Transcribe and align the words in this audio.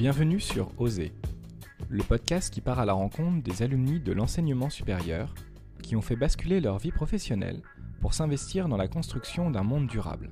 Bienvenue 0.00 0.40
sur 0.40 0.70
Oser, 0.78 1.12
le 1.90 2.02
podcast 2.02 2.50
qui 2.50 2.62
part 2.62 2.78
à 2.78 2.86
la 2.86 2.94
rencontre 2.94 3.42
des 3.42 3.62
alumni 3.62 4.00
de 4.00 4.12
l'enseignement 4.12 4.70
supérieur 4.70 5.34
qui 5.82 5.94
ont 5.94 6.00
fait 6.00 6.16
basculer 6.16 6.58
leur 6.58 6.78
vie 6.78 6.90
professionnelle 6.90 7.60
pour 8.00 8.14
s'investir 8.14 8.66
dans 8.66 8.78
la 8.78 8.88
construction 8.88 9.50
d'un 9.50 9.62
monde 9.62 9.88
durable. 9.88 10.30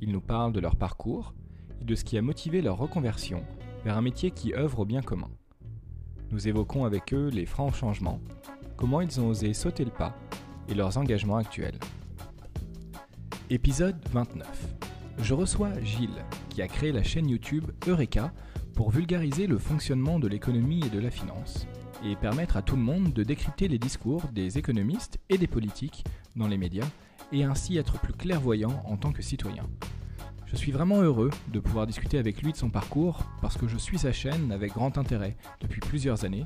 Ils 0.00 0.10
nous 0.10 0.20
parlent 0.20 0.52
de 0.52 0.58
leur 0.58 0.74
parcours 0.74 1.32
et 1.80 1.84
de 1.84 1.94
ce 1.94 2.02
qui 2.02 2.18
a 2.18 2.22
motivé 2.22 2.60
leur 2.60 2.76
reconversion 2.76 3.44
vers 3.84 3.96
un 3.96 4.02
métier 4.02 4.32
qui 4.32 4.52
œuvre 4.52 4.80
au 4.80 4.84
bien 4.84 5.00
commun. 5.00 5.30
Nous 6.32 6.48
évoquons 6.48 6.84
avec 6.84 7.14
eux 7.14 7.28
les 7.28 7.46
francs 7.46 7.76
changements, 7.76 8.18
comment 8.76 9.00
ils 9.00 9.20
ont 9.20 9.28
osé 9.28 9.54
sauter 9.54 9.84
le 9.84 9.92
pas 9.92 10.16
et 10.68 10.74
leurs 10.74 10.98
engagements 10.98 11.36
actuels. 11.36 11.78
Épisode 13.48 14.04
29. 14.10 14.74
Je 15.18 15.34
reçois 15.34 15.80
Gilles, 15.84 16.24
qui 16.48 16.62
a 16.62 16.66
créé 16.66 16.90
la 16.90 17.04
chaîne 17.04 17.28
YouTube 17.28 17.70
Eureka 17.86 18.32
pour 18.72 18.90
vulgariser 18.90 19.46
le 19.46 19.58
fonctionnement 19.58 20.18
de 20.18 20.28
l'économie 20.28 20.82
et 20.84 20.90
de 20.90 20.98
la 20.98 21.10
finance, 21.10 21.66
et 22.04 22.16
permettre 22.16 22.56
à 22.56 22.62
tout 22.62 22.76
le 22.76 22.82
monde 22.82 23.12
de 23.12 23.22
décrypter 23.22 23.68
les 23.68 23.78
discours 23.78 24.22
des 24.32 24.58
économistes 24.58 25.18
et 25.28 25.38
des 25.38 25.46
politiques 25.46 26.04
dans 26.36 26.48
les 26.48 26.58
médias, 26.58 26.88
et 27.32 27.44
ainsi 27.44 27.76
être 27.76 27.98
plus 28.00 28.12
clairvoyant 28.12 28.82
en 28.86 28.96
tant 28.96 29.12
que 29.12 29.22
citoyen. 29.22 29.64
Je 30.46 30.56
suis 30.56 30.72
vraiment 30.72 31.00
heureux 31.00 31.30
de 31.48 31.60
pouvoir 31.60 31.86
discuter 31.86 32.18
avec 32.18 32.42
lui 32.42 32.52
de 32.52 32.56
son 32.58 32.68
parcours 32.68 33.20
parce 33.40 33.56
que 33.56 33.68
je 33.68 33.78
suis 33.78 33.98
sa 33.98 34.12
chaîne 34.12 34.52
avec 34.52 34.74
grand 34.74 34.98
intérêt 34.98 35.36
depuis 35.62 35.80
plusieurs 35.80 36.26
années 36.26 36.44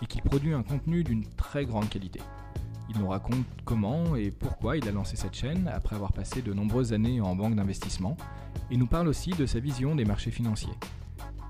et 0.00 0.06
qu'il 0.06 0.22
produit 0.22 0.54
un 0.54 0.62
contenu 0.62 1.04
d'une 1.04 1.26
très 1.36 1.66
grande 1.66 1.90
qualité. 1.90 2.20
Il 2.88 2.98
nous 2.98 3.08
raconte 3.08 3.44
comment 3.66 4.16
et 4.16 4.30
pourquoi 4.30 4.78
il 4.78 4.88
a 4.88 4.92
lancé 4.92 5.16
cette 5.16 5.34
chaîne 5.34 5.70
après 5.72 5.96
avoir 5.96 6.12
passé 6.12 6.40
de 6.40 6.54
nombreuses 6.54 6.94
années 6.94 7.20
en 7.20 7.36
banque 7.36 7.54
d'investissement 7.54 8.16
et 8.70 8.78
nous 8.78 8.86
parle 8.86 9.08
aussi 9.08 9.30
de 9.30 9.44
sa 9.44 9.60
vision 9.60 9.94
des 9.94 10.06
marchés 10.06 10.30
financiers. 10.30 10.72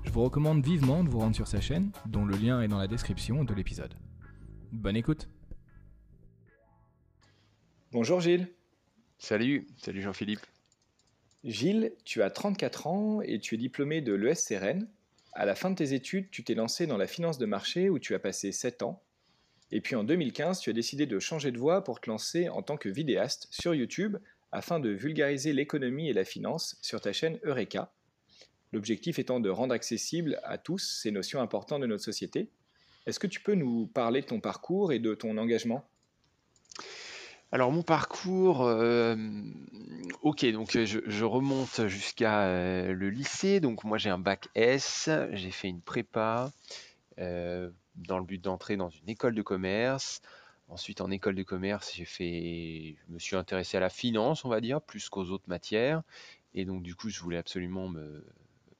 Je 0.03 0.09
vous 0.11 0.23
recommande 0.23 0.63
vivement 0.63 1.03
de 1.03 1.09
vous 1.09 1.19
rendre 1.19 1.35
sur 1.35 1.47
sa 1.47 1.61
chaîne, 1.61 1.91
dont 2.05 2.25
le 2.25 2.35
lien 2.35 2.61
est 2.61 2.67
dans 2.67 2.77
la 2.77 2.87
description 2.87 3.43
de 3.43 3.53
l'épisode. 3.53 3.93
Bonne 4.71 4.95
écoute 4.95 5.29
Bonjour 7.91 8.19
Gilles 8.19 8.49
Salut, 9.17 9.67
salut 9.77 10.01
Jean-Philippe. 10.01 10.45
Gilles, 11.43 11.93
tu 12.03 12.21
as 12.21 12.29
34 12.29 12.87
ans 12.87 13.21
et 13.21 13.39
tu 13.39 13.55
es 13.55 13.57
diplômé 13.57 14.01
de 14.01 14.13
l'ESCRN. 14.13 14.87
À 15.31 15.45
la 15.45 15.55
fin 15.55 15.69
de 15.69 15.75
tes 15.75 15.93
études, 15.93 16.29
tu 16.29 16.43
t'es 16.43 16.55
lancé 16.55 16.85
dans 16.85 16.97
la 16.97 17.07
finance 17.07 17.37
de 17.37 17.45
marché 17.45 17.89
où 17.89 17.97
tu 17.97 18.13
as 18.13 18.19
passé 18.19 18.51
7 18.51 18.83
ans. 18.83 19.01
Et 19.71 19.81
puis 19.81 19.95
en 19.95 20.03
2015, 20.03 20.59
tu 20.59 20.69
as 20.69 20.73
décidé 20.73 21.05
de 21.05 21.19
changer 21.19 21.51
de 21.51 21.57
voie 21.57 21.83
pour 21.83 21.99
te 21.99 22.09
lancer 22.09 22.49
en 22.49 22.61
tant 22.61 22.77
que 22.77 22.89
vidéaste 22.89 23.47
sur 23.51 23.73
YouTube 23.73 24.17
afin 24.51 24.79
de 24.79 24.89
vulgariser 24.89 25.53
l'économie 25.53 26.09
et 26.09 26.13
la 26.13 26.25
finance 26.25 26.77
sur 26.81 27.01
ta 27.01 27.13
chaîne 27.13 27.39
Eureka. 27.43 27.91
L'objectif 28.73 29.19
étant 29.19 29.39
de 29.39 29.51
rendre 29.51 29.73
accessible 29.73 30.39
à 30.43 30.57
tous 30.57 30.79
ces 30.79 31.11
notions 31.11 31.39
importantes 31.39 31.81
de 31.81 31.85
notre 31.85 32.03
société. 32.03 32.49
Est-ce 33.05 33.19
que 33.19 33.27
tu 33.27 33.39
peux 33.39 33.53
nous 33.53 33.85
parler 33.85 34.21
de 34.21 34.25
ton 34.25 34.39
parcours 34.39 34.91
et 34.91 34.97
de 34.97 35.13
ton 35.13 35.37
engagement? 35.37 35.85
Alors 37.51 37.71
mon 37.71 37.83
parcours, 37.83 38.63
euh, 38.63 39.15
ok, 40.23 40.43
donc 40.53 40.71
je, 40.75 41.23
remonte 41.23 41.85
jusqu'à 41.85 42.45
euh, 42.45 42.93
le 42.93 43.11
lycée. 43.11 43.59
Donc 43.59 43.83
moi 43.83 43.99
j'ai 43.99 44.09
un 44.09 44.17
bac 44.17 44.47
S, 44.55 45.07
j'ai 45.33 45.51
fait 45.51 45.67
une 45.67 45.81
prépa 45.81 46.51
euh, 47.19 47.69
dans 47.93 48.17
le 48.17 48.25
but 48.25 48.41
d'entrer 48.41 48.75
dans 48.75 48.89
une 48.89 49.07
école 49.07 49.35
de 49.35 49.43
commerce. 49.43 50.23
Ensuite 50.67 50.99
en 50.99 51.11
école 51.11 51.35
de 51.35 51.43
commerce, 51.43 51.93
j'ai 51.93 52.05
fait, 52.05 52.95
je 53.07 53.13
me 53.13 53.19
suis 53.19 53.35
intéressé 53.35 53.77
à 53.77 53.81
la 53.81 53.89
finance, 53.89 54.45
on 54.45 54.49
va 54.49 54.61
dire, 54.61 54.81
plus 54.81 55.09
qu'aux 55.09 55.25
autres 55.25 55.47
matières. 55.47 56.01
Et 56.55 56.65
donc 56.65 56.81
du 56.81 56.95
coup, 56.95 57.09
je 57.09 57.19
voulais 57.19 57.37
absolument 57.37 57.87
me 57.87 58.25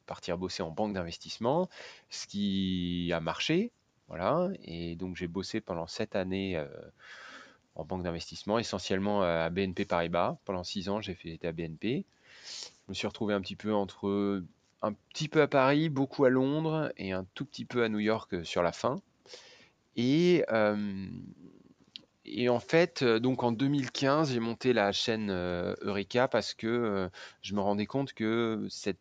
partir 0.05 0.37
bosser 0.37 0.63
en 0.63 0.71
banque 0.71 0.93
d'investissement, 0.93 1.69
ce 2.09 2.27
qui 2.27 3.11
a 3.13 3.19
marché, 3.19 3.71
voilà. 4.07 4.49
Et 4.63 4.95
donc 4.95 5.15
j'ai 5.15 5.27
bossé 5.27 5.61
pendant 5.61 5.87
sept 5.87 6.15
années 6.15 6.61
en 7.75 7.85
banque 7.85 8.03
d'investissement, 8.03 8.59
essentiellement 8.59 9.23
euh, 9.23 9.45
à 9.45 9.49
BNP 9.49 9.85
Paribas. 9.85 10.37
Pendant 10.45 10.63
six 10.63 10.89
ans, 10.89 11.01
j'ai 11.01 11.17
été 11.25 11.47
à 11.47 11.51
BNP. 11.51 12.05
Je 12.45 12.89
me 12.89 12.93
suis 12.93 13.07
retrouvé 13.07 13.33
un 13.33 13.41
petit 13.41 13.55
peu 13.55 13.73
entre 13.73 14.43
un 14.81 14.93
petit 15.13 15.29
peu 15.29 15.41
à 15.41 15.47
Paris, 15.47 15.89
beaucoup 15.89 16.25
à 16.25 16.29
Londres 16.29 16.91
et 16.97 17.13
un 17.13 17.25
tout 17.35 17.45
petit 17.45 17.63
peu 17.63 17.83
à 17.83 17.89
New 17.89 17.99
York 17.99 18.33
euh, 18.33 18.43
sur 18.43 18.61
la 18.63 18.73
fin. 18.73 18.97
Et, 19.95 20.43
euh, 20.51 21.07
et 22.25 22.49
en 22.49 22.59
fait, 22.59 23.03
donc 23.03 23.43
en 23.43 23.51
2015, 23.51 24.33
j'ai 24.33 24.39
monté 24.39 24.73
la 24.73 24.91
chaîne 24.91 25.29
Eureka 25.29 26.27
parce 26.27 26.55
que 26.55 27.09
je 27.43 27.53
me 27.53 27.61
rendais 27.61 27.85
compte 27.85 28.13
que 28.13 28.65
cette, 28.69 28.97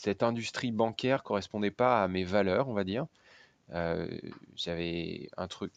cette 0.00 0.22
industrie 0.22 0.72
bancaire 0.72 1.22
correspondait 1.22 1.70
pas 1.70 2.02
à 2.02 2.08
mes 2.08 2.24
valeurs, 2.24 2.68
on 2.68 2.74
va 2.74 2.84
dire. 2.84 3.06
J'avais 4.56 5.28
un 5.36 5.46
truc, 5.46 5.72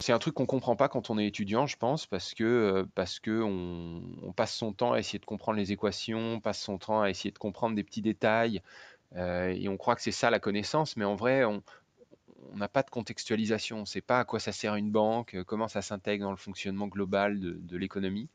c'est 0.00 0.12
un 0.12 0.18
truc 0.18 0.34
qu'on 0.34 0.46
comprend 0.46 0.76
pas 0.76 0.88
quand 0.88 1.10
on 1.10 1.18
est 1.18 1.26
étudiant, 1.26 1.66
je 1.66 1.76
pense, 1.76 2.06
parce 2.06 2.34
que, 2.34 2.44
euh, 2.44 2.84
parce 2.94 3.18
que 3.18 3.42
on, 3.42 4.32
passe 4.32 4.54
son 4.54 4.72
temps 4.72 4.92
à 4.92 5.00
essayer 5.00 5.18
de 5.18 5.24
comprendre 5.24 5.58
les 5.58 5.72
équations, 5.72 6.34
on 6.34 6.40
passe 6.40 6.60
son 6.60 6.78
temps 6.78 7.02
à 7.02 7.10
essayer 7.10 7.32
de 7.32 7.38
comprendre 7.38 7.74
des 7.74 7.82
petits 7.82 8.02
détails, 8.02 8.62
euh, 9.16 9.48
et 9.48 9.68
on 9.68 9.76
croit 9.76 9.96
que 9.96 10.02
c'est 10.02 10.12
ça 10.12 10.30
la 10.30 10.38
connaissance, 10.38 10.96
mais 10.96 11.04
en 11.04 11.16
vrai, 11.16 11.44
on 11.44 11.62
n'a 12.54 12.68
pas 12.68 12.84
de 12.84 12.90
contextualisation, 12.90 13.78
on 13.78 13.80
ne 13.80 13.86
sait 13.86 14.00
pas 14.00 14.20
à 14.20 14.24
quoi 14.24 14.38
ça 14.38 14.52
sert 14.52 14.76
une 14.76 14.92
banque, 14.92 15.34
euh, 15.34 15.44
comment 15.44 15.66
ça 15.66 15.82
s'intègre 15.82 16.24
dans 16.24 16.30
le 16.30 16.36
fonctionnement 16.36 16.86
global 16.86 17.40
de, 17.40 17.76
l'économie. 17.76 18.28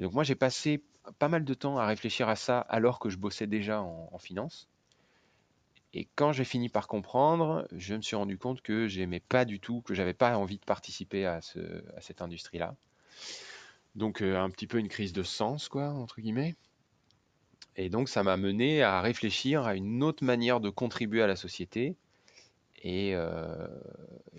Et 0.00 0.02
donc 0.02 0.14
moi, 0.14 0.24
j'ai 0.24 0.34
passé 0.34 0.82
pas 1.20 1.28
mal 1.28 1.44
de 1.44 1.54
temps 1.54 1.78
à 1.78 1.86
réfléchir 1.86 2.28
à 2.28 2.34
ça 2.34 2.58
alors 2.58 2.98
que 2.98 3.10
je 3.10 3.18
bossais 3.18 3.46
déjà 3.46 3.80
en 3.82 4.18
finance. 4.18 4.66
Et 5.92 6.08
quand 6.14 6.32
j'ai 6.32 6.44
fini 6.44 6.68
par 6.68 6.86
comprendre, 6.86 7.66
je 7.72 7.94
me 7.94 8.00
suis 8.02 8.14
rendu 8.14 8.38
compte 8.38 8.62
que 8.62 8.86
j'aimais 8.86 9.20
pas 9.20 9.44
du 9.44 9.58
tout, 9.58 9.80
que 9.82 9.94
j'avais 9.94 10.14
pas 10.14 10.36
envie 10.38 10.58
de 10.58 10.64
participer 10.64 11.26
à, 11.26 11.40
ce, 11.40 11.58
à 11.96 12.00
cette 12.00 12.22
industrie-là. 12.22 12.76
Donc 13.96 14.22
euh, 14.22 14.38
un 14.38 14.50
petit 14.50 14.68
peu 14.68 14.78
une 14.78 14.88
crise 14.88 15.12
de 15.12 15.24
sens, 15.24 15.68
quoi, 15.68 15.90
entre 15.90 16.20
guillemets. 16.20 16.54
Et 17.76 17.88
donc 17.88 18.08
ça 18.08 18.22
m'a 18.22 18.36
mené 18.36 18.82
à 18.82 19.00
réfléchir 19.00 19.64
à 19.64 19.74
une 19.74 20.02
autre 20.04 20.24
manière 20.24 20.60
de 20.60 20.70
contribuer 20.70 21.22
à 21.22 21.26
la 21.26 21.36
société. 21.36 21.96
Et, 22.82 23.14
euh, 23.14 23.68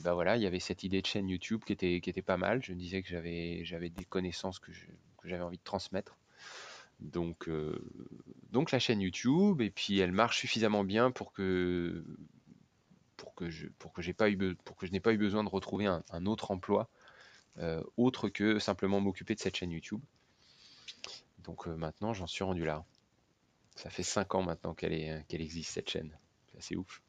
ben 0.03 0.13
voilà, 0.13 0.37
il 0.37 0.43
y 0.43 0.47
avait 0.47 0.59
cette 0.59 0.83
idée 0.83 1.01
de 1.01 1.05
chaîne 1.05 1.27
YouTube 1.27 1.61
qui 1.65 1.73
était, 1.73 1.99
qui 1.99 2.09
était 2.09 2.21
pas 2.21 2.37
mal. 2.37 2.63
Je 2.63 2.71
me 2.71 2.77
disais 2.77 3.03
que 3.03 3.09
j'avais, 3.09 3.89
des 3.89 4.05
connaissances 4.05 4.57
que, 4.57 4.71
que 5.21 5.29
j'avais 5.29 5.43
envie 5.43 5.57
de 5.57 5.63
transmettre. 5.63 6.17
Donc, 6.99 7.49
euh, 7.49 7.83
donc 8.51 8.71
la 8.71 8.79
chaîne 8.79 9.01
YouTube, 9.01 9.61
et 9.61 9.71
puis 9.71 9.99
elle 9.99 10.11
marche 10.11 10.37
suffisamment 10.39 10.83
bien 10.83 11.11
pour 11.11 11.33
que 11.33 12.03
pour 13.17 13.33
que 13.33 13.49
je 13.49 13.67
pour 13.79 13.91
que 13.91 14.01
j'ai 14.01 14.13
pas 14.13 14.29
eu 14.29 14.55
pour 14.55 14.75
que 14.75 14.85
je 14.85 14.91
n'ai 14.91 14.99
pas 14.99 15.11
eu 15.13 15.17
besoin 15.17 15.43
de 15.43 15.49
retrouver 15.49 15.87
un, 15.87 16.25
autre 16.25 16.51
emploi 16.51 16.89
euh, 17.57 17.83
autre 17.97 18.29
que 18.29 18.59
simplement 18.59 18.99
m'occuper 18.99 19.33
de 19.33 19.39
cette 19.39 19.55
chaîne 19.55 19.71
YouTube. 19.71 20.01
Donc 21.39 21.67
euh, 21.67 21.75
maintenant 21.75 22.13
j'en 22.13 22.27
suis 22.27 22.43
rendu 22.43 22.65
là. 22.65 22.85
Ça 23.75 23.89
fait 23.89 24.03
5 24.03 24.35
ans 24.35 24.43
maintenant 24.43 24.75
qu'elle 24.75 25.25
qu'elle 25.25 25.41
existe 25.41 25.71
cette 25.71 25.89
chaîne. 25.89 26.15
C'est 26.51 26.57
assez 26.59 26.75
ouf. 26.75 27.01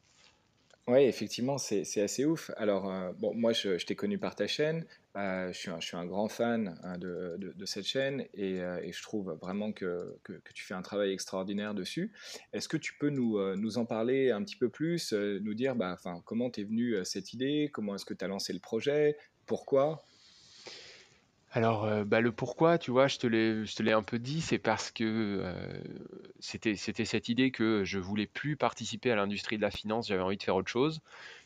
Oui, 0.87 1.03
effectivement, 1.03 1.57
c'est 1.57 2.01
assez 2.01 2.25
ouf. 2.25 2.51
Alors, 2.57 2.91
bon, 3.17 3.33
moi, 3.33 3.53
je, 3.53 3.83
t'ai 3.85 3.95
connu 3.95 4.17
par 4.17 4.35
ta 4.35 4.47
chaîne. 4.47 4.85
Euh, 5.15 5.53
je, 5.53 5.69
suis 5.79 5.95
un, 5.95 6.05
grand 6.07 6.27
fan 6.27 6.79
hein, 6.81 6.97
de, 6.97 7.53
cette 7.65 7.85
chaîne 7.85 8.25
et, 8.33 8.59
euh, 8.61 8.81
je 8.91 9.01
trouve 9.03 9.37
vraiment 9.39 9.71
que, 9.71 10.17
tu 10.55 10.63
fais 10.63 10.73
un 10.73 10.81
travail 10.81 11.11
extraordinaire 11.11 11.75
dessus. 11.75 12.11
Est-ce 12.51 12.67
que 12.67 12.77
tu 12.77 12.97
peux 12.97 13.09
nous, 13.09 13.37
euh, 13.37 13.75
en 13.75 13.85
parler 13.85 14.31
un 14.31 14.43
petit 14.43 14.55
peu 14.55 14.69
plus, 14.69 15.13
nous 15.13 15.53
dire 15.53 15.75
bah, 15.75 15.97
comment 16.25 16.49
t'es 16.49 16.63
venu 16.63 16.95
cette 17.05 17.33
idée, 17.33 17.69
comment 17.71 17.95
est-ce 17.95 18.05
que 18.05 18.15
tu 18.15 18.25
as 18.25 18.27
lancé 18.27 18.53
le 18.53 18.59
projet, 18.59 19.15
pourquoi? 19.45 20.03
Alors, 21.53 22.05
bah, 22.05 22.19
le 22.19 22.31
pourquoi, 22.31 22.77
tu 22.77 22.91
vois, 22.91 23.07
je 23.07 23.17
te 23.17 23.27
l'ai 23.83 23.91
un 23.91 24.03
peu 24.03 24.19
dit, 24.19 24.41
c'est 24.41 24.57
parce 24.57 24.91
que 24.91 25.43
c'était 26.39 26.75
cette 26.75 27.29
idée 27.29 27.51
que 27.51 27.83
je 27.83 27.99
voulais 27.99 28.27
plus 28.27 28.57
participer 28.57 29.11
à 29.11 29.15
l'industrie 29.15 29.57
de 29.57 29.61
la 29.61 29.71
finance, 29.71 30.07
j'avais 30.07 30.23
envie 30.23 30.37
de 30.37 30.43
faire 30.43 30.55
autre 30.55 30.69
chose. 30.69 30.99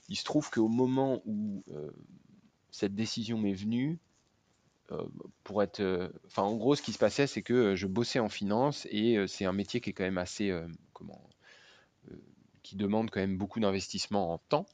Il 0.10 0.16
se 0.16 0.24
trouve 0.24 0.50
qu'au 0.50 0.70
moment 0.70 1.22
où 1.26 1.64
cette 2.72 2.96
décision 2.96 3.38
m'est 3.38 3.54
venue 3.54 4.00
euh, 4.92 5.04
pour 5.44 5.64
être. 5.64 5.80
Euh, 5.80 6.10
en 6.38 6.56
gros, 6.56 6.76
ce 6.76 6.82
qui 6.82 6.94
se 6.94 6.98
passait, 6.98 7.28
c'est 7.28 7.42
que 7.42 7.54
euh, 7.54 7.76
je 7.76 7.88
bossais 7.88 8.20
en 8.20 8.30
finance 8.30 8.88
et 8.90 9.18
c'est 9.28 9.46
un 9.46 9.52
métier 9.52 9.82
qui 9.82 9.90
est 9.90 9.94
quand 9.94 10.04
même 10.04 10.18
assez. 10.18 10.54
comment 10.94 11.22
qui 12.64 12.76
demande 12.76 13.10
quand 13.10 13.22
même 13.22 13.38
beaucoup 13.38 13.62
d'investissement 13.62 14.34
en 14.34 14.38
temps. 14.38 14.66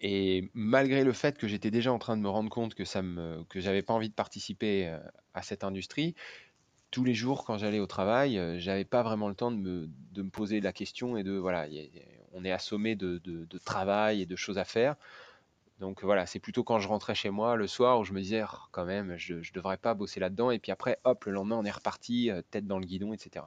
Et 0.00 0.50
malgré 0.54 1.04
le 1.04 1.12
fait 1.12 1.38
que 1.38 1.48
j'étais 1.48 1.70
déjà 1.70 1.92
en 1.92 1.98
train 1.98 2.16
de 2.16 2.22
me 2.22 2.28
rendre 2.28 2.50
compte 2.50 2.74
que 2.74 2.84
ça 2.84 3.02
que 3.48 3.60
j'avais 3.60 3.82
pas 3.82 3.94
envie 3.94 4.08
de 4.08 4.14
participer 4.14 4.94
à 5.34 5.42
cette 5.42 5.64
industrie, 5.64 6.14
tous 6.90 7.04
les 7.04 7.14
jours 7.14 7.44
quand 7.44 7.58
j'allais 7.58 7.80
au 7.80 7.86
travail, 7.86 8.40
j'avais 8.58 8.84
pas 8.84 9.02
vraiment 9.02 9.28
le 9.28 9.34
temps 9.34 9.50
de 9.50 9.56
me, 9.56 9.88
de 10.12 10.22
me, 10.22 10.30
poser 10.30 10.60
la 10.60 10.72
question 10.72 11.16
et 11.16 11.22
de 11.22 11.32
voilà, 11.32 11.66
on 12.32 12.44
est 12.44 12.52
assommé 12.52 12.94
de, 12.94 13.18
de, 13.18 13.58
travail 13.58 14.22
et 14.22 14.26
de 14.26 14.36
choses 14.36 14.58
à 14.58 14.64
faire. 14.64 14.96
Donc 15.80 16.02
voilà, 16.02 16.24
c'est 16.26 16.38
plutôt 16.38 16.64
quand 16.64 16.78
je 16.78 16.88
rentrais 16.88 17.14
chez 17.14 17.30
moi 17.30 17.56
le 17.56 17.66
soir 17.66 17.98
où 17.98 18.04
je 18.04 18.12
me 18.12 18.20
disais 18.20 18.42
oh, 18.42 18.56
quand 18.72 18.86
même, 18.86 19.16
je 19.18 19.34
ne 19.34 19.52
devrais 19.54 19.76
pas 19.76 19.94
bosser 19.94 20.20
là-dedans. 20.20 20.50
Et 20.50 20.58
puis 20.58 20.72
après, 20.72 20.98
hop, 21.04 21.24
le 21.26 21.32
lendemain, 21.32 21.56
on 21.56 21.64
est 21.64 21.70
reparti, 21.70 22.30
euh, 22.30 22.40
tête 22.50 22.66
dans 22.66 22.78
le 22.78 22.86
guidon, 22.86 23.12
etc. 23.12 23.44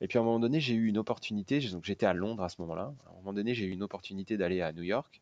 Et 0.00 0.08
puis 0.08 0.18
à 0.18 0.22
un 0.22 0.24
moment 0.24 0.40
donné, 0.40 0.58
j'ai 0.58 0.74
eu 0.74 0.88
une 0.88 0.98
opportunité, 0.98 1.60
donc 1.70 1.84
j'étais 1.84 2.06
à 2.06 2.14
Londres 2.14 2.42
à 2.42 2.48
ce 2.48 2.60
moment-là. 2.62 2.92
À 3.06 3.10
un 3.10 3.14
moment 3.18 3.32
donné, 3.32 3.54
j'ai 3.54 3.64
eu 3.66 3.70
une 3.70 3.84
opportunité 3.84 4.36
d'aller 4.36 4.60
à 4.60 4.72
New 4.72 4.82
York. 4.82 5.20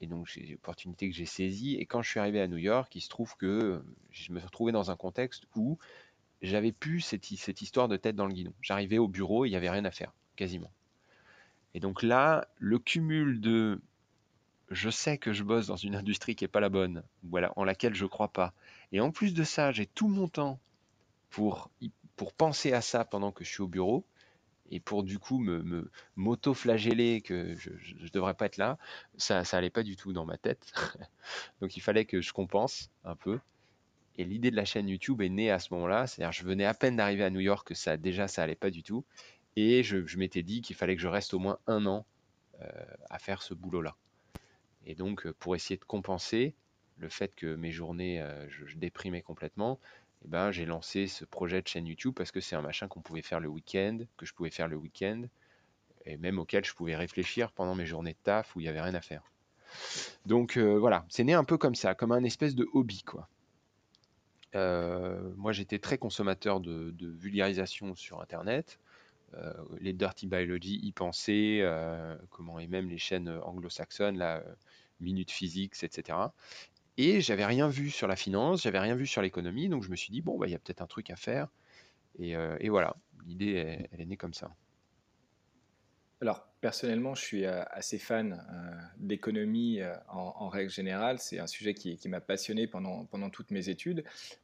Et 0.00 0.06
donc, 0.06 0.26
j'ai 0.26 0.46
une 0.46 0.54
opportunité 0.54 1.08
que 1.08 1.16
j'ai 1.16 1.26
saisie. 1.26 1.76
Et 1.76 1.86
quand 1.86 2.02
je 2.02 2.10
suis 2.10 2.20
arrivé 2.20 2.40
à 2.40 2.46
New 2.46 2.56
York, 2.58 2.94
il 2.94 3.00
se 3.00 3.08
trouve 3.08 3.36
que 3.36 3.82
je 4.10 4.32
me 4.32 4.38
suis 4.38 4.46
retrouvé 4.46 4.72
dans 4.72 4.90
un 4.90 4.96
contexte 4.96 5.44
où 5.56 5.78
j'avais 6.42 6.72
plus 6.72 7.00
cette, 7.00 7.30
histoire 7.62 7.88
de 7.88 7.96
tête 7.96 8.16
dans 8.16 8.26
le 8.26 8.32
guidon. 8.32 8.52
J'arrivais 8.62 8.98
au 8.98 9.08
bureau 9.08 9.44
il 9.44 9.50
n'y 9.50 9.56
avait 9.56 9.70
rien 9.70 9.84
à 9.84 9.90
faire, 9.90 10.12
quasiment. 10.36 10.70
Et 11.74 11.80
donc 11.80 12.02
là, 12.02 12.48
le 12.58 12.78
cumul 12.78 13.40
de 13.40 13.80
je 14.70 14.90
sais 14.90 15.16
que 15.16 15.32
je 15.32 15.42
bosse 15.42 15.66
dans 15.66 15.76
une 15.76 15.96
industrie 15.96 16.36
qui 16.36 16.44
n'est 16.44 16.48
pas 16.48 16.60
la 16.60 16.68
bonne, 16.68 17.02
voilà, 17.22 17.52
en 17.56 17.64
laquelle 17.64 17.94
je 17.94 18.04
ne 18.04 18.08
crois 18.08 18.28
pas. 18.28 18.52
Et 18.92 19.00
en 19.00 19.10
plus 19.10 19.32
de 19.32 19.42
ça, 19.42 19.72
j'ai 19.72 19.86
tout 19.86 20.08
mon 20.08 20.28
temps 20.28 20.60
pour, 21.30 21.70
pour 22.16 22.34
penser 22.34 22.72
à 22.72 22.82
ça 22.82 23.04
pendant 23.04 23.32
que 23.32 23.44
je 23.44 23.50
suis 23.50 23.62
au 23.62 23.68
bureau 23.68 24.04
et 24.70 24.80
pour 24.80 25.02
du 25.02 25.18
coup 25.18 25.38
me 25.38 25.90
m'auto-flageller 26.16 27.20
que 27.20 27.54
je 27.56 27.70
ne 27.70 28.08
devrais 28.10 28.34
pas 28.34 28.46
être 28.46 28.56
là, 28.56 28.78
ça 29.16 29.44
ça 29.44 29.60
pas 29.70 29.82
du 29.82 29.96
tout 29.96 30.12
dans 30.12 30.24
ma 30.24 30.38
tête. 30.38 30.72
Donc 31.60 31.76
il 31.76 31.80
fallait 31.80 32.04
que 32.04 32.20
je 32.20 32.32
compense 32.32 32.90
un 33.04 33.16
peu. 33.16 33.38
Et 34.16 34.24
l'idée 34.24 34.50
de 34.50 34.56
la 34.56 34.64
chaîne 34.64 34.88
YouTube 34.88 35.22
est 35.22 35.28
née 35.28 35.50
à 35.50 35.58
ce 35.58 35.72
moment-là. 35.74 36.06
C'est-à-dire 36.06 36.32
je 36.32 36.44
venais 36.44 36.64
à 36.64 36.74
peine 36.74 36.96
d'arriver 36.96 37.24
à 37.24 37.30
New 37.30 37.40
York 37.40 37.68
que 37.68 37.74
ça 37.74 37.96
déjà 37.96 38.28
ça 38.28 38.42
allait 38.42 38.56
pas 38.56 38.70
du 38.70 38.82
tout. 38.82 39.04
Et 39.56 39.82
je, 39.82 40.16
m'étais 40.16 40.44
dit 40.44 40.60
qu'il 40.60 40.76
fallait 40.76 40.94
que 40.94 41.02
je 41.02 41.08
reste 41.08 41.34
au 41.34 41.40
moins 41.40 41.58
un 41.66 41.84
an 41.86 42.06
euh, 42.62 42.68
à 43.10 43.18
faire 43.18 43.42
ce 43.42 43.54
boulot-là. 43.54 43.96
Et 44.86 44.94
donc, 44.94 45.26
euh, 45.26 45.34
pour 45.38 45.56
essayer 45.56 45.76
de 45.76 45.84
compenser 45.84 46.54
le 46.98 47.08
fait 47.08 47.34
que 47.34 47.56
mes 47.56 47.72
journées, 47.72 48.22
euh, 48.22 48.48
je, 48.48 48.76
déprimais 48.76 49.20
complètement, 49.20 49.80
eh 50.24 50.28
ben, 50.28 50.50
j'ai 50.50 50.66
lancé 50.66 51.06
ce 51.06 51.24
projet 51.24 51.62
de 51.62 51.68
chaîne 51.68 51.86
YouTube 51.86 52.14
parce 52.14 52.30
que 52.30 52.40
c'est 52.40 52.56
un 52.56 52.62
machin 52.62 52.88
qu'on 52.88 53.00
pouvait 53.00 53.22
faire 53.22 53.40
le 53.40 53.48
week-end, 53.48 53.98
que 54.16 54.26
je 54.26 54.34
pouvais 54.34 54.50
faire 54.50 54.68
le 54.68 54.76
week-end, 54.76 55.24
et 56.06 56.16
même 56.16 56.38
auquel 56.38 56.64
je 56.64 56.74
pouvais 56.74 56.96
réfléchir 56.96 57.52
pendant 57.52 57.74
mes 57.74 57.86
journées 57.86 58.12
de 58.12 58.18
taf 58.22 58.56
où 58.56 58.60
il 58.60 58.64
n'y 58.64 58.68
avait 58.68 58.80
rien 58.80 58.94
à 58.94 59.00
faire. 59.00 59.22
Donc 60.26 60.56
voilà, 60.56 61.04
c'est 61.08 61.24
né 61.24 61.34
un 61.34 61.44
peu 61.44 61.58
comme 61.58 61.74
ça, 61.74 61.94
comme 61.94 62.12
un 62.12 62.24
espèce 62.24 62.54
de 62.54 62.66
hobby, 62.72 63.02
quoi. 63.02 63.28
moi, 64.54 65.52
j'étais 65.52 65.78
très 65.78 65.98
consommateur 65.98 66.60
de, 66.60 66.94
vulgarisation 66.98 67.94
sur 67.94 68.20
Internet. 68.20 68.78
Euh, 69.34 69.52
les 69.80 69.92
Dirty 69.92 70.26
Biology 70.26 70.80
y 70.82 70.92
pensaient, 70.92 71.60
euh, 71.60 72.16
comment, 72.30 72.58
et 72.58 72.66
même 72.66 72.88
les 72.88 72.98
chaînes 72.98 73.28
anglo-saxonnes, 73.28 74.16
la 74.16 74.38
euh, 74.38 74.54
Minute 75.00 75.30
Physics, 75.30 75.82
etc. 75.82 76.18
Et 76.98 77.20
j'avais 77.20 77.46
rien 77.46 77.68
vu 77.68 77.90
sur 77.90 78.08
la 78.08 78.16
finance, 78.16 78.62
j'avais 78.64 78.80
rien 78.80 78.96
vu 78.96 79.06
sur 79.06 79.22
l'économie, 79.22 79.68
donc 79.68 79.84
je 79.84 79.90
me 79.90 79.96
suis 79.96 80.10
dit, 80.10 80.20
bon, 80.20 80.36
bah, 80.36 80.48
il 80.48 80.50
y 80.50 80.54
a 80.54 80.58
peut-être 80.58 80.82
un 80.82 80.86
truc 80.86 81.10
à 81.10 81.16
faire. 81.16 81.48
Et, 82.18 82.68
voilà, 82.68 82.96
l'idée, 83.24 83.86
elle, 83.92 84.00
est 84.00 84.06
née 84.06 84.16
comme 84.16 84.34
ça. 84.34 84.50
Alors, 86.20 86.48
personnellement, 86.60 87.14
je 87.14 87.22
suis 87.22 87.46
assez 87.46 87.98
fan 87.98 88.44
d'économie 88.96 89.78
en, 90.08 90.48
règle 90.48 90.70
générale. 90.70 91.20
C'est 91.20 91.38
un 91.38 91.46
sujet 91.46 91.72
qui, 91.72 91.96
m'a 92.08 92.20
passionné 92.20 92.66
pendant, 92.66 93.30
toutes 93.30 93.52
mes 93.52 93.68
études, 93.68 94.02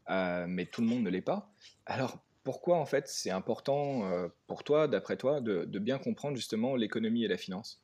mais 0.09 0.67
tout 0.67 0.81
le 0.81 0.87
monde 0.87 1.03
ne 1.03 1.11
l'est 1.11 1.21
pas. 1.21 1.53
Alors, 1.87 2.23
pourquoi 2.45 2.77
en 2.77 2.87
fait 2.87 3.09
c'est 3.09 3.31
important 3.31 4.05
euh, 4.05 4.29
pour 4.47 4.63
toi, 4.63 4.87
d'après 4.87 5.17
toi, 5.17 5.41
de, 5.41 5.65
bien 5.79 5.99
comprendre 5.99 6.37
justement 6.37 6.77
l'économie 6.77 7.25
et 7.25 7.29
la 7.29 7.39
finance? 7.39 7.83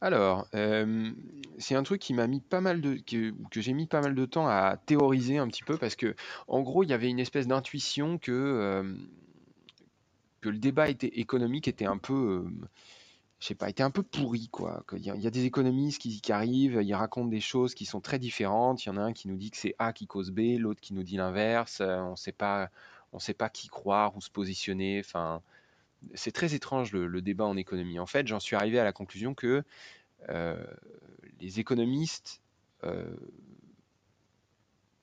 Alors, 0.00 0.46
euh, 0.54 1.10
c'est 1.58 1.74
un 1.74 1.82
truc 1.82 2.00
qui 2.00 2.14
m'a 2.14 2.26
mis 2.26 2.40
pas 2.40 2.60
mal 2.60 2.80
de 2.80 2.94
que, 2.94 3.34
j'ai 3.60 3.72
mis 3.74 3.86
pas 3.86 4.00
mal 4.00 4.14
de 4.14 4.24
temps 4.24 4.48
à 4.48 4.78
théoriser 4.86 5.38
un 5.38 5.46
petit 5.48 5.62
peu 5.62 5.76
parce 5.76 5.94
que 5.94 6.14
en 6.48 6.62
gros 6.62 6.84
il 6.84 6.90
y 6.90 6.94
avait 6.94 7.10
une 7.10 7.18
espèce 7.20 7.46
d'intuition 7.46 8.16
que 8.18 8.32
euh, 8.32 8.94
le 10.42 10.58
débat 10.58 10.88
était 10.88 11.18
économique 11.20 11.68
était 11.68 11.84
un 11.84 11.98
peu 11.98 12.46
je 13.40 13.46
sais 13.46 13.54
pas, 13.54 13.70
était 13.70 13.82
un 13.82 13.90
peu 13.90 14.02
pourri, 14.02 14.48
quoi. 14.48 14.84
Il 14.92 15.02
y, 15.02 15.26
a, 15.26 15.30
des 15.30 15.46
économistes 15.46 15.98
qui, 15.98 16.32
arrivent, 16.32 16.80
ils 16.82 16.94
racontent 16.94 17.28
des 17.28 17.40
choses 17.40 17.74
qui 17.74 17.86
sont 17.86 18.00
très 18.02 18.18
différentes. 18.18 18.84
Il 18.84 18.90
y 18.90 18.92
en 18.92 18.98
a 18.98 19.00
un 19.00 19.14
qui 19.14 19.28
nous 19.28 19.36
dit 19.36 19.50
que 19.50 19.56
c'est 19.56 19.74
A 19.78 19.94
qui 19.94 20.06
cause 20.06 20.30
B, 20.30 20.58
l'autre 20.58 20.80
qui 20.82 20.92
nous 20.92 21.02
dit 21.02 21.16
l'inverse. 21.16 21.80
on 21.80 22.10
ne 22.10 22.16
sait 22.16 22.32
pas, 22.32 22.70
on 23.14 23.18
sait 23.18 23.32
pas 23.32 23.48
qui 23.48 23.68
croire 23.68 24.14
ou 24.14 24.20
se 24.20 24.30
positionner. 24.30 25.00
Enfin, 25.00 25.40
c'est 26.14 26.32
très 26.32 26.54
étrange 26.54 26.92
le, 26.92 27.22
débat 27.22 27.44
en 27.44 27.56
économie. 27.56 27.98
En 27.98 28.06
fait, 28.06 28.26
j'en 28.26 28.40
suis 28.40 28.56
arrivé 28.56 28.78
à 28.78 28.84
la 28.84 28.92
conclusion 28.92 29.34
que 29.34 29.62
euh, 30.28 30.64
les 31.40 31.60
économistes 31.60 32.42
euh, 32.84 33.14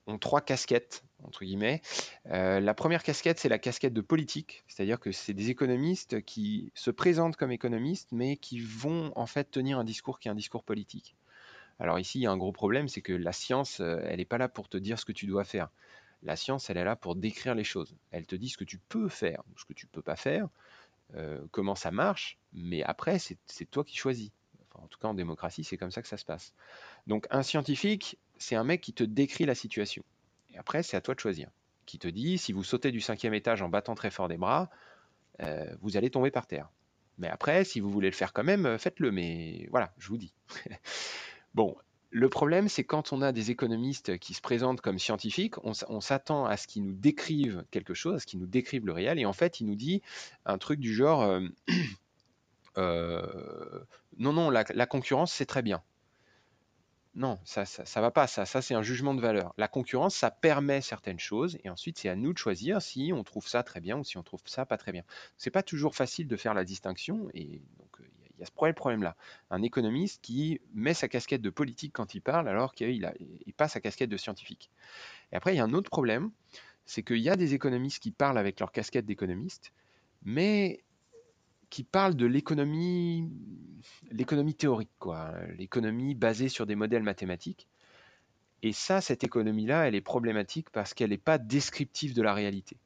ont 0.05 0.17
trois 0.17 0.41
casquettes, 0.41 1.03
entre 1.23 1.43
guillemets. 1.43 1.81
Euh, 2.27 2.59
la 2.59 2.73
première 2.73 3.03
casquette, 3.03 3.39
c'est 3.39 3.49
la 3.49 3.59
casquette 3.59 3.93
de 3.93 4.01
politique, 4.01 4.63
c'est-à-dire 4.67 4.99
que 4.99 5.11
c'est 5.11 5.33
des 5.33 5.49
économistes 5.49 6.21
qui 6.23 6.71
se 6.75 6.91
présentent 6.91 7.35
comme 7.35 7.51
économistes, 7.51 8.09
mais 8.11 8.37
qui 8.37 8.59
vont 8.59 9.11
en 9.15 9.25
fait 9.25 9.51
tenir 9.51 9.79
un 9.79 9.83
discours 9.83 10.19
qui 10.19 10.27
est 10.27 10.31
un 10.31 10.35
discours 10.35 10.63
politique. 10.63 11.15
Alors 11.79 11.99
ici, 11.99 12.19
il 12.19 12.23
y 12.23 12.27
a 12.27 12.31
un 12.31 12.37
gros 12.37 12.51
problème, 12.51 12.87
c'est 12.87 13.01
que 13.01 13.13
la 13.13 13.31
science, 13.31 13.81
elle 13.81 14.17
n'est 14.17 14.25
pas 14.25 14.39
là 14.39 14.49
pour 14.49 14.67
te 14.67 14.77
dire 14.77 14.97
ce 14.97 15.05
que 15.05 15.11
tu 15.11 15.27
dois 15.27 15.43
faire. 15.43 15.69
La 16.23 16.35
science, 16.35 16.69
elle 16.71 16.77
est 16.77 16.83
là 16.83 16.95
pour 16.95 17.15
décrire 17.15 17.53
les 17.53 17.63
choses. 17.63 17.95
Elle 18.09 18.25
te 18.25 18.35
dit 18.35 18.49
ce 18.49 18.57
que 18.57 18.63
tu 18.63 18.79
peux 18.79 19.09
faire, 19.09 19.43
ce 19.57 19.65
que 19.65 19.73
tu 19.73 19.85
ne 19.85 19.91
peux 19.91 20.01
pas 20.01 20.15
faire, 20.15 20.49
euh, 21.15 21.41
comment 21.51 21.75
ça 21.75 21.91
marche, 21.91 22.37
mais 22.53 22.83
après, 22.83 23.19
c'est 23.19 23.65
toi 23.69 23.83
qui 23.83 23.95
choisis. 23.95 24.31
en 24.73 24.87
tout 24.87 24.99
cas, 24.99 25.07
en 25.07 25.13
démocratie, 25.13 25.63
c'est 25.63 25.77
comme 25.77 25.91
ça 25.91 26.01
que 26.01 26.07
ça 26.07 26.17
se 26.17 26.25
passe. 26.25 26.53
Donc, 27.07 27.27
un 27.29 27.43
scientifique, 27.43 28.17
c'est 28.37 28.55
un 28.55 28.63
mec 28.63 28.81
qui 28.81 28.93
te 28.93 29.03
décrit 29.03 29.45
la 29.45 29.55
situation. 29.55 30.03
Et 30.53 30.57
après, 30.57 30.83
c'est 30.83 30.97
à 30.97 31.01
toi 31.01 31.15
de 31.15 31.19
choisir. 31.19 31.49
Qui 31.85 31.99
te 31.99 32.07
dit, 32.07 32.37
si 32.37 32.51
vous 32.51 32.63
sautez 32.63 32.91
du 32.91 32.99
cinquième 32.99 33.33
étage 33.33 33.61
en 33.61 33.69
battant 33.69 33.95
très 33.95 34.11
fort 34.11 34.27
des 34.27 34.37
bras, 34.37 34.69
euh, 35.41 35.75
vous 35.81 35.97
allez 35.97 36.09
tomber 36.09 36.31
par 36.31 36.47
terre. 36.47 36.69
Mais 37.17 37.27
après, 37.29 37.63
si 37.63 37.79
vous 37.79 37.89
voulez 37.89 38.09
le 38.09 38.15
faire 38.15 38.33
quand 38.33 38.43
même, 38.43 38.65
euh, 38.65 38.77
faites-le. 38.77 39.11
Mais 39.11 39.67
voilà, 39.71 39.93
je 39.97 40.09
vous 40.09 40.17
dis. 40.17 40.33
bon, 41.53 41.75
le 42.09 42.29
problème, 42.29 42.69
c'est 42.69 42.83
quand 42.83 43.11
on 43.11 43.21
a 43.21 43.31
des 43.31 43.51
économistes 43.51 44.17
qui 44.17 44.33
se 44.33 44.41
présentent 44.41 44.81
comme 44.81 44.97
scientifiques, 44.97 45.55
on, 45.63 46.01
s'attend 46.01 46.45
à 46.45 46.55
ce 46.55 46.67
qu'ils 46.67 46.83
nous 46.83 46.93
décrivent 46.93 47.65
quelque 47.69 47.93
chose, 47.93 48.15
à 48.15 48.19
ce 48.19 48.25
qu'ils 48.25 48.39
nous 48.39 48.47
décrivent 48.47 48.85
le 48.85 48.93
réel, 48.93 49.19
et 49.19 49.25
en 49.25 49.33
fait, 49.33 49.59
il 49.59 49.67
nous 49.67 49.75
dit 49.75 50.01
un 50.45 50.57
truc 50.57 50.79
du 50.79 50.93
genre 50.93 51.23
euh, 51.23 51.41
euh, 52.77 53.83
non, 54.17 54.31
non, 54.33 54.49
la, 54.49 54.63
concurrence, 54.85 55.33
c'est 55.33 55.45
très 55.45 55.61
bien. 55.61 55.83
Non, 57.13 57.39
ça, 57.43 57.65
ça, 57.65 57.99
va 57.99 58.11
pas, 58.11 58.27
ça, 58.27 58.45
ça 58.45 58.61
c'est 58.61 58.75
un 58.75 58.83
jugement 58.83 59.15
de 59.15 59.21
valeur. 59.21 59.53
La 59.57 59.67
concurrence, 59.67 60.15
ça 60.15 60.29
permet 60.29 60.81
certaines 60.81 61.19
choses, 61.19 61.57
et 61.63 61.69
ensuite 61.69 61.97
c'est 61.97 62.09
à 62.09 62.15
nous 62.15 62.31
de 62.31 62.37
choisir 62.37 62.81
si 62.81 63.11
on 63.13 63.23
trouve 63.23 63.47
ça 63.47 63.63
très 63.63 63.81
bien 63.81 63.97
ou 63.97 64.03
si 64.03 64.17
on 64.17 64.23
trouve 64.23 64.41
ça 64.45 64.65
pas 64.65 64.77
très 64.77 64.91
bien. 64.91 65.03
C'est 65.35 65.49
pas 65.49 65.63
toujours 65.63 65.95
facile 65.95 66.27
de 66.27 66.37
faire 66.37 66.53
la 66.53 66.63
distinction, 66.63 67.27
y 68.39 68.43
a 68.43 68.45
ce 68.45 68.51
problème-là. 68.51 69.15
Un 69.49 69.61
économiste 69.61 70.21
qui 70.21 70.59
met 70.73 70.93
sa 70.93 71.07
casquette 71.07 71.41
de 71.41 71.49
politique 71.49 71.93
quand 71.93 72.13
il 72.15 72.21
parle 72.21 72.47
alors 72.47 72.73
qu'il 72.73 73.05
a, 73.05 73.13
il 73.19 73.53
pas 73.53 73.67
sa 73.67 73.79
casquette 73.79 74.09
de 74.09 74.17
scientifique. 74.17 74.69
Et 75.31 75.35
après, 75.35 75.53
il 75.53 75.57
y 75.57 75.59
a 75.59 75.63
un 75.63 75.73
autre 75.73 75.89
problème, 75.89 76.31
c'est 76.85 77.03
qu'il 77.03 77.19
y 77.19 77.29
a 77.29 77.35
des 77.35 77.53
économistes 77.53 78.01
qui 78.01 78.11
parlent 78.11 78.37
avec 78.37 78.59
leur 78.59 78.71
casquette 78.71 79.05
d'économiste, 79.05 79.73
mais 80.23 80.83
qui 81.69 81.83
parlent 81.83 82.15
de 82.15 82.25
l'économie, 82.25 83.29
l'économie 84.11 84.55
théorique, 84.55 84.89
quoi, 84.99 85.33
l'économie 85.57 86.15
basée 86.15 86.49
sur 86.49 86.65
des 86.65 86.75
modèles 86.75 87.03
mathématiques. 87.03 87.67
Et 88.63 88.73
ça, 88.73 89.01
cette 89.01 89.23
économie-là, 89.23 89.87
elle 89.87 89.95
est 89.95 90.01
problématique 90.01 90.69
parce 90.71 90.93
qu'elle 90.93 91.11
n'est 91.11 91.17
pas 91.17 91.37
descriptive 91.37 92.13
de 92.15 92.21
la 92.21 92.33
réalité. 92.33 92.77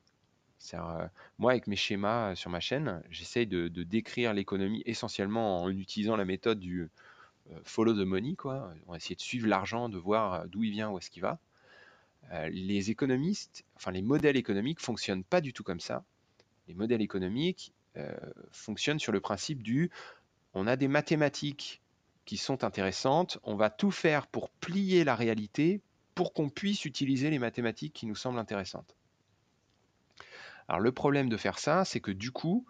Euh, 0.73 1.07
moi, 1.39 1.51
avec 1.51 1.67
mes 1.67 1.75
schémas 1.75 2.31
euh, 2.31 2.35
sur 2.35 2.49
ma 2.49 2.59
chaîne, 2.59 3.01
j'essaye 3.09 3.47
de, 3.47 3.67
décrire 3.67 4.33
l'économie 4.33 4.83
essentiellement 4.85 5.61
en 5.63 5.69
utilisant 5.69 6.15
la 6.15 6.25
méthode 6.25 6.59
du 6.59 6.89
euh, 7.51 7.59
follow 7.63 7.93
the 7.93 8.05
money. 8.05 8.35
Quoi. 8.35 8.73
On 8.87 8.91
va 8.91 8.97
essayer 8.97 9.15
de 9.15 9.21
suivre 9.21 9.47
l'argent, 9.47 9.89
de 9.89 9.97
voir 9.97 10.47
d'où 10.47 10.63
il 10.63 10.71
vient, 10.71 10.89
où 10.89 10.97
est-ce 10.97 11.09
qu'il 11.09 11.21
va. 11.21 11.39
les 12.49 12.91
économistes, 12.91 13.65
enfin 13.75 13.91
les 13.91 14.01
modèles 14.01 14.37
économiques 14.37 14.79
fonctionnent 14.79 15.23
pas 15.23 15.41
du 15.41 15.53
tout 15.53 15.63
comme 15.63 15.79
ça. 15.79 16.03
Les 16.67 16.75
modèles 16.75 17.01
économiques 17.01 17.73
fonctionnent 18.51 18.99
sur 18.99 19.11
le 19.11 19.19
principe 19.19 19.63
du 19.63 19.89
on 20.53 20.67
a 20.67 20.75
des 20.75 20.87
mathématiques 20.87 21.81
qui 22.25 22.37
sont 22.37 22.63
intéressantes, 22.63 23.39
on 23.43 23.55
va 23.55 23.69
tout 23.69 23.91
faire 23.91 24.27
pour 24.27 24.49
plier 24.49 25.03
la 25.03 25.15
réalité 25.15 25.81
pour 26.13 26.33
qu'on 26.33 26.49
puisse 26.49 26.85
utiliser 26.85 27.29
les 27.29 27.39
mathématiques 27.39 27.93
qui 27.93 28.05
nous 28.05 28.15
semblent 28.15 28.39
intéressantes. 28.39 28.95
Alors 30.67 30.79
le 30.79 30.91
problème 30.91 31.29
de 31.29 31.37
faire 31.37 31.59
ça, 31.59 31.85
c'est 31.85 31.99
que 31.99 32.11
du 32.11 32.31
coup, 32.31 32.65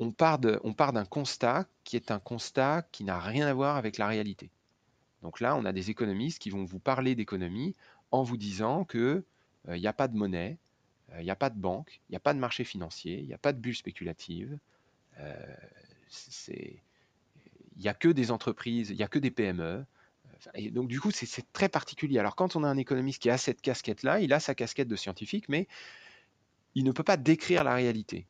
on 0.00 0.12
part 0.12 0.38
d'un 0.38 1.04
constat 1.04 1.66
qui 1.84 1.96
est 1.96 2.10
un 2.10 2.18
constat 2.18 2.86
qui 2.92 3.04
n'a 3.04 3.18
rien 3.18 3.46
à 3.46 3.54
voir 3.54 3.76
avec 3.76 3.98
la 3.98 4.06
réalité. 4.06 4.50
Donc 5.22 5.40
là, 5.40 5.56
on 5.56 5.64
a 5.64 5.72
des 5.72 5.90
économistes 5.90 6.38
qui 6.38 6.50
vont 6.50 6.64
vous 6.64 6.78
parler 6.78 7.14
d'économie 7.14 7.74
en 8.10 8.22
vous 8.22 8.36
disant 8.36 8.84
qu'il 8.84 9.22
n'y 9.66 9.86
euh, 9.86 9.90
a 9.90 9.92
pas 9.92 10.08
de 10.08 10.16
monnaie, 10.16 10.58
il 11.10 11.14
euh, 11.14 11.22
n'y 11.22 11.30
a 11.30 11.36
pas 11.36 11.50
de 11.50 11.58
banque, 11.58 12.00
il 12.08 12.12
n'y 12.12 12.16
a 12.16 12.20
pas 12.20 12.34
de 12.34 12.38
marché 12.38 12.64
financier, 12.64 13.18
il 13.18 13.26
n'y 13.26 13.34
a 13.34 13.38
pas 13.38 13.52
de 13.52 13.58
bulle 13.58 13.76
spéculative, 13.76 14.58
euh, 15.18 15.56
il 16.48 16.80
n'y 17.78 17.88
a 17.88 17.94
que 17.94 18.08
des 18.08 18.30
entreprises, 18.30 18.90
il 18.90 18.96
n'y 18.96 19.02
a 19.02 19.08
que 19.08 19.18
des 19.18 19.30
PME. 19.30 19.84
Et 20.54 20.70
donc 20.70 20.88
du 20.88 21.00
coup, 21.00 21.10
c'est 21.10 21.52
très 21.52 21.68
particulier. 21.68 22.18
Alors 22.18 22.36
quand 22.36 22.54
on 22.54 22.62
a 22.62 22.68
un 22.68 22.76
économiste 22.76 23.20
qui 23.20 23.30
a 23.30 23.38
cette 23.38 23.60
casquette-là, 23.60 24.20
il 24.20 24.32
a 24.32 24.40
sa 24.40 24.54
casquette 24.54 24.88
de 24.88 24.96
scientifique, 24.96 25.48
mais 25.48 25.66
il 26.74 26.84
ne 26.84 26.92
peut 26.92 27.02
pas 27.02 27.16
décrire 27.16 27.64
la 27.64 27.74
réalité. 27.74 28.26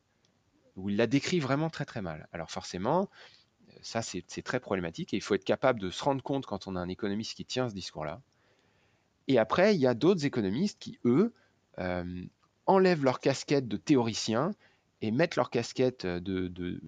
où 0.75 0.89
il 0.89 0.95
la 0.97 1.07
décrit 1.07 1.39
vraiment 1.39 1.69
très 1.69 1.85
très 1.85 2.01
mal. 2.01 2.27
Alors 2.31 2.51
forcément, 2.51 3.09
ça 3.81 4.01
c'est 4.01 4.41
très 4.43 4.59
problématique 4.59 5.13
et 5.13 5.17
il 5.17 5.21
faut 5.21 5.35
être 5.35 5.43
capable 5.43 5.79
de 5.79 5.89
se 5.89 6.03
rendre 6.03 6.23
compte 6.23 6.45
quand 6.45 6.67
on 6.67 6.75
a 6.75 6.79
un 6.79 6.89
économiste 6.89 7.35
qui 7.35 7.45
tient 7.45 7.69
ce 7.69 7.73
discours-là. 7.75 8.21
Et 9.27 9.37
après, 9.37 9.75
il 9.75 9.81
y 9.81 9.87
a 9.87 9.93
d'autres 9.93 10.25
économistes 10.25 10.79
qui, 10.79 10.99
eux, 11.05 11.33
euh, 11.77 12.23
enlèvent 12.65 13.03
leur 13.03 13.19
casquette 13.19 13.67
de 13.67 13.77
théoricien 13.77 14.51
et 15.01 15.11
mettent 15.11 15.35
leur 15.35 15.49
casquette 15.49 16.05
de, 16.05 16.47
de, 16.47 16.81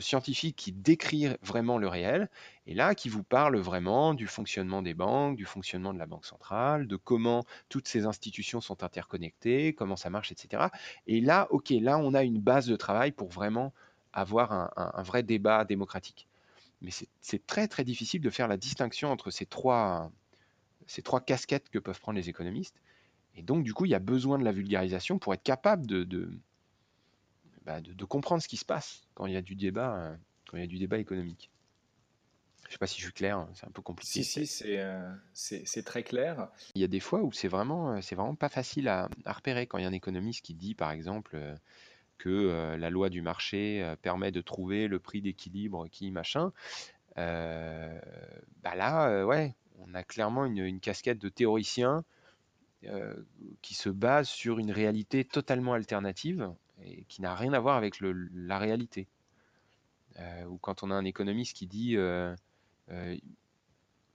scientifiques 0.00 0.56
qui 0.56 0.72
décrivent 0.72 1.38
vraiment 1.42 1.78
le 1.78 1.88
réel, 1.88 2.28
et 2.66 2.74
là, 2.74 2.94
qui 2.94 3.08
vous 3.08 3.22
parlent 3.22 3.56
vraiment 3.56 4.14
du 4.14 4.26
fonctionnement 4.26 4.82
des 4.82 4.94
banques, 4.94 5.36
du 5.36 5.46
fonctionnement 5.46 5.94
de 5.94 5.98
la 5.98 6.06
Banque 6.06 6.26
centrale, 6.26 6.86
de 6.86 6.96
comment 6.96 7.44
toutes 7.68 7.88
ces 7.88 8.04
institutions 8.04 8.60
sont 8.60 8.84
interconnectées, 8.84 9.72
comment 9.72 9.96
ça 9.96 10.10
marche, 10.10 10.30
etc. 10.32 10.64
Et 11.06 11.20
là, 11.20 11.48
ok, 11.50 11.70
là, 11.70 11.98
on 11.98 12.12
a 12.14 12.22
une 12.22 12.40
base 12.40 12.66
de 12.66 12.76
travail 12.76 13.12
pour 13.12 13.28
vraiment 13.28 13.72
avoir 14.12 14.52
un, 14.76 15.02
vrai 15.02 15.22
débat 15.22 15.64
démocratique. 15.64 16.28
Mais 16.82 16.90
c'est 17.20 17.46
très, 17.46 17.68
très 17.68 17.84
difficile 17.84 18.20
de 18.20 18.30
faire 18.30 18.48
la 18.48 18.56
distinction 18.56 19.10
entre 19.10 19.30
ces 19.30 19.46
trois, 19.46 20.10
ces 20.86 21.02
trois 21.02 21.20
casquettes 21.20 21.70
que 21.70 21.78
peuvent 21.78 22.00
prendre 22.00 22.18
les 22.18 22.28
économistes. 22.28 22.76
Et 23.34 23.42
donc, 23.42 23.64
du 23.64 23.72
coup, 23.74 23.84
il 23.84 23.90
y 23.90 23.94
a 23.94 24.00
besoin 24.00 24.38
de 24.38 24.44
la 24.44 24.52
vulgarisation 24.52 25.18
pour 25.18 25.32
être 25.34 25.42
capable 25.42 25.86
de, 25.86 26.04
de, 26.04 26.30
bah, 27.68 28.06
comprendre 28.08 28.42
ce 28.42 28.48
qui 28.48 28.56
se 28.56 28.64
passe 28.64 29.02
quand 29.12 29.26
il 29.26 29.34
y 29.34 29.36
a 29.36 29.42
du 29.42 29.54
débat, 29.54 29.94
euh, 29.94 30.16
quand 30.48 30.56
il 30.56 30.60
y 30.60 30.64
a 30.64 30.66
du 30.66 30.78
débat 30.78 30.96
économique. 30.96 31.50
Je 32.62 32.68
ne 32.68 32.72
sais 32.72 32.78
pas 32.78 32.86
si 32.86 32.98
je 32.98 33.04
suis 33.04 33.12
clair, 33.12 33.46
c'est 33.52 33.66
un 33.66 33.70
peu 33.70 33.82
compliqué. 33.82 34.22
Si, 34.22 34.46
si, 34.46 34.76
euh, 34.76 35.10
c'est 35.34 35.84
très 35.84 36.02
clair. 36.02 36.48
Il 36.74 36.80
y 36.80 36.84
a 36.84 36.88
des 36.88 37.00
fois 37.00 37.22
où 37.22 37.30
c'est 37.30 37.48
vraiment, 37.48 37.92
euh, 37.92 38.00
vraiment 38.12 38.34
pas 38.34 38.48
facile 38.48 38.88
à, 38.88 39.10
repérer. 39.26 39.66
Quand 39.66 39.76
il 39.76 39.82
y 39.82 39.84
a 39.84 39.88
un 39.88 39.92
économiste 39.92 40.42
qui 40.42 40.54
dit, 40.54 40.74
par 40.74 40.92
exemple, 40.92 41.38
que 42.16 42.74
la 42.78 42.90
loi 42.90 43.10
du 43.10 43.20
marché 43.20 43.94
permet 44.02 44.32
de 44.32 44.40
trouver 44.40 44.88
le 44.88 44.98
prix 44.98 45.20
d'équilibre 45.20 45.88
qui 45.88 46.10
machin, 46.10 46.52
bah 47.16 48.74
là, 48.74 49.24
ouais, 49.26 49.54
on 49.78 49.94
a 49.94 50.02
clairement 50.02 50.46
une, 50.46 50.80
casquette 50.80 51.18
de 51.18 51.28
théoricien 51.28 52.04
euh, 52.84 53.12
qui 53.60 53.74
se 53.74 53.88
base 53.88 54.28
sur 54.28 54.60
une 54.60 54.70
réalité 54.70 55.24
totalement 55.24 55.72
alternative 55.72 56.52
qui 57.08 57.22
n'a 57.22 57.34
rien 57.34 57.52
à 57.52 57.60
voir 57.60 57.76
avec 57.76 58.00
la 58.00 58.58
réalité. 58.58 59.06
Euh, 60.18 60.44
ou 60.46 60.58
quand 60.58 60.82
on 60.82 60.90
a 60.90 60.94
un 60.94 61.04
économiste 61.04 61.56
qui 61.56 61.66
dit, 61.66 61.96
euh, 61.96 62.34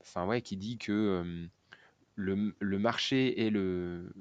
enfin 0.01 0.25
ouais, 0.25 0.41
qui 0.41 0.57
dit 0.57 0.77
que 0.77 1.47
le, 2.15 2.77
marché 2.79 3.45
est 3.45 3.49
le, 3.49 4.13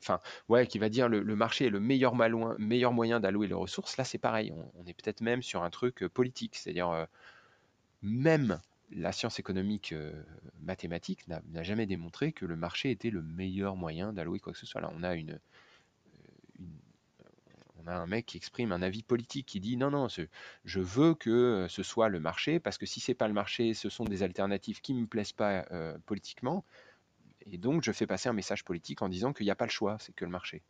enfin 0.00 0.20
ouais, 0.48 0.66
qui 0.66 0.78
va 0.78 0.88
dire 0.88 1.08
le, 1.08 1.22
marché 1.36 1.66
est 1.66 1.70
le 1.70 1.80
meilleur, 1.80 2.14
meilleur 2.58 2.92
moyen 2.92 3.20
d'allouer 3.20 3.48
les 3.48 3.54
ressources. 3.54 3.96
Là, 3.96 4.04
c'est 4.04 4.18
pareil. 4.18 4.52
On, 4.74 4.86
est 4.86 4.94
peut-être 4.94 5.20
même 5.20 5.42
sur 5.42 5.62
un 5.62 5.70
truc 5.70 6.06
politique, 6.08 6.56
c'est-à-dire 6.56 7.06
même 8.02 8.60
la 8.90 9.12
science 9.12 9.38
économique 9.38 9.92
euh, 9.92 10.12
mathématique 10.62 11.26
n'a 11.28 11.62
jamais 11.62 11.86
démontré 11.86 12.32
que 12.32 12.46
le 12.46 12.56
marché 12.56 12.90
était 12.90 13.10
le 13.10 13.22
meilleur 13.22 13.76
moyen 13.76 14.12
d'allouer 14.12 14.38
quoi 14.38 14.52
que 14.52 14.58
ce 14.58 14.66
soit. 14.66 14.80
Là, 14.80 14.90
on 14.94 15.02
a 15.02 15.14
une, 15.14 15.32
euh, 15.32 16.64
on 17.84 17.88
a 17.88 17.94
un 17.94 18.06
mec 18.06 18.26
qui 18.26 18.36
exprime 18.36 18.72
un 18.72 18.82
avis 18.82 19.02
politique 19.02 19.46
qui 19.46 19.60
dit 19.60 19.76
non 19.76 19.90
non, 19.90 20.08
je 20.08 20.80
veux 20.80 21.14
que 21.14 21.30
euh, 21.30 21.68
ce 21.68 21.82
soit 21.82 22.08
le 22.08 22.20
marché 22.20 22.60
parce 22.60 22.78
que 22.78 22.86
si 22.86 23.00
c'est 23.00 23.14
pas 23.14 23.28
le 23.28 23.34
marché, 23.34 23.74
ce 23.74 23.88
sont 23.88 24.04
des 24.04 24.22
alternatives 24.22 24.80
qui 24.80 24.94
me 24.94 25.06
plaisent 25.06 25.32
pas 25.32 25.66
politiquement. 26.06 26.64
Et 27.46 27.58
donc 27.58 27.82
je 27.82 27.92
fais 27.92 28.06
passer 28.06 28.28
un 28.28 28.32
message 28.32 28.64
politique 28.64 29.02
en 29.02 29.08
disant 29.08 29.32
qu'il 29.32 29.44
n'y 29.44 29.50
a 29.50 29.56
pas 29.56 29.66
le 29.66 29.70
choix, 29.70 29.96
c'est 30.00 30.14
que 30.14 30.24
le 30.24 30.30
marché. 30.30 30.62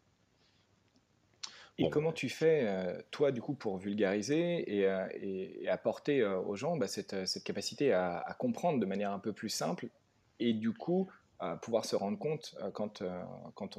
Et 1.78 1.90
comment 1.90 2.12
tu 2.12 2.28
fais, 2.28 2.62
euh, 2.64 3.00
toi, 3.10 3.32
du 3.32 3.40
coup, 3.40 3.54
pour 3.54 3.78
vulgariser 3.78 4.78
et, 4.78 4.86
euh, 4.86 5.06
apporter 5.68 6.20
euh, 6.20 6.38
aux 6.38 6.54
gens 6.54 6.76
bah, 6.76 6.86
cette, 6.86 7.42
capacité 7.42 7.92
à, 7.92 8.36
comprendre 8.38 8.78
de 8.78 8.86
manière 8.86 9.10
un 9.10 9.18
peu 9.18 9.32
plus 9.32 9.48
simple 9.48 9.88
et 10.38 10.52
du 10.52 10.72
coup 10.72 11.08
pouvoir 11.62 11.84
se 11.84 11.96
rendre 11.96 12.18
compte 12.18 12.54
quand, 12.72 13.02
quand 13.54 13.78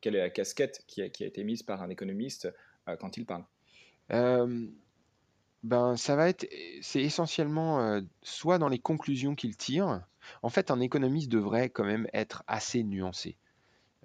quelle 0.00 0.16
est 0.16 0.20
la 0.20 0.30
casquette 0.30 0.82
qui 0.86 1.02
a, 1.02 1.06
été 1.06 1.44
mise 1.44 1.62
par 1.62 1.82
un 1.82 1.90
économiste 1.90 2.52
quand 2.98 3.16
il 3.16 3.26
parle 3.26 3.44
ben, 5.62 5.96
ça 5.96 6.14
va 6.14 6.28
être, 6.28 6.46
c'est 6.80 7.02
essentiellement 7.02 8.00
soit 8.22 8.58
dans 8.58 8.68
les 8.68 8.78
conclusions 8.78 9.34
qu'il 9.34 9.56
tire. 9.56 10.02
En 10.42 10.48
fait, 10.48 10.70
un 10.70 10.80
économiste 10.80 11.28
devrait 11.30 11.70
quand 11.70 11.84
même 11.84 12.08
être 12.12 12.44
assez 12.46 12.82
nuancé. 12.84 13.36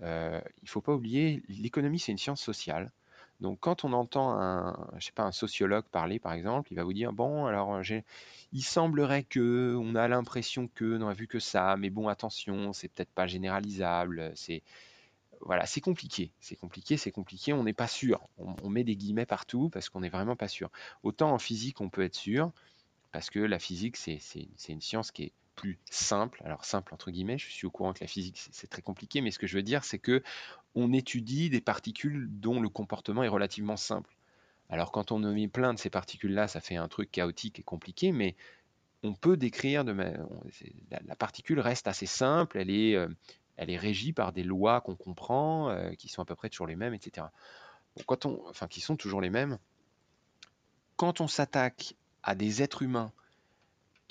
Euh, 0.01 0.41
il 0.61 0.65
ne 0.65 0.69
faut 0.69 0.81
pas 0.81 0.93
oublier, 0.93 1.43
l'économie, 1.47 1.99
c'est 1.99 2.11
une 2.11 2.17
science 2.17 2.41
sociale. 2.41 2.91
Donc, 3.41 3.59
quand 3.59 3.83
on 3.83 3.93
entend 3.93 4.39
un, 4.39 4.77
je 4.97 5.07
sais 5.07 5.11
pas, 5.11 5.23
un 5.23 5.31
sociologue 5.31 5.85
parler, 5.85 6.19
par 6.19 6.33
exemple, 6.33 6.71
il 6.71 6.75
va 6.75 6.83
vous 6.83 6.93
dire 6.93 7.11
bon, 7.11 7.47
alors 7.47 7.81
il 8.53 8.63
semblerait 8.63 9.23
que, 9.23 9.75
on 9.81 9.95
a 9.95 10.07
l'impression 10.07 10.69
que, 10.75 11.01
on 11.01 11.07
a 11.07 11.13
vu 11.13 11.27
que 11.27 11.39
ça, 11.39 11.75
mais 11.77 11.89
bon, 11.89 12.07
attention, 12.07 12.71
c'est 12.71 12.87
peut-être 12.87 13.11
pas 13.11 13.25
généralisable. 13.25 14.31
C'est 14.35 14.61
voilà, 15.43 15.65
c'est 15.65 15.81
compliqué, 15.81 16.31
c'est 16.39 16.55
compliqué, 16.55 16.97
c'est 16.97 17.11
compliqué. 17.11 17.51
On 17.53 17.63
n'est 17.63 17.73
pas 17.73 17.87
sûr. 17.87 18.27
On, 18.37 18.69
met 18.69 18.83
des 18.83 18.95
guillemets 18.95 19.25
partout 19.25 19.69
parce 19.69 19.89
qu'on 19.89 20.01
n'est 20.01 20.09
vraiment 20.09 20.35
pas 20.35 20.47
sûr. 20.47 20.69
Autant 21.01 21.31
en 21.31 21.39
physique, 21.39 21.81
on 21.81 21.89
peut 21.89 22.03
être 22.03 22.15
sûr 22.15 22.51
parce 23.11 23.31
que 23.31 23.39
la 23.39 23.57
physique, 23.57 23.97
c'est 23.97 24.19
une 24.69 24.81
science 24.81 25.11
qui 25.11 25.23
est 25.23 25.33
plus 25.61 25.77
simple. 25.91 26.41
Alors 26.43 26.65
simple 26.65 26.91
entre 26.91 27.11
guillemets, 27.11 27.37
je 27.37 27.47
suis 27.47 27.67
au 27.67 27.69
courant 27.69 27.93
que 27.93 27.99
la 28.01 28.07
physique 28.07 28.49
c'est 28.51 28.67
très 28.67 28.81
compliqué, 28.81 29.21
mais 29.21 29.29
ce 29.29 29.37
que 29.37 29.45
je 29.45 29.55
veux 29.55 29.61
dire 29.61 29.83
c'est 29.83 29.99
que 29.99 30.23
on 30.73 30.91
étudie 30.91 31.51
des 31.51 31.61
particules 31.61 32.27
dont 32.31 32.59
le 32.59 32.67
comportement 32.67 33.21
est 33.23 33.27
relativement 33.27 33.77
simple. 33.77 34.17
Alors 34.69 34.91
quand 34.91 35.11
on 35.11 35.23
en 35.23 35.33
met 35.33 35.47
plein 35.47 35.75
de 35.75 35.79
ces 35.79 35.91
particules-là, 35.91 36.47
ça 36.47 36.61
fait 36.61 36.77
un 36.77 36.87
truc 36.87 37.11
chaotique 37.11 37.59
et 37.59 37.63
compliqué, 37.63 38.11
mais 38.11 38.35
on 39.03 39.13
peut 39.13 39.37
décrire 39.37 39.85
de 39.85 39.91
la, 40.89 41.15
particule 41.15 41.59
reste 41.59 41.87
assez 41.87 42.07
simple, 42.07 42.57
elle 42.57 42.71
est, 42.71 42.95
euh, 42.95 43.07
elle 43.57 43.69
est 43.69 43.77
régie 43.77 44.13
par 44.13 44.33
des 44.33 44.43
lois 44.43 44.81
qu'on 44.81 44.95
comprend, 44.95 45.69
euh, 45.69 45.91
qui 45.91 46.09
sont 46.09 46.23
à 46.23 46.25
peu 46.25 46.35
près 46.35 46.49
toujours 46.49 46.67
les 46.67 46.75
mêmes, 46.75 46.95
etc. 46.95 47.27
quand 48.07 48.25
on, 48.25 48.41
enfin, 48.49 48.67
qui 48.67 48.81
sont 48.81 48.95
toujours 48.95 49.21
les 49.21 49.29
mêmes. 49.29 49.59
Quand 50.95 51.21
on 51.21 51.27
s'attaque 51.27 51.95
à 52.23 52.33
des 52.33 52.63
êtres 52.63 52.81
humains 52.81 53.11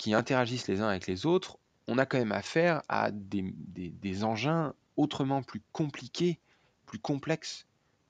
qui 0.01 0.15
interagissent 0.15 0.67
les 0.67 0.81
uns 0.81 0.87
avec 0.87 1.05
les 1.05 1.27
autres, 1.27 1.59
on 1.85 1.99
a 1.99 2.07
quand 2.07 2.17
même 2.17 2.31
affaire 2.31 2.81
à 2.89 3.11
des, 3.11 4.23
engins 4.23 4.73
autrement 4.97 5.43
plus 5.43 5.61
compliqués, 5.73 6.39
plus 6.87 6.97
complexes 6.97 7.67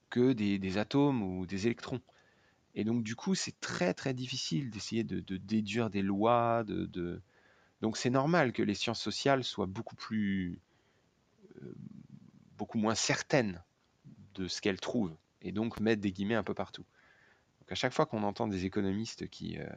que 0.10 0.32
des, 0.32 0.78
atomes 0.78 1.22
ou 1.22 1.46
des 1.46 1.66
électrons. 1.66 2.00
Et 2.76 2.86
donc 2.86 3.04
du 3.04 3.18
coup, 3.18 3.36
c'est 3.36 3.60
très 3.60 3.94
très 3.94 4.14
difficile 4.14 4.70
d'essayer 4.70 5.04
de, 5.04 5.20
déduire 5.36 5.90
des 5.90 6.02
lois. 6.02 6.64
De, 6.64 7.22
Donc 7.82 7.98
c'est 7.98 8.10
normal 8.10 8.54
que 8.54 8.64
les 8.64 8.74
sciences 8.74 9.02
sociales 9.02 9.44
soient 9.44 9.66
beaucoup 9.66 9.98
plus, 9.98 10.62
euh, 11.62 11.76
beaucoup 12.58 12.78
moins 12.78 12.96
certaines 12.96 13.62
de 14.36 14.48
ce 14.48 14.62
qu'elles 14.62 14.80
trouvent, 14.80 15.18
et 15.42 15.52
donc 15.52 15.82
mettent 15.82 16.00
des 16.00 16.14
guillemets 16.14 16.36
un 16.36 16.44
peu 16.44 16.54
partout. 16.54 16.86
Donc 17.60 17.70
à 17.74 17.76
chaque 17.76 17.92
fois 17.92 18.06
qu'on 18.06 18.24
entend 18.24 18.48
des 18.48 18.64
économistes 18.64 19.28
qui, 19.28 19.60
euh, 19.60 19.68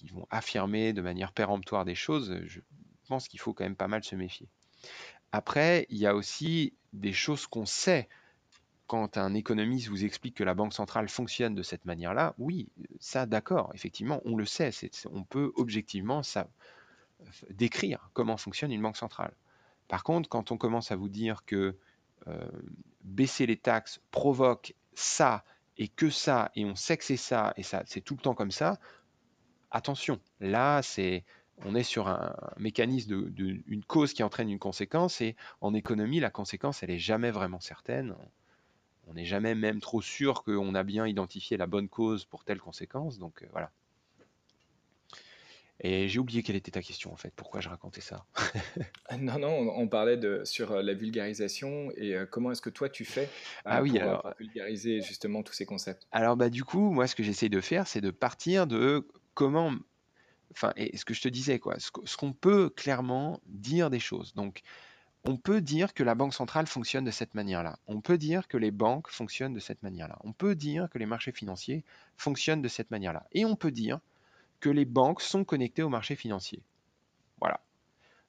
qui 0.00 0.08
vont 0.08 0.26
affirmer 0.30 0.94
de 0.94 1.02
manière 1.02 1.32
péremptoire 1.32 1.84
des 1.84 1.94
choses, 1.94 2.40
je 2.46 2.60
pense 3.08 3.28
qu'il 3.28 3.38
faut 3.38 3.52
quand 3.52 3.64
même 3.64 3.76
pas 3.76 3.88
mal 3.88 4.02
se 4.02 4.16
méfier. 4.16 4.48
Après, 5.30 5.86
il 5.90 5.98
y 5.98 6.06
a 6.06 6.14
aussi 6.14 6.72
des 6.94 7.12
choses 7.12 7.46
qu'on 7.46 7.66
sait. 7.66 8.08
Quand 8.86 9.18
un 9.18 9.34
économiste 9.34 9.88
vous 9.88 10.04
explique 10.04 10.36
que 10.36 10.42
la 10.42 10.54
Banque 10.54 10.72
centrale 10.72 11.08
fonctionne 11.08 11.54
de 11.54 11.62
cette 11.62 11.84
manière-là, 11.84 12.34
oui, 12.38 12.68
ça 12.98 13.26
d'accord, 13.26 13.70
effectivement, 13.74 14.20
on 14.24 14.36
le 14.36 14.46
sait. 14.46 14.70
on 15.12 15.22
peut 15.22 15.52
objectivement 15.56 16.22
décrire 17.50 18.10
comment 18.14 18.38
fonctionne 18.38 18.72
une 18.72 18.82
banque 18.82 18.96
centrale. 18.96 19.34
Par 19.86 20.02
contre, 20.02 20.28
quand 20.28 20.50
on 20.50 20.56
commence 20.56 20.90
à 20.90 20.96
vous 20.96 21.10
dire 21.10 21.44
que 21.44 21.76
euh, 22.26 22.50
baisser 23.02 23.46
les 23.46 23.58
taxes 23.58 24.00
provoque 24.10 24.74
ça 24.94 25.44
et 25.76 25.88
que 25.88 26.10
ça, 26.10 26.50
et 26.56 26.64
on 26.64 26.74
sait 26.74 26.96
que 26.96 27.04
c'est 27.04 27.16
ça, 27.16 27.52
et 27.56 27.62
ça, 27.62 27.82
c'est 27.86 28.00
tout 28.00 28.14
le 28.14 28.20
temps 28.20 28.34
comme 28.34 28.50
ça, 28.50 28.80
attention, 29.70 30.20
là, 30.40 30.82
c'est 30.82 31.24
on 31.64 31.74
est 31.74 31.82
sur 31.82 32.08
un 32.08 32.34
mécanisme 32.58 33.30
de, 33.30 33.60
une 33.66 33.84
cause 33.84 34.12
qui 34.12 34.22
entraîne 34.22 34.50
une 34.50 34.58
conséquence 34.58 35.20
et 35.20 35.36
en 35.60 35.74
économie, 35.74 36.20
la 36.20 36.30
conséquence, 36.30 36.82
elle 36.82 36.90
est 36.90 36.98
jamais 36.98 37.30
vraiment 37.30 37.60
certaine. 37.60 38.14
On 39.08 39.14
n'est 39.14 39.24
jamais 39.24 39.54
même 39.54 39.80
trop 39.80 40.00
sûr 40.00 40.42
qu'on 40.44 40.74
a 40.74 40.82
bien 40.82 41.06
identifié 41.06 41.56
la 41.56 41.66
bonne 41.66 41.88
cause 41.88 42.24
pour 42.24 42.44
telle 42.44 42.60
conséquence. 42.60 43.18
Donc 43.18 43.42
euh, 43.42 43.46
voilà. 43.50 43.70
Et 45.82 46.08
j'ai 46.08 46.18
oublié 46.18 46.42
quelle 46.42 46.56
était 46.56 46.70
ta 46.70 46.82
question 46.82 47.10
en 47.12 47.16
fait. 47.16 47.32
Pourquoi 47.34 47.60
je 47.60 47.68
racontais 47.68 48.02
ça? 48.02 48.24
Non, 49.18 49.38
non, 49.38 49.72
on, 49.76 49.88
parlait 49.88 50.16
de, 50.16 50.42
sur 50.44 50.70
euh, 50.70 50.82
la 50.82 50.94
vulgarisation 50.94 51.90
et 51.96 52.14
euh, 52.14 52.26
comment 52.26 52.52
est-ce 52.52 52.62
que 52.62 52.70
toi 52.70 52.88
tu 52.88 53.04
fais 53.04 53.28
ah 53.64 53.82
oui, 53.82 53.98
alors, 53.98 54.32
vulgariser 54.38 55.00
justement 55.00 55.42
tous 55.42 55.54
ces 55.54 55.66
concepts? 55.66 56.06
Alors 56.12 56.36
bah 56.36 56.48
du 56.48 56.62
coup, 56.62 56.92
moi 56.92 57.08
ce 57.08 57.16
que 57.16 57.24
j'essaie 57.24 57.48
de 57.48 57.60
faire, 57.60 57.88
c'est 57.88 58.00
de 58.00 58.12
partir 58.12 58.68
de 58.68 59.08
comment, 59.34 59.72
enfin, 60.52 60.72
et 60.76 60.96
ce 60.96 61.04
que 61.04 61.14
je 61.14 61.22
te 61.22 61.28
disais, 61.28 61.58
quoi, 61.58 61.76
ce, 61.78 62.16
qu'on 62.16 62.32
peut 62.32 62.70
clairement 62.70 63.40
dire 63.46 63.90
des 63.90 64.00
choses. 64.00 64.34
Donc, 64.34 64.62
on 65.24 65.36
peut 65.36 65.60
dire 65.60 65.92
que 65.92 66.02
la 66.02 66.14
Banque 66.14 66.34
centrale 66.34 66.66
fonctionne 66.66 67.04
de 67.04 67.10
cette 67.10 67.34
manière-là. 67.34 67.78
On 67.86 68.00
peut 68.00 68.16
dire 68.16 68.48
que 68.48 68.56
les 68.56 68.70
banques 68.70 69.10
fonctionnent 69.10 69.52
de 69.52 69.60
cette 69.60 69.82
manière-là. 69.82 70.18
On 70.24 70.32
peut 70.32 70.54
dire 70.54 70.88
que 70.88 70.98
les 70.98 71.06
marchés 71.06 71.32
financiers 71.32 71.84
fonctionnent 72.16 72.62
de 72.62 72.68
cette 72.68 72.90
manière-là. 72.90 73.26
Et 73.32 73.44
on 73.44 73.54
peut 73.54 73.70
dire 73.70 74.00
que 74.60 74.70
les 74.70 74.86
banques 74.86 75.20
sont 75.20 75.44
connectées 75.44 75.82
aux 75.82 75.90
marchés 75.90 76.16
financiers. 76.16 76.62
Voilà. 77.38 77.60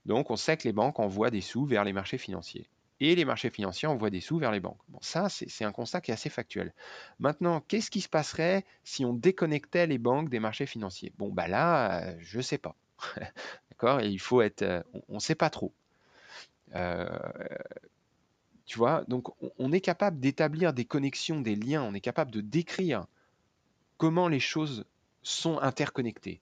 Donc 0.05 0.31
on 0.31 0.35
sait 0.35 0.57
que 0.57 0.63
les 0.63 0.73
banques 0.73 0.99
envoient 0.99 1.29
des 1.29 1.41
sous 1.41 1.65
vers 1.65 1.83
les 1.83 1.93
marchés 1.93 2.17
financiers. 2.17 2.67
Et 3.03 3.15
les 3.15 3.25
marchés 3.25 3.49
financiers 3.49 3.87
envoient 3.87 4.11
des 4.11 4.21
sous 4.21 4.37
vers 4.37 4.51
les 4.51 4.59
banques. 4.59 4.79
Bon, 4.89 4.99
ça, 5.01 5.27
c'est 5.27 5.65
un 5.65 5.71
constat 5.71 6.01
qui 6.01 6.11
est 6.11 6.13
assez 6.13 6.29
factuel. 6.29 6.71
Maintenant, 7.19 7.59
qu'est-ce 7.59 7.89
qui 7.89 7.99
se 7.99 8.07
passerait 8.07 8.63
si 8.83 9.03
on 9.05 9.13
déconnectait 9.13 9.87
les 9.87 9.97
banques 9.97 10.29
des 10.29 10.39
marchés 10.39 10.67
financiers? 10.67 11.11
Bon, 11.17 11.29
bah 11.29 11.47
là, 11.47 12.03
euh, 12.03 12.15
je 12.19 12.37
ne 12.37 12.43
sais 12.43 12.59
pas. 12.59 12.75
D'accord? 13.71 14.01
Il 14.01 14.19
faut 14.19 14.43
être. 14.43 14.61
Euh, 14.61 14.83
on 15.09 15.15
ne 15.15 15.19
sait 15.19 15.33
pas 15.33 15.49
trop. 15.49 15.73
Euh, 16.75 17.09
tu 18.65 18.77
vois, 18.77 19.03
donc 19.07 19.29
on, 19.57 19.71
est 19.71 19.81
capable 19.81 20.19
d'établir 20.19 20.71
des 20.71 20.85
connexions, 20.85 21.41
des 21.41 21.55
liens, 21.55 21.83
on 21.83 21.93
est 21.93 22.01
capable 22.01 22.31
de 22.31 22.39
décrire 22.39 23.05
comment 23.97 24.27
les 24.27 24.39
choses 24.39 24.85
sont 25.23 25.59
interconnectées. 25.59 26.39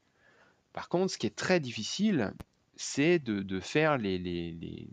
Par 0.73 0.89
contre, 0.89 1.13
ce 1.13 1.17
qui 1.17 1.25
est 1.25 1.35
très 1.35 1.59
difficile, 1.59 2.33
c'est 2.75 3.17
de, 3.17 3.59
faire 3.59 3.97
les, 3.97 4.87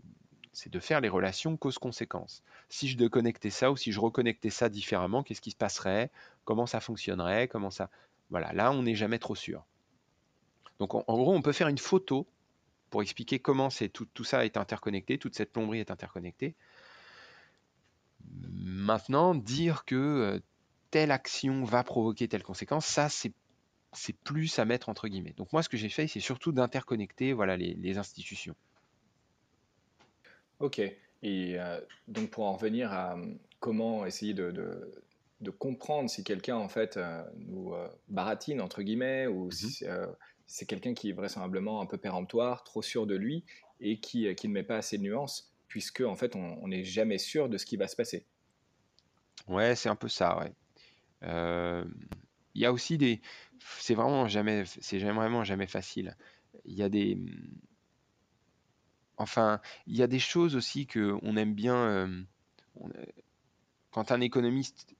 c'est 0.57 0.71
de 0.71 0.79
faire 0.79 1.01
les 1.01 1.07
relations 1.07 1.55
cause-conséquence. 1.55 2.41
Si 2.67 2.87
je 2.87 2.97
déconnectais 2.97 3.51
ça 3.51 3.71
ou 3.71 3.77
si 3.77 3.91
je 3.91 3.99
reconnectais 3.99 4.49
ça 4.49 4.69
différemment, 4.69 5.21
qu'est-ce 5.21 5.39
qui 5.39 5.51
se 5.51 5.55
passerait? 5.55 6.09
Comment 6.45 6.65
ça 6.65 6.79
fonctionnerait? 6.79 7.47
Comment 7.47 7.69
ça? 7.69 7.91
Voilà, 8.31 8.51
là 8.53 8.71
on 8.71 8.81
n'est 8.81 8.95
jamais 8.95 9.19
trop 9.19 9.35
sûr. 9.35 9.63
Donc 10.79 10.95
en, 10.95 11.03
gros, 11.05 11.35
on 11.35 11.43
peut 11.43 11.51
faire 11.51 11.67
une 11.67 11.77
photo 11.77 12.25
pour 12.89 13.03
expliquer 13.03 13.37
comment 13.37 13.69
tout, 13.93 14.23
ça 14.23 14.45
est 14.45 14.57
interconnecté, 14.57 15.19
toute 15.19 15.35
cette 15.35 15.51
plomberie 15.51 15.77
est 15.79 15.91
interconnectée. 15.91 16.55
Maintenant, 18.25 19.35
dire 19.35 19.85
que 19.85 19.95
euh, 19.95 20.39
telle 20.89 21.11
action 21.11 21.65
va 21.65 21.83
provoquer 21.83 22.27
telle 22.27 22.43
conséquence, 22.43 22.87
ça 22.87 23.09
c'est 23.09 23.33
c'est 23.93 24.17
plus 24.17 24.57
à 24.57 24.65
mettre 24.65 24.89
entre 24.89 25.07
guillemets. 25.07 25.33
Donc 25.37 25.53
moi, 25.53 25.61
ce 25.61 25.69
que 25.69 25.77
j'ai 25.77 25.89
fait, 25.89 26.07
c'est 26.07 26.19
surtout 26.19 26.51
d'interconnecter 26.51 27.33
voilà, 27.33 27.57
les, 27.57 27.97
institutions. 27.97 28.55
Ok. 30.59 30.79
Et 30.79 31.59
euh, 31.59 31.79
donc 32.07 32.29
pour 32.29 32.45
en 32.45 32.53
revenir 32.53 32.91
à 32.93 33.13
hum, 33.13 33.39
comment 33.59 34.05
essayer 34.05 34.33
de, 34.33 34.51
de, 34.51 35.49
comprendre 35.51 36.09
si 36.09 36.23
quelqu'un 36.23 36.57
en 36.57 36.69
fait 36.69 36.97
euh, 36.97 37.23
nous 37.37 37.73
baratine 38.07 38.61
entre 38.61 38.81
guillemets 38.81 39.27
ou 39.27 39.47
mmh 39.47 39.51
si, 39.51 39.85
c'est 40.47 40.65
quelqu'un 40.65 40.93
qui 40.93 41.09
est 41.09 41.13
vraisemblablement 41.13 41.81
un 41.81 41.85
peu 41.85 41.97
péremptoire, 41.97 42.63
trop 42.63 42.81
sûr 42.81 43.05
de 43.05 43.15
lui 43.15 43.43
et 43.81 43.99
qui, 43.99 44.27
euh, 44.27 44.33
qui 44.33 44.47
ne 44.47 44.53
met 44.53 44.63
pas 44.63 44.77
assez 44.77 44.97
de 44.97 45.03
nuances, 45.03 45.53
puisque 45.67 46.01
en 46.01 46.15
fait 46.15 46.35
on 46.35 46.67
n'est 46.67 46.85
jamais 46.85 47.17
sûr 47.17 47.49
de 47.49 47.57
ce 47.57 47.65
qui 47.65 47.77
va 47.77 47.87
se 47.87 47.95
passer. 47.95 48.25
Ouais, 49.47 49.75
c'est 49.75 49.89
un 49.89 49.95
peu 49.95 50.07
ça, 50.07 50.39
ouais. 50.39 50.53
Euh, 51.23 51.85
il 52.55 52.61
y 52.61 52.65
a 52.65 52.71
aussi 52.71 52.97
des, 52.97 53.21
c'est 53.79 53.93
vraiment 53.93 54.27
jamais, 54.27 54.63
c'est 54.65 54.97
vraiment 54.99 55.43
jamais 55.43 55.67
facile. 55.67 56.15
Il 56.65 56.75
y 56.75 56.81
a 56.81 56.89
des, 56.89 57.17
enfin, 59.17 59.59
il 59.87 59.95
y 59.95 60.03
a 60.03 60.07
des 60.07 60.19
choses 60.19 60.55
aussi 60.55 60.87
que 60.87 61.17
on 61.21 61.37
aime 61.37 61.53
bien. 61.53 62.25
Quand 63.91 64.11
un 64.11 64.21
économiste, 64.21 64.95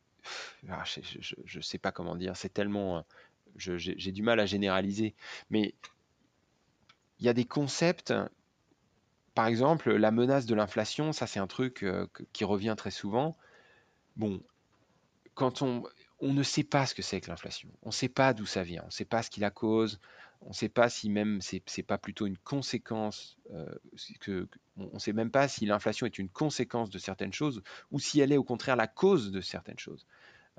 ah, 0.70 0.84
je 0.86 1.58
ne 1.58 1.62
sais 1.62 1.78
pas 1.78 1.92
comment 1.92 2.16
dire, 2.16 2.36
c'est 2.36 2.54
tellement 2.54 3.06
j'ai 3.56 4.12
du 4.12 4.22
mal 4.22 4.40
à 4.40 4.46
généraliser, 4.46 5.16
mais 5.50 5.74
il 7.20 7.26
y 7.26 7.30
a 7.30 7.34
des 7.34 7.46
concepts, 7.46 8.14
par 9.34 9.48
exemple, 9.48 9.92
la 9.94 10.12
menace 10.12 10.46
de 10.46 10.56
l'inflation, 10.56 11.12
ça 11.12 11.28
c'est 11.28 11.40
un 11.40 11.48
truc 11.48 11.86
qui 12.34 12.44
revient 12.44 12.76
très 12.78 12.92
souvent. 12.92 13.38
Bon, 14.16 14.42
quand 15.34 15.62
on, 15.62 15.84
on 16.20 16.34
ne 16.34 16.44
sait 16.44 16.64
pas 16.64 16.86
ce 16.86 16.96
que 16.96 17.02
c'est 17.02 17.22
que 17.22 17.30
l'inflation, 17.30 17.70
on 17.84 17.90
ne 17.90 17.94
sait 17.94 18.10
pas 18.10 18.34
d'où 18.34 18.46
ça 18.46 18.64
vient, 18.64 18.82
on 18.84 18.88
ne 18.88 18.92
sait 18.92 19.06
pas 19.06 19.24
ce 19.24 19.30
qui 19.30 19.40
la 19.40 19.52
cause, 19.52 20.00
on 20.42 20.50
ne 20.50 20.54
sait 20.54 20.70
pas 20.70 20.90
si 20.90 21.10
même 21.10 21.40
c'est 21.42 21.84
pas 21.84 21.98
plutôt 21.98 22.26
une 22.26 22.38
conséquence, 22.38 23.38
euh, 23.52 23.66
on 24.78 24.94
ne 24.94 25.00
sait 25.00 25.14
même 25.14 25.32
pas 25.32 25.48
si 25.48 25.66
l'inflation 25.66 26.06
est 26.06 26.18
une 26.18 26.30
conséquence 26.30 26.90
de 26.90 27.00
certaines 27.00 27.34
choses 27.34 27.62
ou 27.92 28.00
si 28.00 28.20
elle 28.20 28.32
est 28.32 28.38
au 28.38 28.44
contraire 28.44 28.76
la 28.76 28.88
cause 28.88 29.32
de 29.32 29.42
certaines 29.42 29.80
choses. 29.80 30.06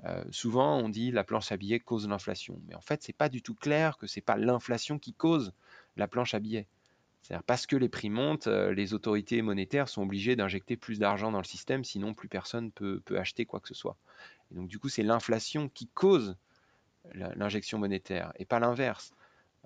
Euh, 0.05 0.23
souvent, 0.31 0.77
on 0.77 0.89
dit 0.89 1.11
la 1.11 1.23
planche 1.23 1.51
à 1.51 1.57
billets 1.57 1.79
cause 1.79 2.07
l'inflation, 2.07 2.61
mais 2.67 2.75
en 2.75 2.81
fait, 2.81 3.03
c'est 3.03 3.13
pas 3.13 3.29
du 3.29 3.41
tout 3.41 3.55
clair 3.55 3.97
que 3.97 4.07
c'est 4.07 4.21
pas 4.21 4.37
l'inflation 4.37 4.97
qui 4.97 5.13
cause 5.13 5.53
la 5.97 6.07
planche 6.07 6.33
à 6.33 6.39
billets. 6.39 6.67
C'est-à-dire 7.21 7.43
parce 7.43 7.67
que 7.67 7.75
les 7.75 7.89
prix 7.89 8.09
montent, 8.09 8.47
euh, 8.47 8.73
les 8.73 8.93
autorités 8.93 9.41
monétaires 9.41 9.89
sont 9.89 10.03
obligées 10.03 10.37
d'injecter 10.37 10.77
plus 10.77 10.99
d'argent 10.99 11.31
dans 11.31 11.39
le 11.39 11.43
système, 11.45 11.83
sinon 11.83 12.13
plus 12.13 12.29
personne 12.29 12.71
peut, 12.71 13.01
peut 13.03 13.19
acheter 13.19 13.45
quoi 13.45 13.59
que 13.59 13.67
ce 13.67 13.73
soit. 13.73 13.97
Et 14.51 14.55
donc 14.55 14.67
du 14.67 14.79
coup, 14.79 14.87
c'est 14.87 15.03
l'inflation 15.03 15.67
qui 15.67 15.87
cause 15.87 16.37
l'injection 17.13 17.79
monétaire 17.79 18.33
et 18.37 18.45
pas 18.45 18.59
l'inverse. 18.59 19.13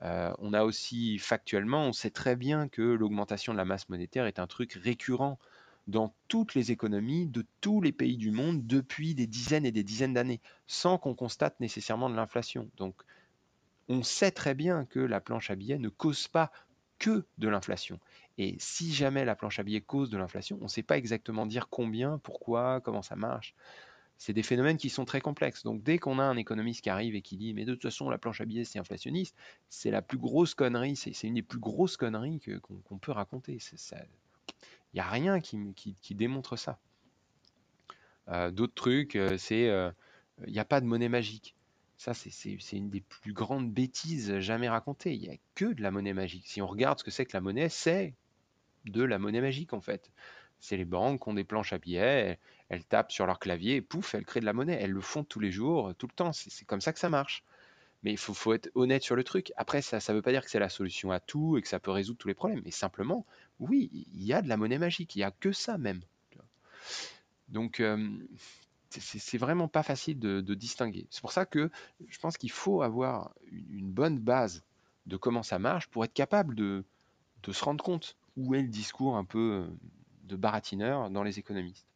Euh, 0.01 0.34
on 0.39 0.53
a 0.53 0.63
aussi 0.63 1.17
factuellement, 1.19 1.86
on 1.86 1.93
sait 1.93 2.10
très 2.10 2.36
bien 2.36 2.67
que 2.67 2.82
l'augmentation 2.82 3.53
de 3.53 3.58
la 3.58 3.65
masse 3.65 3.88
monétaire 3.89 4.25
est 4.25 4.39
un 4.39 4.47
truc 4.47 4.73
récurrent 4.73 5.38
dans 5.88 6.13
toutes 6.27 6.56
les 6.56 6.71
économies 6.71 7.27
de 7.27 7.45
tous 7.62 7.82
les 7.82 7.91
pays 7.91 8.17
du 8.17 8.32
monde 8.32 8.65
depuis 8.65 9.15
des 9.15 9.27
dizaines 9.27 9.65
et 9.65 9.71
des 9.71 9.84
dizaines 9.84 10.13
d'années, 10.13 10.41
sans 10.65 10.97
qu'on 10.97 11.13
constate 11.13 11.60
nécessairement 11.60 12.10
de 12.10 12.15
l'inflation. 12.15 12.69
Donc, 12.77 12.95
on 13.89 14.01
sait 14.01 14.32
très 14.32 14.53
bien 14.53 14.86
que 14.86 14.99
la 14.99 15.19
planche 15.19 15.51
à 15.51 15.56
billets 15.56 15.77
ne 15.77 15.89
cause 15.89 16.27
pas 16.27 16.51
que 16.99 17.25
de 17.38 17.49
l'inflation. 17.49 17.99
Et 18.38 18.56
si 18.60 18.93
jamais 18.93 19.25
la 19.25 19.36
planche 19.36 19.60
à 19.60 19.63
billets 19.63 19.82
cause 19.82 20.10
de 20.10 20.17
l'inflation, 20.17 20.58
on 20.62 20.65
ne 20.65 20.69
sait 20.69 20.84
pas 20.84 20.97
exactement 20.97 21.45
dire 21.45 21.67
combien, 21.69 22.17
pourquoi, 22.19 22.82
comment 22.82 23.01
ça 23.01 23.15
marche. 23.15 23.53
C'est 24.17 24.34
des 24.34 24.43
phénomènes 24.43 24.78
qui 24.78 24.89
sont 24.89 25.06
très 25.06 25.21
complexes. 25.21 25.63
Donc 25.63 25.84
dès 25.84 25.97
qu'on 25.97 26.19
a 26.19 26.23
un 26.23 26.38
économiste 26.38 26.82
qui 26.82 26.89
arrive 26.89 27.15
et 27.15 27.21
qui 27.21 27.38
dit 27.38 27.54
mais 27.54 27.65
de 27.65 27.73
toute 27.73 27.84
façon 27.84 28.10
la 28.10 28.17
planche 28.17 28.41
à 28.41 28.45
billets 28.45 28.63
c'est 28.63 28.80
inflationniste, 28.80 29.36
c'est 29.69 29.91
la 29.91 30.02
plus 30.02 30.17
grosse 30.17 30.56
connerie, 30.56 30.95
c'est 30.95 31.28
une 31.28 31.36
des 31.36 31.41
plus 31.41 31.60
grosses 31.60 31.97
conneries 31.97 32.41
qu'on 32.62 32.97
peut 32.97 33.12
raconter. 33.12 33.58
Il 34.93 34.95
n'y 34.95 34.99
a 34.99 35.10
rien 35.10 35.39
qui, 35.39 35.95
démontre 36.12 36.56
ça. 36.56 36.80
Euh, 38.30 38.52
d'autres 38.52 38.76
trucs, 38.76 39.15
euh, 39.15 39.38
c'est 39.38 39.67
euh, 39.67 39.91
il 40.45 40.54
n'y 40.54 40.60
a 40.60 40.65
pas 40.65 40.80
de 40.80 40.86
monnaie 40.86 41.10
magique. 41.10 41.56
Ça, 41.97 42.13
c'est 42.13 42.52
une 42.73 42.89
des 42.89 43.02
plus 43.02 43.34
grandes 43.34 43.71
bêtises 43.71 44.39
jamais 44.39 44.67
racontées. 44.67 45.13
Il 45.13 45.21
n'y 45.21 45.30
a 45.30 45.38
que 45.56 45.65
de 45.65 45.82
la 45.82 45.89
monnaie 45.89 46.13
magique. 46.13 46.47
Si 46.47 46.62
on 46.62 46.67
regarde 46.67 46.99
ce 46.99 47.04
que 47.04 47.12
c'est 47.12 47.26
que 47.26 47.36
la 47.36 47.41
monnaie, 47.41 47.69
c'est 47.69 48.13
de 48.86 49.04
la 49.04 49.19
monnaie 49.19 49.41
magique 49.41 49.73
en 49.73 49.82
fait. 49.82 50.12
C'est 50.63 50.78
les 50.78 50.86
banques 50.86 51.21
qui 51.21 51.28
ont 51.30 51.34
des 51.34 51.43
planches 51.43 51.73
à 51.73 51.78
billets, 51.78 52.39
elles, 52.69 52.86
tapent 52.86 53.12
sur 53.12 53.26
leur 53.26 53.38
clavier 53.38 53.76
et 53.76 53.82
pouf, 53.82 54.15
elles 54.15 54.23
créent 54.23 54.39
de 54.39 54.45
la 54.45 54.54
monnaie. 54.54 54.80
Elles 54.80 54.91
le 54.91 55.02
font 55.02 55.26
tous 55.26 55.41
les 55.41 55.52
jours, 55.52 55.93
tout 55.97 56.08
le 56.08 56.13
temps. 56.13 56.32
C'est 56.32 56.63
comme 56.63 56.80
ça 56.80 56.93
que 56.93 56.99
ça 56.99 57.10
marche. 57.10 57.43
Mais 58.04 58.12
il 58.12 58.17
faut, 58.17 58.34
faut, 58.34 58.54
être 58.54 58.71
honnête 58.73 59.04
sur 59.04 59.17
le 59.17 59.26
truc. 59.26 59.52
Après, 59.58 59.82
ça 59.82 59.97
ne 59.97 60.13
veut 60.15 60.21
pas 60.21 60.32
dire 60.32 60.41
que 60.41 60.49
c'est 60.49 60.60
la 60.60 60.69
solution 60.69 61.12
à 61.12 61.19
tout 61.19 61.58
et 61.58 61.62
que 61.62 61.67
ça 61.67 61.82
peut 61.82 61.91
résoudre 61.91 62.17
tous 62.17 62.30
les 62.30 62.34
problèmes. 62.34 62.62
Mais 62.63 62.71
simplement, 62.71 63.26
oui, 63.60 63.89
il 64.13 64.23
y 64.23 64.32
a 64.32 64.41
de 64.41 64.47
la 64.47 64.56
monnaie 64.56 64.78
magique. 64.78 65.13
Il 65.15 65.17
n'y 65.17 65.26
a 65.26 65.32
que 65.32 65.52
ça 65.52 65.78
même. 65.78 65.99
Donc, 67.49 67.82
euh, 67.82 68.10
c'est 68.89 69.38
vraiment 69.38 69.67
pas 69.67 69.84
facile 69.84 70.17
de, 70.17 70.54
distinguer. 70.54 71.08
C'est 71.10 71.19
pour 71.19 71.34
ça 71.34 71.45
que 71.45 71.69
je 72.08 72.19
pense 72.19 72.38
qu'il 72.38 72.52
faut 72.52 72.82
avoir 72.82 73.34
une, 73.52 73.91
bonne 73.91 74.17
base 74.17 74.63
de 75.08 75.17
comment 75.17 75.43
ça 75.43 75.60
marche 75.60 75.89
pour 75.89 76.06
être 76.06 76.13
capable 76.13 76.56
de, 76.56 76.86
se 77.52 77.65
rendre 77.65 77.84
compte 77.84 78.15
où 78.38 78.56
est 78.56 78.62
le 78.62 78.69
discours 78.69 79.17
un 79.17 79.26
peu 79.26 79.65
euh, 79.65 79.67
de 80.23 80.36
baratineur 80.36 81.09
dans 81.09 81.23
les 81.23 81.39
économistes. 81.39 81.88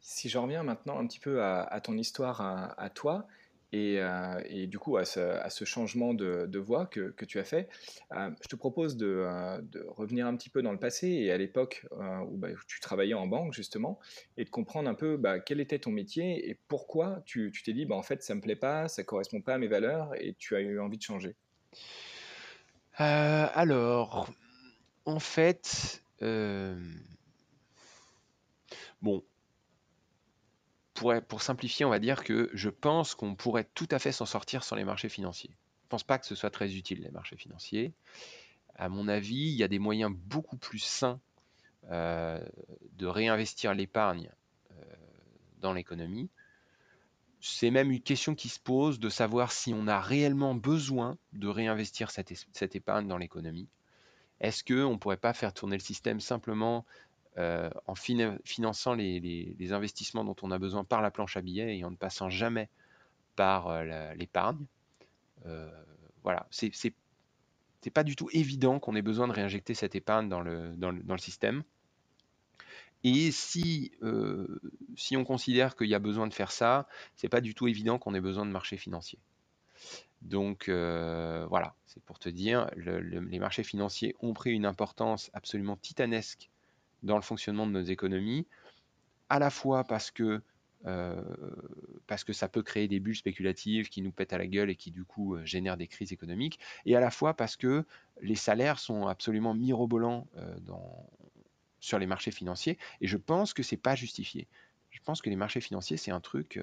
Si 0.00 0.28
je 0.28 0.38
reviens 0.38 0.62
maintenant 0.62 0.98
un 0.98 1.06
petit 1.06 1.20
peu 1.20 1.42
à, 1.42 1.80
ton 1.80 1.96
histoire 1.96 2.40
à 2.76 2.90
toi, 2.90 3.26
euh, 3.74 4.42
et, 4.46 4.66
du 4.66 4.78
coup, 4.78 4.96
à 4.96 5.04
ce, 5.04 5.64
changement 5.64 6.14
de, 6.14 6.58
voix 6.58 6.86
que, 6.86 7.24
tu 7.24 7.38
as 7.38 7.44
fait, 7.44 7.68
euh, 8.12 8.30
je 8.42 8.48
te 8.48 8.56
propose 8.56 8.96
euh, 9.00 9.60
de, 9.62 9.86
revenir 9.88 10.26
un 10.26 10.36
petit 10.36 10.50
peu 10.50 10.62
dans 10.62 10.72
le 10.72 10.78
passé 10.78 11.08
et 11.08 11.32
à 11.32 11.38
l'époque 11.38 11.86
où 12.28 12.36
bah, 12.36 12.48
tu 12.66 12.80
travaillais 12.80 13.14
en 13.14 13.26
banque, 13.26 13.54
justement, 13.54 13.98
et 14.36 14.44
de 14.44 14.50
comprendre 14.50 14.88
un 14.88 14.94
peu 14.94 15.16
bah, 15.16 15.40
quel 15.40 15.60
était 15.60 15.78
ton 15.78 15.90
métier 15.90 16.48
et 16.48 16.58
pourquoi 16.68 17.22
tu 17.24 17.52
t'es 17.64 17.72
dit, 17.72 17.86
bah, 17.86 17.96
en 17.96 18.02
fait, 18.02 18.22
ça 18.22 18.34
ne 18.34 18.38
me 18.38 18.42
plaît 18.42 18.56
pas, 18.56 18.88
ça 18.88 19.02
ne 19.02 19.06
correspond 19.06 19.40
pas 19.40 19.54
à 19.54 19.58
mes 19.58 19.68
valeurs 19.68 20.12
et 20.20 20.34
tu 20.38 20.54
as 20.54 20.60
eu 20.60 20.78
envie 20.78 20.98
de 20.98 21.02
changer. 21.02 21.34
alors, 22.96 24.30
en 25.06 25.18
fait, 25.18 26.02
bon, 29.02 29.22
pour, 31.20 31.42
simplifier, 31.42 31.84
on 31.84 31.90
va 31.90 31.98
dire 31.98 32.22
que 32.22 32.50
je 32.52 32.68
pense 32.68 33.14
qu'on 33.14 33.34
pourrait 33.34 33.68
tout 33.74 33.88
à 33.90 33.98
fait 33.98 34.12
s'en 34.12 34.26
sortir 34.26 34.62
sans 34.64 34.76
les 34.76 34.84
marchés 34.84 35.08
financiers. 35.08 35.50
Je 35.50 35.86
ne 35.86 35.88
pense 35.88 36.04
pas 36.04 36.18
que 36.18 36.26
ce 36.26 36.34
soit 36.34 36.50
très 36.50 36.74
utile, 36.74 37.02
les 37.02 37.10
marchés 37.10 37.36
financiers. 37.36 37.92
À 38.76 38.88
mon 38.88 39.08
avis, 39.08 39.50
il 39.50 39.54
y 39.54 39.62
a 39.62 39.68
des 39.68 39.78
moyens 39.78 40.12
beaucoup 40.14 40.56
plus 40.56 40.78
sains 40.78 41.20
euh, 41.90 42.42
de 42.92 43.06
réinvestir 43.06 43.74
l'épargne 43.74 44.30
euh, 44.70 44.74
dans 45.60 45.72
l'économie. 45.72 46.30
C'est 47.40 47.70
même 47.70 47.90
une 47.90 48.00
question 48.00 48.34
qui 48.34 48.48
se 48.48 48.60
pose 48.60 49.00
de 49.00 49.08
savoir 49.08 49.50
si 49.50 49.74
on 49.74 49.88
a 49.88 50.00
réellement 50.00 50.54
besoin 50.54 51.18
de 51.32 51.48
réinvestir 51.48 52.10
cette 52.10 52.76
épargne 52.76 53.08
dans 53.08 53.18
l'économie. 53.18 53.68
Est-ce 54.42 54.64
qu'on 54.64 54.90
ne 54.90 54.96
pourrait 54.96 55.16
pas 55.16 55.32
faire 55.32 55.54
tourner 55.54 55.76
le 55.76 55.82
système 55.82 56.20
simplement 56.20 56.84
en 57.38 57.94
finançant 57.94 58.92
les, 58.92 59.72
investissements 59.72 60.24
dont 60.24 60.36
on 60.42 60.50
a 60.50 60.58
besoin 60.58 60.84
par 60.84 61.00
la 61.00 61.10
planche 61.10 61.38
à 61.38 61.40
billets 61.40 61.78
et 61.78 61.84
en 61.84 61.90
ne 61.90 61.96
passant 61.96 62.28
jamais 62.28 62.68
par 63.36 63.82
l'épargne 64.14 64.66
Voilà, 66.24 66.46
c'est 66.50 66.92
pas 67.94 68.04
du 68.04 68.16
tout 68.16 68.28
évident 68.32 68.78
qu'on 68.78 68.94
ait 68.96 69.02
besoin 69.02 69.28
de 69.28 69.32
réinjecter 69.32 69.74
cette 69.74 69.94
épargne 69.94 70.28
dans 70.28 70.40
le, 70.40 71.18
système. 71.18 71.62
Et 73.04 73.32
si, 73.32 73.92
euh, 74.02 74.60
si 74.96 75.16
on 75.16 75.24
considère 75.24 75.74
qu'il 75.74 75.88
y 75.88 75.94
a 75.94 75.98
besoin 75.98 76.28
de 76.28 76.34
faire 76.34 76.52
ça, 76.52 76.86
c'est 77.16 77.28
pas 77.28 77.40
du 77.40 77.54
tout 77.54 77.66
évident 77.66 77.98
qu'on 77.98 78.14
ait 78.14 78.20
besoin 78.20 78.46
de 78.46 78.52
marchés 78.52 78.76
financiers. 78.76 79.18
Donc 80.22 80.68
euh, 80.68 81.46
voilà, 81.48 81.74
c'est 81.84 82.02
pour 82.04 82.18
te 82.18 82.28
dire, 82.28 82.70
les 82.76 83.38
marchés 83.38 83.64
financiers 83.64 84.14
ont 84.20 84.34
pris 84.34 84.52
une 84.52 84.66
importance 84.66 85.30
absolument 85.34 85.76
titanesque 85.76 86.48
dans 87.02 87.16
le 87.16 87.22
fonctionnement 87.22 87.66
de 87.66 87.72
nos 87.72 87.82
économies, 87.82 88.46
à 89.28 89.38
la 89.38 89.50
fois 89.50 89.84
parce 89.84 90.10
que 90.10 90.40
euh, 90.86 91.22
parce 92.08 92.24
que 92.24 92.32
ça 92.32 92.48
peut 92.48 92.62
créer 92.62 92.88
des 92.88 92.98
bulles 92.98 93.16
spéculatives 93.16 93.88
qui 93.88 94.02
nous 94.02 94.10
pètent 94.10 94.32
à 94.32 94.38
la 94.38 94.48
gueule 94.48 94.68
et 94.68 94.74
qui 94.74 94.90
du 94.90 95.04
coup 95.04 95.36
euh, 95.36 95.44
génèrent 95.44 95.76
des 95.76 95.86
crises 95.86 96.12
économiques, 96.12 96.58
et 96.86 96.96
à 96.96 97.00
la 97.00 97.10
fois 97.10 97.34
parce 97.34 97.56
que 97.56 97.84
les 98.20 98.34
salaires 98.34 98.78
sont 98.78 99.06
absolument 99.06 99.54
mirobolants 99.54 100.26
sur 101.80 101.98
les 101.98 102.06
marchés 102.06 102.30
financiers, 102.30 102.78
et 103.00 103.08
je 103.08 103.16
pense 103.16 103.54
que 103.54 103.64
c'est 103.64 103.76
pas 103.76 103.96
justifié. 103.96 104.46
Je 104.90 105.00
pense 105.04 105.20
que 105.20 105.30
les 105.30 105.36
marchés 105.36 105.60
financiers, 105.60 105.96
c'est 105.96 106.12
un 106.12 106.20
truc, 106.20 106.60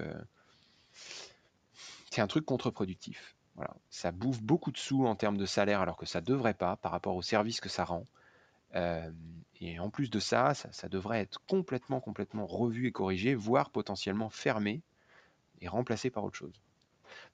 c'est 2.09 2.21
un 2.21 2.27
truc 2.27 2.45
contre-productif. 2.45 3.35
Voilà. 3.55 3.75
Ça 3.89 4.11
bouffe 4.11 4.41
beaucoup 4.41 4.71
de 4.71 4.77
sous 4.77 5.05
en 5.05 5.15
termes 5.15 5.37
de 5.37 5.45
salaire 5.45 5.81
alors 5.81 5.97
que 5.97 6.05
ça 6.05 6.21
devrait 6.21 6.53
pas 6.53 6.77
par 6.77 6.91
rapport 6.91 7.15
au 7.15 7.21
service 7.21 7.59
que 7.59 7.69
ça 7.69 7.83
rend. 7.83 8.05
Et 9.61 9.79
en 9.79 9.89
plus 9.89 10.09
de 10.09 10.19
ça, 10.19 10.53
ça, 10.53 10.87
devrait 10.87 11.19
être 11.19 11.41
complètement, 11.45 11.99
complètement 11.99 12.45
revu 12.45 12.87
et 12.87 12.91
corrigé, 12.91 13.35
voire 13.35 13.71
potentiellement 13.71 14.29
fermé 14.29 14.81
et 15.59 15.67
remplacé 15.67 16.09
par 16.09 16.23
autre 16.23 16.37
chose. 16.37 16.61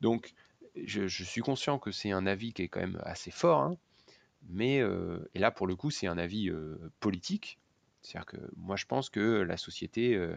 Donc, 0.02 0.34
je, 0.76 1.08
suis 1.08 1.42
conscient 1.42 1.78
que 1.78 1.92
c'est 1.92 2.12
un 2.12 2.26
avis 2.26 2.52
qui 2.52 2.64
est 2.64 2.68
quand 2.68 2.80
même 2.80 3.00
assez 3.04 3.30
fort, 3.30 3.62
hein, 3.62 3.78
mais 4.50 4.82
euh, 4.82 5.30
et 5.36 5.40
là 5.40 5.52
pour 5.52 5.68
le 5.68 5.76
coup, 5.76 5.92
c'est 5.92 6.08
un 6.08 6.18
avis 6.18 6.50
euh, 6.50 6.78
politique. 7.00 7.60
C'est-à-dire 8.02 8.26
que 8.26 8.38
moi, 8.56 8.76
je 8.76 8.86
pense 8.86 9.10
que 9.10 9.42
la 9.42 9.58
société, 9.58 10.16
euh, 10.16 10.36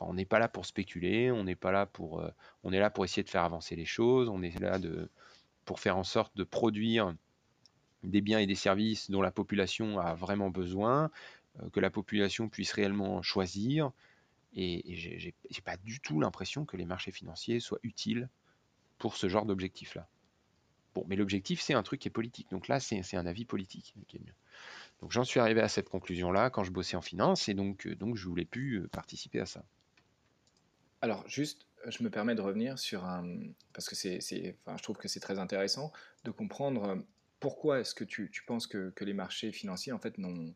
on 0.00 0.14
n'est 0.14 0.24
pas 0.24 0.38
là 0.38 0.48
pour 0.48 0.66
spéculer, 0.66 1.30
on 1.30 1.44
n'est 1.44 1.56
pas 1.56 1.72
là 1.72 1.86
pour, 1.86 2.24
on 2.62 2.72
est 2.72 2.78
là 2.78 2.90
pour 2.90 3.04
essayer 3.04 3.22
de 3.22 3.28
faire 3.28 3.44
avancer 3.44 3.76
les 3.76 3.84
choses, 3.84 4.28
on 4.28 4.42
est 4.42 4.58
là 4.60 4.78
pour 5.64 5.80
faire 5.80 5.96
en 5.96 6.04
sorte 6.04 6.36
de 6.36 6.44
produire 6.44 7.14
des 8.02 8.20
biens 8.20 8.38
et 8.38 8.46
des 8.46 8.54
services 8.54 9.10
dont 9.10 9.22
la 9.22 9.30
population 9.30 9.98
a 9.98 10.14
vraiment 10.14 10.50
besoin, 10.50 11.10
euh, 11.60 11.70
que 11.70 11.80
la 11.80 11.90
population 11.90 12.48
puisse 12.48 12.72
réellement 12.72 13.22
choisir. 13.22 13.92
Et, 14.54 14.92
et 14.92 14.96
j'ai 14.96 15.62
pas 15.62 15.76
du 15.76 16.00
tout 16.00 16.20
l'impression 16.20 16.64
que 16.64 16.76
les 16.76 16.84
marchés 16.84 17.12
financiers 17.12 17.60
soient 17.60 17.78
utiles 17.82 18.28
pour 18.98 19.16
ce 19.16 19.28
genre 19.28 19.46
d'objectif-là. 19.46 20.08
Bon, 20.94 21.04
mais 21.06 21.14
l'objectif, 21.14 21.60
c'est 21.60 21.74
un 21.74 21.84
truc 21.84 22.00
qui 22.00 22.08
est 22.08 22.10
politique. 22.10 22.48
Donc 22.50 22.66
là, 22.66 22.80
c'est 22.80 23.16
un 23.16 23.26
avis 23.26 23.44
politique 23.44 23.94
Donc 25.00 25.12
j'en 25.12 25.22
suis 25.22 25.38
arrivé 25.38 25.60
à 25.60 25.68
cette 25.68 25.88
conclusion-là 25.88 26.50
quand 26.50 26.64
je 26.64 26.72
bossais 26.72 26.96
en 26.96 27.02
finance, 27.02 27.48
et 27.48 27.54
donc, 27.54 27.86
euh, 27.86 27.94
donc 27.94 28.16
je 28.16 28.26
voulais 28.26 28.44
plus 28.44 28.80
euh, 28.80 28.88
participer 28.88 29.38
à 29.38 29.46
ça. 29.46 29.64
Alors, 31.02 31.26
juste, 31.28 31.66
je 31.86 32.02
me 32.02 32.10
permets 32.10 32.34
de 32.34 32.42
revenir 32.42 32.78
sur 32.78 33.04
un. 33.04 33.38
Parce 33.72 33.88
que 33.88 33.94
c'est, 33.94 34.56
enfin, 34.64 34.76
je 34.76 34.82
trouve 34.82 34.96
que 34.96 35.08
c'est 35.08 35.20
très 35.20 35.38
intéressant 35.38 35.92
de 36.24 36.30
comprendre 36.30 37.02
pourquoi 37.40 37.80
est-ce 37.80 37.94
que 37.94 38.04
tu, 38.04 38.30
penses 38.46 38.66
que, 38.66 38.92
les 39.00 39.14
marchés 39.14 39.50
financiers 39.50 39.92
en 39.92 39.98
fait 39.98 40.18
n'ont 40.18 40.54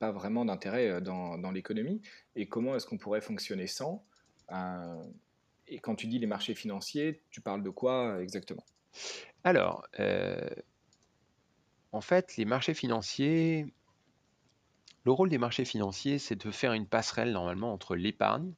pas 0.00 0.10
vraiment 0.10 0.44
d'intérêt 0.44 0.88
euh, 0.88 1.00
dans, 1.00 1.50
l'économie 1.52 2.02
et 2.34 2.48
comment 2.48 2.74
est-ce 2.74 2.86
qu'on 2.86 2.98
pourrait 2.98 3.20
fonctionner 3.20 3.68
sans 3.68 4.04
euh, 4.50 5.02
Et 5.68 5.78
quand 5.78 5.94
tu 5.94 6.08
dis 6.08 6.18
les 6.18 6.26
marchés 6.26 6.54
financiers, 6.54 7.22
tu 7.30 7.40
parles 7.40 7.62
de 7.62 7.70
quoi 7.70 8.20
exactement? 8.20 8.64
Alors, 9.44 9.86
euh, 10.00 10.50
en 11.92 12.00
fait, 12.00 12.36
les 12.36 12.44
marchés 12.44 12.74
financiers, 12.74 13.72
le 15.04 15.12
rôle 15.12 15.28
des 15.28 15.38
marchés 15.38 15.64
financiers, 15.64 16.18
c'est 16.18 16.36
de 16.36 16.50
faire 16.50 16.72
une 16.72 16.86
passerelle 16.86 17.30
normalement 17.30 17.72
entre 17.72 17.94
l'épargne 17.94 18.52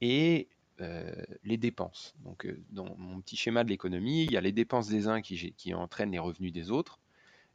et 0.00 0.48
euh, 0.80 1.10
les 1.44 1.56
dépenses. 1.56 2.14
Donc, 2.24 2.46
euh, 2.46 2.62
dans 2.70 2.96
mon 2.96 3.20
petit 3.20 3.36
schéma 3.36 3.64
de 3.64 3.68
l'économie, 3.68 4.24
il 4.24 4.32
y 4.32 4.36
a 4.36 4.40
les 4.40 4.52
dépenses 4.52 4.88
des 4.88 5.08
uns 5.08 5.20
qui, 5.20 5.74
entraînent 5.74 6.12
les 6.12 6.18
revenus 6.18 6.52
des 6.52 6.70
autres. 6.70 7.00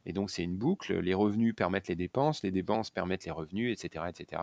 Et 0.04 0.12
donc, 0.12 0.30
c'est 0.30 0.42
une 0.42 0.56
boucle. 0.56 0.98
Les 1.00 1.14
revenus 1.14 1.54
permettent 1.54 1.88
les 1.88 1.96
dépenses, 1.96 2.42
les 2.42 2.50
dépenses 2.50 2.90
permettent 2.90 3.24
les 3.24 3.30
revenus, 3.30 3.72
etc. 3.72 4.04
etc. 4.08 4.42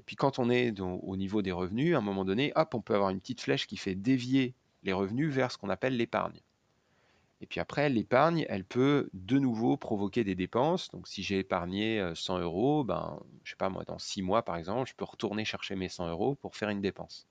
Et 0.00 0.02
puis, 0.04 0.16
quand 0.16 0.40
on 0.40 0.50
est 0.50 0.80
au 0.80 1.16
niveau 1.16 1.42
des 1.42 1.52
revenus, 1.52 1.94
à 1.94 1.98
un 1.98 2.02
moment 2.02 2.24
donné, 2.24 2.52
hop, 2.56 2.74
on 2.74 2.80
peut 2.80 2.94
avoir 2.94 3.10
une 3.10 3.20
petite 3.20 3.40
flèche 3.40 3.68
qui 3.68 3.76
fait 3.76 3.94
dévier 3.94 4.54
les 4.82 4.92
revenus 4.92 5.32
vers 5.32 5.52
ce 5.52 5.58
qu'on 5.58 5.68
appelle 5.68 5.96
l'épargne. 5.96 6.40
Et 7.42 7.46
puis 7.46 7.60
après, 7.60 7.88
l'épargne, 7.88 8.44
elle 8.48 8.64
peut 8.64 9.08
de 9.14 9.38
nouveau 9.38 9.76
provoquer 9.76 10.24
des 10.24 10.34
dépenses. 10.34 10.90
Donc 10.90 11.08
si 11.08 11.22
j'ai 11.22 11.38
épargné 11.38 12.12
100 12.14 12.36
euh, 12.36 12.42
euros, 12.42 12.84
ben, 12.84 13.18
je 13.44 13.50
sais 13.50 13.56
pas 13.56 13.70
moi, 13.70 13.84
dans 13.84 13.98
6 13.98 14.22
mois 14.22 14.42
par 14.44 14.56
exemple, 14.56 14.88
je 14.90 14.94
peux 14.94 15.04
retourner 15.04 15.44
chercher 15.44 15.74
mes 15.74 15.88
100 15.88 16.10
euros 16.10 16.34
pour 16.34 16.56
faire 16.56 16.68
une 16.68 16.82
dépense 16.82 17.26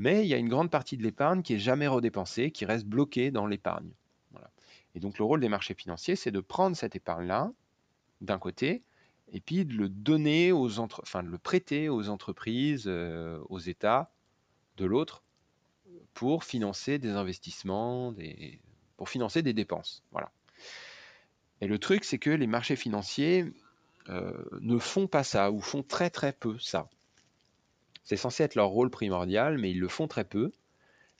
mais 0.00 0.24
il 0.24 0.28
y 0.28 0.34
a 0.34 0.38
une 0.38 0.48
grande 0.48 0.70
partie 0.70 0.96
de 0.96 1.02
l'épargne 1.02 1.42
qui 1.42 1.52
est 1.52 1.58
jamais 1.58 1.86
redépensée, 1.86 2.50
qui 2.50 2.64
reste 2.64 2.86
bloquée 2.86 3.30
dans 3.30 3.46
l'épargne. 3.46 3.90
Et 4.94 4.98
donc 4.98 5.18
le 5.18 5.24
rôle 5.24 5.40
des 5.40 5.50
marchés 5.50 5.74
financiers, 5.74 6.16
c'est 6.16 6.30
de 6.30 6.40
prendre 6.40 6.74
cette 6.74 6.96
épargne-là, 6.96 7.52
d'un 8.22 8.38
côté, 8.38 8.82
et 9.30 9.40
puis 9.40 9.66
de 9.66 9.74
le 9.74 9.90
donner 9.90 10.52
aux 10.52 10.78
entre... 10.80 11.02
enfin 11.02 11.22
de 11.22 11.28
le 11.28 11.36
prêter 11.36 11.90
aux 11.90 12.08
entreprises, 12.08 12.84
euh, 12.86 13.38
aux 13.50 13.58
États, 13.58 14.10
de 14.78 14.86
l'autre, 14.86 15.22
pour 16.14 16.44
financer 16.44 16.98
des 16.98 17.10
investissements, 17.10 18.10
des... 18.12 18.58
pour 19.00 19.08
financer 19.08 19.40
des 19.40 19.54
dépenses. 19.54 20.02
Voilà. 20.12 20.30
Et 21.62 21.66
le 21.66 21.78
truc, 21.78 22.04
c'est 22.04 22.18
que 22.18 22.28
les 22.28 22.46
marchés 22.46 22.76
financiers 22.76 23.50
euh, 24.10 24.44
ne 24.60 24.76
font 24.76 25.06
pas 25.06 25.24
ça, 25.24 25.50
ou 25.50 25.62
font 25.62 25.82
très 25.82 26.10
très 26.10 26.34
peu 26.34 26.58
ça. 26.58 26.86
C'est 28.04 28.18
censé 28.18 28.42
être 28.42 28.56
leur 28.56 28.68
rôle 28.68 28.90
primordial, 28.90 29.56
mais 29.56 29.70
ils 29.70 29.80
le 29.80 29.88
font 29.88 30.06
très 30.06 30.24
peu. 30.24 30.52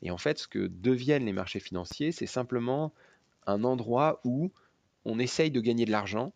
Et 0.03 0.11
en 0.11 0.19
fait, 0.19 0.41
ce 0.41 0.47
que 0.47 0.67
deviennent 0.67 1.25
les 1.25 1.33
marchés 1.33 1.59
financiers, 1.59 2.13
c'est 2.13 2.27
simplement 2.27 2.93
un 3.47 3.65
endroit 3.65 4.21
où 4.25 4.53
on 5.07 5.19
essaye 5.19 5.51
de 5.51 5.63
gagner 5.63 5.87
de 5.87 5.91
l'argent 5.91 6.35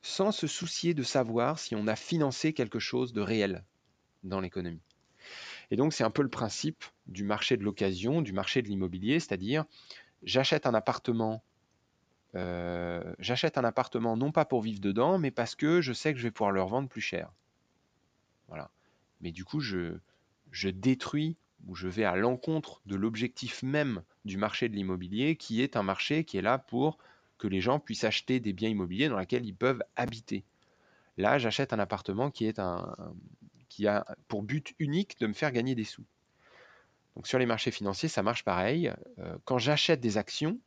sans 0.00 0.30
se 0.30 0.46
soucier 0.46 0.94
de 0.94 1.02
savoir 1.02 1.58
si 1.58 1.74
on 1.74 1.88
a 1.88 1.96
financé 1.96 2.52
quelque 2.52 2.78
chose 2.78 3.12
de 3.12 3.20
réel 3.20 3.64
dans 4.22 4.38
l'économie. 4.38 4.78
Et 5.72 5.76
donc 5.76 5.92
c'est 5.92 6.04
un 6.04 6.10
peu 6.10 6.22
le 6.22 6.28
principe 6.28 6.84
du 7.08 7.24
marché 7.24 7.56
de 7.56 7.64
l'occasion, 7.64 8.22
du 8.22 8.32
marché 8.32 8.62
de 8.62 8.68
l'immobilier, 8.68 9.18
c'est-à-dire 9.18 9.64
j'achète 10.22 10.66
un 10.66 10.74
appartement, 10.74 11.42
euh, 12.34 13.14
j'achète 13.18 13.58
un 13.58 13.64
appartement 13.64 14.16
non 14.16 14.32
pas 14.32 14.44
pour 14.44 14.62
vivre 14.62 14.80
dedans, 14.80 15.18
mais 15.18 15.30
parce 15.30 15.54
que 15.54 15.80
je 15.80 15.92
sais 15.92 16.12
que 16.12 16.18
je 16.18 16.24
vais 16.24 16.30
pouvoir 16.30 16.52
le 16.52 16.62
revendre 16.62 16.88
plus 16.88 17.00
cher. 17.00 17.32
Voilà 18.48 18.70
mais 19.22 19.32
du 19.32 19.44
coup, 19.44 19.60
je, 19.60 19.96
je 20.50 20.68
détruis 20.68 21.36
ou 21.66 21.74
je 21.74 21.88
vais 21.88 22.04
à 22.04 22.16
l'encontre 22.16 22.82
de 22.86 22.96
l'objectif 22.96 23.62
même 23.62 24.02
du 24.24 24.36
marché 24.36 24.68
de 24.68 24.74
l'immobilier, 24.74 25.36
qui 25.36 25.62
est 25.62 25.76
un 25.76 25.84
marché 25.84 26.24
qui 26.24 26.36
est 26.36 26.42
là 26.42 26.58
pour 26.58 26.98
que 27.38 27.46
les 27.46 27.60
gens 27.60 27.78
puissent 27.78 28.04
acheter 28.04 28.40
des 28.40 28.52
biens 28.52 28.68
immobiliers 28.68 29.08
dans 29.08 29.18
lesquels 29.18 29.46
ils 29.46 29.54
peuvent 29.54 29.82
habiter. 29.96 30.44
Là, 31.16 31.38
j'achète 31.38 31.72
un 31.72 31.78
appartement 31.78 32.30
qui, 32.30 32.46
est 32.46 32.58
un, 32.58 32.96
qui 33.68 33.86
a 33.86 34.04
pour 34.28 34.42
but 34.42 34.74
unique 34.78 35.18
de 35.20 35.26
me 35.26 35.32
faire 35.32 35.52
gagner 35.52 35.74
des 35.74 35.84
sous. 35.84 36.04
Donc 37.16 37.26
sur 37.26 37.38
les 37.38 37.46
marchés 37.46 37.70
financiers, 37.70 38.08
ça 38.08 38.22
marche 38.22 38.44
pareil. 38.44 38.92
Euh, 39.18 39.36
quand 39.44 39.58
j'achète 39.58 40.00
des 40.00 40.18
actions, 40.18 40.58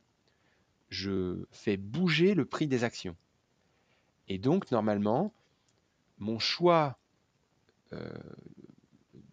je 0.88 1.44
fais 1.50 1.76
bouger 1.76 2.34
le 2.34 2.44
prix 2.44 2.66
des 2.68 2.84
actions. 2.84 3.16
Et 4.28 4.38
donc, 4.38 4.70
normalement, 4.70 5.32
mon 6.18 6.38
choix 6.38 6.98
euh, 7.92 8.10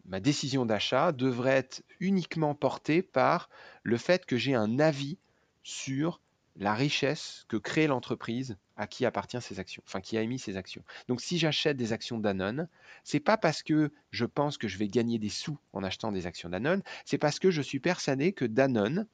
ma 0.06 0.20
décision 0.20 0.66
d'achat 0.66 1.12
devrait 1.12 1.58
être 1.58 1.84
uniquement 2.00 2.54
portée 2.54 3.02
par 3.02 3.50
le 3.84 3.98
fait 3.98 4.26
que 4.26 4.38
j'ai 4.38 4.54
un 4.54 4.80
avis 4.80 5.18
sur 5.64 6.20
la 6.56 6.74
richesse 6.74 7.46
que 7.48 7.58
crée 7.58 7.88
l'entreprise 7.88 8.58
à 8.76 8.88
qui 8.88 9.06
appartient 9.06 9.42
ces 9.42 9.60
actions, 9.60 9.84
enfin 9.88 10.02
qui 10.02 10.18
a 10.18 10.22
émis 10.22 10.40
ces 10.40 10.58
actions. 10.58 10.84
Donc 11.08 11.22
si 11.22 11.38
j'achète 11.38 11.78
des 11.78 11.94
actions 11.94 12.20
Danone, 12.20 12.68
c'est 13.04 13.20
pas 13.20 13.38
parce 13.38 13.64
que 13.64 13.92
je 14.12 14.26
pense 14.26 14.58
que 14.58 14.68
je 14.68 14.78
vais 14.78 14.88
gagner 14.88 15.20
des 15.20 15.30
sous 15.30 15.58
en 15.74 15.84
achetant 15.84 16.12
des 16.12 16.28
actions 16.28 16.50
Danone, 16.50 16.84
c'est 17.06 17.18
parce 17.18 17.40
que 17.40 17.52
je 17.52 17.62
suis 17.62 17.80
persuadé 17.80 18.34
que 18.34 18.46
Danone 18.46 19.08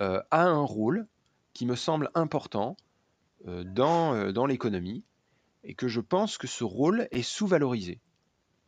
euh, 0.00 0.22
a 0.30 0.42
un 0.44 0.62
rôle 0.62 1.06
qui 1.52 1.66
me 1.66 1.76
semble 1.76 2.10
important 2.14 2.76
euh, 3.46 3.64
dans, 3.64 4.32
dans 4.32 4.46
l'économie 4.46 5.04
et 5.62 5.74
que 5.74 5.88
je 5.88 6.00
pense 6.00 6.38
que 6.38 6.46
ce 6.46 6.64
rôle 6.64 7.08
est 7.10 7.22
sous-valorisé. 7.22 8.00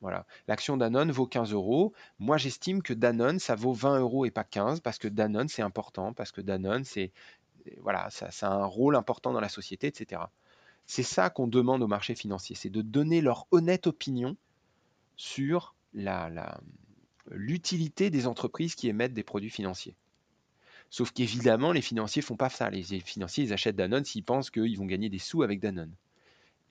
Voilà. 0.01 0.27
L'action 0.47 0.77
Danone 0.77 1.11
vaut 1.11 1.27
15 1.27 1.53
euros. 1.53 1.93
Moi, 2.19 2.37
j'estime 2.37 2.83
que 2.83 2.93
Danone, 2.93 3.39
ça 3.39 3.55
vaut 3.55 3.73
20 3.73 4.01
euros 4.01 4.27
et 4.27 4.31
pas 4.31 4.45
15 4.45 4.81
parce 4.81 4.99
que 4.99 5.09
Danone, 5.09 5.49
c'est 5.49 5.63
important, 5.63 6.13
parce 6.13 6.33
que 6.33 6.41
Danone, 6.41 6.85
c'est 6.85 7.13
voilà, 7.81 8.09
ça, 8.11 8.29
a 8.43 8.53
un 8.53 8.67
rôle 8.67 8.97
important 8.97 9.33
dans 9.33 9.41
la 9.41 9.49
société, 9.49 9.87
etc. 9.87 10.23
C'est 10.87 11.03
ça 11.03 11.31
qu'on 11.31 11.49
demande 11.49 11.83
aux 11.83 11.89
marchés 11.89 12.15
financiers, 12.15 12.57
c'est 12.57 12.71
de 12.71 12.83
donner 12.83 13.21
leur 13.21 13.47
honnête 13.51 13.87
opinion 13.87 14.37
sur 15.17 15.75
l'utilité 17.31 18.11
des 18.11 18.27
entreprises 18.27 18.75
qui 18.75 18.89
émettent 18.89 19.15
des 19.15 19.25
produits 19.25 19.51
financiers. 19.51 19.97
Sauf 20.91 21.11
qu'évidemment, 21.11 21.73
les 21.73 21.83
financiers 21.83 22.23
font 22.23 22.37
pas 22.37 22.49
ça. 22.49 22.71
Les 22.71 22.83
financiers, 23.01 23.45
ils 23.45 23.53
achètent 23.53 23.77
Danone 23.77 24.05
s'ils 24.05 24.25
pensent 24.25 24.51
qu'ils 24.51 24.79
vont 24.79 24.87
gagner 24.87 25.09
des 25.09 25.19
sous 25.19 25.43
avec 25.43 25.61
Danone. 25.61 25.93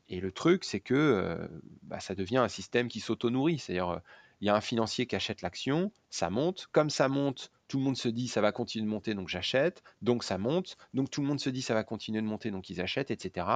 Et 0.08 0.21
le 0.21 0.31
truc, 0.31 0.63
c'est 0.63 0.79
que 0.79 0.93
euh, 0.93 1.47
bah, 1.84 1.99
ça 1.99 2.15
devient 2.15 2.38
un 2.38 2.47
système 2.47 2.88
qui 2.88 2.99
s'auto-nourrit. 2.99 3.60
C'est-à-dire, 3.60 3.89
euh, 3.89 3.99
il 4.41 4.47
y 4.47 4.49
a 4.49 4.55
un 4.55 4.62
financier 4.62 5.08
qui 5.08 5.15
achète 5.15 5.41
l'action, 5.41 5.91
ça 6.10 6.29
monte. 6.29 6.67
Comme 6.71 6.89
ça 6.89 7.10
monte, 7.10 7.51
tout 7.67 7.78
le 7.78 7.84
monde 7.84 7.97
se 7.97 8.08
dit 8.08 8.28
ça 8.28 8.41
va 8.41 8.51
continuer 8.51 8.86
de 8.86 8.89
monter, 8.89 9.13
donc 9.13 9.28
j'achète. 9.28 9.84
Donc 10.01 10.23
ça 10.23 10.38
monte. 10.38 10.78
Donc 10.93 11.10
tout 11.10 11.21
le 11.21 11.28
monde 11.28 11.39
se 11.39 11.49
dit 11.49 11.62
ça 11.62 11.73
va 11.73 11.84
continuer 11.84 12.21
de 12.21 12.28
monter, 12.28 12.51
donc 12.51 12.69
ils 12.69 12.82
achètent, 12.82 13.12
etc. 13.12 13.47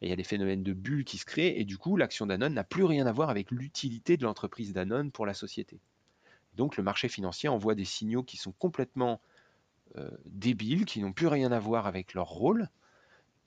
Et 0.00 0.06
il 0.06 0.10
y 0.10 0.12
a 0.12 0.16
des 0.16 0.24
phénomènes 0.24 0.62
de 0.62 0.72
bulles 0.72 1.04
qui 1.04 1.18
se 1.18 1.24
créent. 1.24 1.58
Et 1.58 1.64
du 1.64 1.78
coup, 1.78 1.96
l'action 1.96 2.26
Danone 2.26 2.54
n'a 2.54 2.64
plus 2.64 2.84
rien 2.84 3.06
à 3.06 3.12
voir 3.12 3.30
avec 3.30 3.50
l'utilité 3.50 4.16
de 4.16 4.24
l'entreprise 4.24 4.72
Danone 4.72 5.10
pour 5.10 5.26
la 5.26 5.34
société. 5.34 5.80
Donc 6.54 6.76
le 6.76 6.82
marché 6.82 7.08
financier 7.08 7.48
envoie 7.48 7.74
des 7.74 7.84
signaux 7.84 8.22
qui 8.22 8.36
sont 8.36 8.52
complètement 8.52 9.20
euh, 9.96 10.10
débiles, 10.26 10.84
qui 10.84 11.00
n'ont 11.00 11.12
plus 11.12 11.28
rien 11.28 11.50
à 11.52 11.58
voir 11.58 11.86
avec 11.86 12.14
leur 12.14 12.26
rôle. 12.26 12.68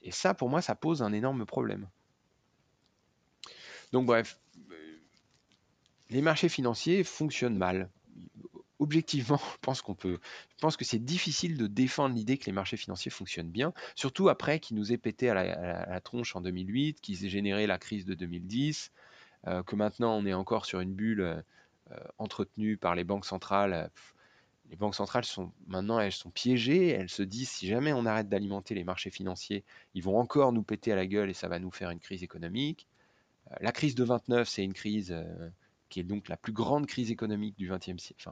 Et 0.01 0.11
ça, 0.11 0.33
pour 0.33 0.49
moi, 0.49 0.61
ça 0.61 0.75
pose 0.75 1.03
un 1.03 1.13
énorme 1.13 1.45
problème. 1.45 1.87
Donc 3.91 4.05
bref, 4.05 4.39
euh, 4.71 4.97
les 6.09 6.21
marchés 6.21 6.49
financiers 6.49 7.03
fonctionnent 7.03 7.57
mal. 7.57 7.89
Objectivement, 8.81 9.37
je 9.53 9.57
pense 9.61 9.81
qu'on 9.83 9.93
peut, 9.93 10.19
je 10.49 10.57
pense 10.59 10.75
que 10.75 10.83
c'est 10.83 10.99
difficile 10.99 11.55
de 11.55 11.67
défendre 11.67 12.15
l'idée 12.15 12.39
que 12.39 12.47
les 12.47 12.51
marchés 12.51 12.77
financiers 12.77 13.11
fonctionnent 13.11 13.51
bien, 13.51 13.73
surtout 13.95 14.27
après 14.27 14.59
qu'ils 14.59 14.75
nous 14.75 14.91
aient 14.91 14.97
pété 14.97 15.29
à 15.29 15.35
la, 15.35 16.01
tronche 16.01 16.35
en 16.35 16.41
2008, 16.41 16.99
qu'ils 16.99 17.23
aient 17.23 17.29
généré 17.29 17.67
la 17.67 17.77
crise 17.77 18.05
de 18.05 18.15
2010, 18.15 18.91
euh, 19.47 19.61
que 19.61 19.75
maintenant 19.75 20.17
on 20.17 20.25
est 20.25 20.33
encore 20.33 20.65
sur 20.65 20.79
une 20.79 20.93
bulle 20.93 21.21
euh, 21.21 21.41
entretenue 22.17 22.75
par 22.75 22.95
les 22.95 23.03
banques 23.03 23.25
centrales. 23.25 23.91
Les 24.71 24.77
banques 24.77 24.95
centrales 24.95 25.25
sont 25.25 25.51
maintenant 25.67 25.99
elles 25.99 26.11
sont 26.11 26.31
piégées, 26.31 26.87
elles 26.87 27.09
se 27.09 27.21
disent 27.21 27.49
si 27.49 27.67
jamais 27.67 27.93
on 27.93 28.07
arrête 28.07 28.29
d'alimenter 28.29 28.73
les 28.73 28.83
marchés 28.83 29.11
financiers, 29.11 29.63
ils 29.93 30.01
vont 30.01 30.17
encore 30.17 30.53
nous 30.53 30.63
péter 30.63 30.91
à 30.91 30.95
la 30.95 31.05
gueule 31.05 31.29
et 31.29 31.33
ça 31.35 31.47
va 31.47 31.59
nous 31.59 31.71
faire 31.71 31.91
une 31.91 31.99
crise 31.99 32.23
économique. 32.23 32.87
Euh, 33.51 33.55
la 33.59 33.71
crise 33.71 33.93
de 33.93 34.03
29, 34.03 34.49
c'est 34.49 34.63
une 34.63 34.73
crise 34.73 35.11
euh, 35.11 35.49
qui 35.89 35.99
est 35.99 36.03
donc 36.03 36.29
la 36.29 36.37
plus 36.37 36.53
grande 36.53 36.87
crise 36.87 37.11
économique 37.11 37.55
du 37.57 37.69
20e 37.69 37.99
siècle, 37.99 38.29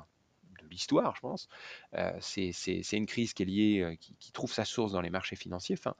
l'histoire, 0.69 1.15
je 1.15 1.21
pense. 1.21 1.49
Euh, 1.95 2.11
c'est 2.21 2.93
une 2.93 3.05
crise 3.05 3.33
qui 3.33 3.43
est 3.43 3.45
liée, 3.45 3.97
qui, 3.99 4.31
trouve 4.31 4.53
sa 4.53 4.65
source 4.65 4.91
dans 4.91 5.01
les 5.01 5.09
marchés 5.09 5.35
financiers. 5.35 5.75
Enfin, 5.77 5.95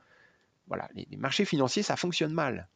voilà, 0.67 0.89
les, 0.93 1.17
marchés 1.17 1.45
financiers, 1.45 1.83
ça 1.83 1.95
fonctionne 1.95 2.33
mal. 2.33 2.67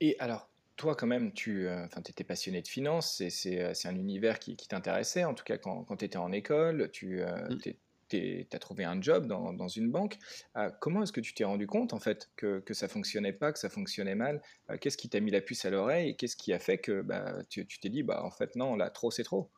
Et 0.00 0.16
alors, 0.18 0.48
toi, 0.76 0.94
quand 0.96 1.06
même, 1.06 1.32
tu 1.32 1.68
enfin, 1.68 2.00
étais 2.00 2.24
passionné 2.24 2.62
de 2.62 2.68
finance, 2.68 3.22
c'est 3.28 3.86
un 3.86 3.94
univers 3.96 4.38
qui, 4.38 4.56
t'intéressait, 4.56 5.24
en 5.24 5.34
tout 5.34 5.44
cas 5.44 5.58
quand, 5.58 5.96
tu 5.96 6.04
étais 6.04 6.18
en 6.18 6.32
école, 6.32 6.90
tu 6.92 7.22
mmh 7.22 7.74
tu 8.08 8.46
as 8.52 8.58
trouvé 8.58 8.84
un 8.84 9.00
job 9.00 9.26
dans, 9.26 9.68
une 9.68 9.90
banque. 9.90 10.18
Euh, 10.56 10.70
comment 10.80 11.02
est-ce 11.02 11.12
que 11.12 11.20
tu 11.20 11.34
t'es 11.34 11.44
rendu 11.44 11.66
compte 11.66 11.92
en 11.92 11.98
fait 11.98 12.30
que, 12.36 12.60
que 12.60 12.74
ça 12.74 12.88
fonctionnait 12.88 13.32
pas, 13.32 13.52
que 13.52 13.58
ça 13.58 13.68
fonctionnait 13.68 14.14
mal? 14.14 14.42
Euh, 14.70 14.76
Qu'est-ce 14.78 14.96
qui 14.96 15.08
t'a 15.08 15.20
mis 15.20 15.30
la 15.30 15.40
puce 15.40 15.64
à 15.64 15.70
l'oreille 15.70 16.10
et 16.10 16.16
qu'est-ce 16.16 16.36
qui 16.36 16.52
a 16.52 16.58
fait 16.58 16.78
que 16.78 17.02
bah, 17.02 17.34
tu 17.48 17.66
t'es 17.66 17.88
dit 17.88 18.02
bah 18.02 18.22
en 18.24 18.30
fait 18.30 18.56
non 18.56 18.76
là 18.76 18.90
trop 18.90 19.10
c'est 19.10 19.24
trop? 19.24 19.50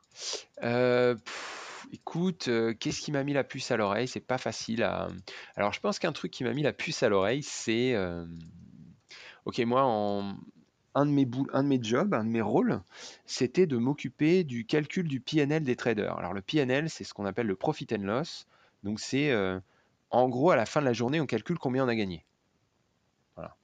Euh, 0.62 1.16
Écoute, 1.92 2.50
qu'est-ce 2.80 3.00
qui 3.00 3.12
m'a 3.12 3.22
mis 3.22 3.32
la 3.32 3.44
puce 3.44 3.70
à 3.70 3.76
l'oreille? 3.76 4.08
C'est 4.08 4.18
pas 4.18 4.38
facile. 4.38 4.82
Alors 5.54 5.72
je 5.72 5.78
pense 5.78 6.00
qu'un 6.00 6.12
truc 6.12 6.32
qui 6.32 6.42
m'a 6.42 6.52
mis 6.52 6.64
la 6.64 6.72
puce 6.72 7.04
à 7.04 7.08
l'oreille, 7.08 7.44
c'est 7.44 7.94
ok 9.44 9.58
moi 9.60 9.82
en 9.84 10.36
un 10.96 11.04
de, 11.04 11.10
mes 11.10 11.28
un 11.52 11.62
de 11.62 11.68
mes 11.68 11.82
jobs, 11.82 12.14
un 12.14 12.24
de 12.24 12.30
mes 12.30 12.40
rôles, 12.40 12.80
c'était 13.26 13.66
de 13.66 13.76
m'occuper 13.76 14.44
du 14.44 14.64
calcul 14.64 15.06
du 15.06 15.20
PNL 15.20 15.62
des 15.62 15.76
traders. 15.76 16.16
Alors 16.18 16.32
le 16.32 16.40
PNL, 16.40 16.88
c'est 16.88 17.04
ce 17.04 17.12
qu'on 17.12 17.26
appelle 17.26 17.46
le 17.46 17.54
profit 17.54 17.86
and 17.92 18.02
loss. 18.02 18.46
Donc 18.82 18.98
c'est 18.98 19.30
euh, 19.30 19.60
en 20.10 20.28
gros 20.28 20.50
à 20.50 20.56
la 20.56 20.64
fin 20.64 20.80
de 20.80 20.86
la 20.86 20.94
journée, 20.94 21.20
on 21.20 21.26
calcule 21.26 21.58
combien 21.58 21.84
on 21.84 21.88
a 21.88 21.94
gagné. 21.94 22.24
Voilà. 23.36 23.56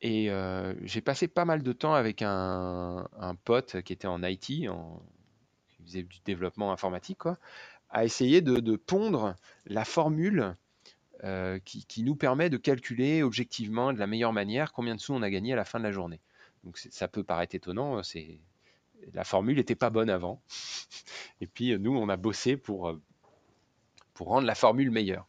Et 0.00 0.30
euh, 0.30 0.74
j'ai 0.82 1.00
passé 1.00 1.26
pas 1.26 1.44
mal 1.44 1.64
de 1.64 1.72
temps 1.72 1.94
avec 1.94 2.22
un, 2.22 3.08
pote 3.44 3.82
qui 3.82 3.92
était 3.92 4.06
en 4.06 4.22
IT, 4.22 4.40
qui 4.40 4.68
faisait 5.84 6.04
du 6.04 6.18
développement 6.24 6.72
informatique, 6.72 7.22
à 7.90 8.04
essayer 8.04 8.42
de, 8.42 8.76
pondre 8.76 9.34
la 9.66 9.84
formule 9.84 10.54
euh, 11.24 11.58
qui, 11.64 12.04
nous 12.04 12.14
permet 12.14 12.48
de 12.48 12.56
calculer 12.56 13.24
objectivement 13.24 13.92
de 13.92 13.98
la 13.98 14.06
meilleure 14.06 14.32
manière 14.32 14.72
combien 14.72 14.94
de 14.94 15.00
sous 15.00 15.12
on 15.12 15.22
a 15.22 15.30
gagné 15.30 15.52
à 15.52 15.56
la 15.56 15.64
fin 15.64 15.80
de 15.80 15.84
la 15.84 15.90
journée. 15.90 16.20
Donc 16.62 16.78
ça 16.78 17.08
peut 17.08 17.24
paraître 17.24 17.56
étonnant, 17.56 18.02
c'est 18.04 18.38
la 19.14 19.24
formule 19.24 19.56
n'était 19.56 19.74
pas 19.74 19.90
bonne 19.90 20.10
avant. 20.10 20.40
Et 21.40 21.46
puis 21.46 21.76
nous, 21.78 21.96
on 21.96 22.08
a 22.08 22.16
bossé 22.16 22.56
pour, 22.56 22.88
euh, 22.88 23.00
pour 24.14 24.28
rendre 24.28 24.46
la 24.46 24.54
formule 24.54 24.92
meilleure. 24.92 25.26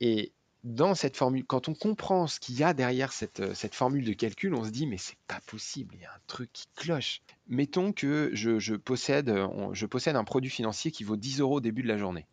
Et 0.00 0.32
dans 0.64 0.94
cette 0.94 1.18
formule, 1.18 1.44
quand 1.44 1.68
on 1.68 1.74
comprend 1.74 2.26
ce 2.26 2.40
qu'il 2.40 2.58
y 2.58 2.62
a 2.62 2.72
derrière 2.72 3.12
cette, 3.12 3.40
euh, 3.40 3.54
cette, 3.54 3.74
formule 3.74 4.06
de 4.06 4.14
calcul, 4.14 4.54
on 4.54 4.64
se 4.64 4.70
dit 4.70 4.86
mais 4.86 4.98
c'est 4.98 5.18
pas 5.26 5.40
possible, 5.46 5.96
il 5.96 6.00
y 6.00 6.06
a 6.06 6.12
un 6.12 6.20
truc 6.28 6.50
qui 6.52 6.66
cloche. 6.76 7.20
Mettons 7.46 7.92
que 7.92 8.30
je, 8.32 8.74
possède, 8.74 9.34
je 9.72 9.86
possède 9.86 10.16
un 10.16 10.24
produit 10.24 10.50
financier 10.50 10.90
qui 10.90 11.04
vaut 11.04 11.16
10 11.16 11.40
euros 11.40 11.56
au 11.56 11.60
début 11.60 11.82
de 11.82 11.88
la 11.88 11.98
journée. 11.98 12.26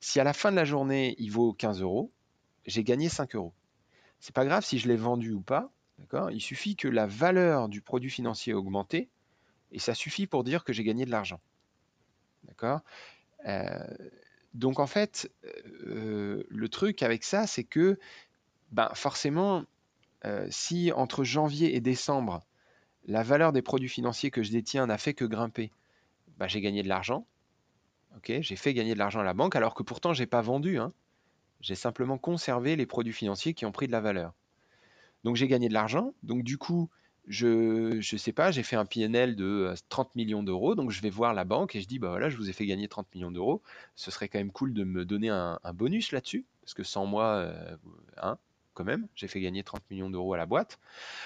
Si 0.00 0.20
à 0.20 0.24
la 0.24 0.32
fin 0.32 0.50
de 0.50 0.56
la 0.56 0.64
journée 0.64 1.14
il 1.18 1.30
vaut 1.30 1.52
15 1.52 1.82
euros, 1.82 2.10
j'ai 2.66 2.84
gagné 2.84 3.08
5 3.08 3.34
euros. 3.34 3.52
C'est 4.20 4.34
pas 4.34 4.44
grave 4.44 4.64
si 4.64 4.78
je 4.78 4.88
l'ai 4.88 4.96
vendu 4.96 5.32
ou 5.32 5.40
pas, 5.40 5.70
il 6.32 6.40
suffit 6.40 6.76
que 6.76 6.88
la 6.88 7.06
valeur 7.06 7.68
du 7.68 7.80
produit 7.80 8.10
financier 8.10 8.52
ait 8.52 8.56
augmenté 8.56 9.08
et 9.72 9.78
ça 9.78 9.94
suffit 9.94 10.26
pour 10.26 10.44
dire 10.44 10.64
que 10.64 10.72
j'ai 10.72 10.84
gagné 10.84 11.04
de 11.04 11.10
l'argent. 11.10 11.40
Euh, 13.46 13.86
Donc 14.54 14.78
en 14.78 14.86
fait, 14.86 15.30
euh, 15.86 16.42
le 16.48 16.68
truc 16.68 17.02
avec 17.02 17.24
ça, 17.24 17.46
c'est 17.46 17.64
que 17.64 17.98
ben, 18.72 18.90
forcément, 18.94 19.64
euh, 20.24 20.46
si 20.50 20.92
entre 20.92 21.24
janvier 21.24 21.76
et 21.76 21.80
décembre, 21.80 22.42
la 23.06 23.22
valeur 23.22 23.52
des 23.52 23.62
produits 23.62 23.88
financiers 23.88 24.30
que 24.30 24.42
je 24.42 24.50
détiens 24.50 24.86
n'a 24.86 24.98
fait 24.98 25.14
que 25.14 25.24
grimper, 25.24 25.70
ben, 26.38 26.48
j'ai 26.48 26.60
gagné 26.60 26.82
de 26.82 26.88
l'argent. 26.88 27.26
J'ai 28.26 28.56
fait 28.56 28.74
gagner 28.74 28.94
de 28.94 28.98
l'argent 28.98 29.20
à 29.20 29.24
la 29.24 29.34
banque, 29.34 29.56
alors 29.56 29.74
que 29.74 29.82
pourtant, 29.82 30.12
je 30.12 30.22
n'ai 30.22 30.26
pas 30.26 30.42
vendu. 30.42 30.78
Hein. 30.78 30.92
J'ai 31.60 31.74
simplement 31.74 32.18
conservé 32.18 32.76
les 32.76 32.86
produits 32.86 33.12
financiers 33.12 33.54
qui 33.54 33.66
ont 33.66 33.72
pris 33.72 33.86
de 33.86 33.92
la 33.92 34.00
valeur. 34.00 34.32
Donc 35.24 35.36
j'ai 35.36 35.48
gagné 35.48 35.68
de 35.68 35.74
l'argent. 35.74 36.14
Donc 36.22 36.44
du 36.44 36.58
coup, 36.58 36.88
je 37.26 37.96
ne 37.96 38.18
sais 38.18 38.32
pas, 38.32 38.50
j'ai 38.50 38.62
fait 38.62 38.76
un 38.76 38.86
PNL 38.86 39.36
de 39.36 39.74
30 39.88 40.06
euh, 40.06 40.10
millions 40.14 40.42
d'euros. 40.42 40.74
Donc 40.74 40.90
je 40.90 41.02
vais 41.02 41.10
voir 41.10 41.34
la 41.34 41.44
banque 41.44 41.76
et 41.76 41.80
je 41.80 41.88
dis, 41.88 41.98
bah 41.98 42.08
voilà, 42.08 42.30
je 42.30 42.36
vous 42.36 42.48
ai 42.48 42.52
fait 42.52 42.66
gagner 42.66 42.88
30 42.88 43.12
millions 43.14 43.30
d'euros. 43.30 43.62
Ce 43.96 44.10
serait 44.10 44.28
quand 44.28 44.38
même 44.38 44.52
cool 44.52 44.72
de 44.72 44.84
me 44.84 45.04
donner 45.04 45.28
un, 45.28 45.58
bonus 45.74 46.12
là-dessus. 46.12 46.44
Parce 46.62 46.74
que 46.74 46.84
sans 46.84 47.06
moi, 47.06 47.24
euh, 47.24 47.76
hein, 48.18 48.38
quand 48.74 48.84
même, 48.84 49.08
j'ai 49.14 49.26
fait 49.26 49.40
gagner 49.40 49.62
30 49.64 49.82
millions 49.90 50.10
d'euros 50.10 50.34
à 50.34 50.36
la 50.36 50.46
boîte. 50.46 50.78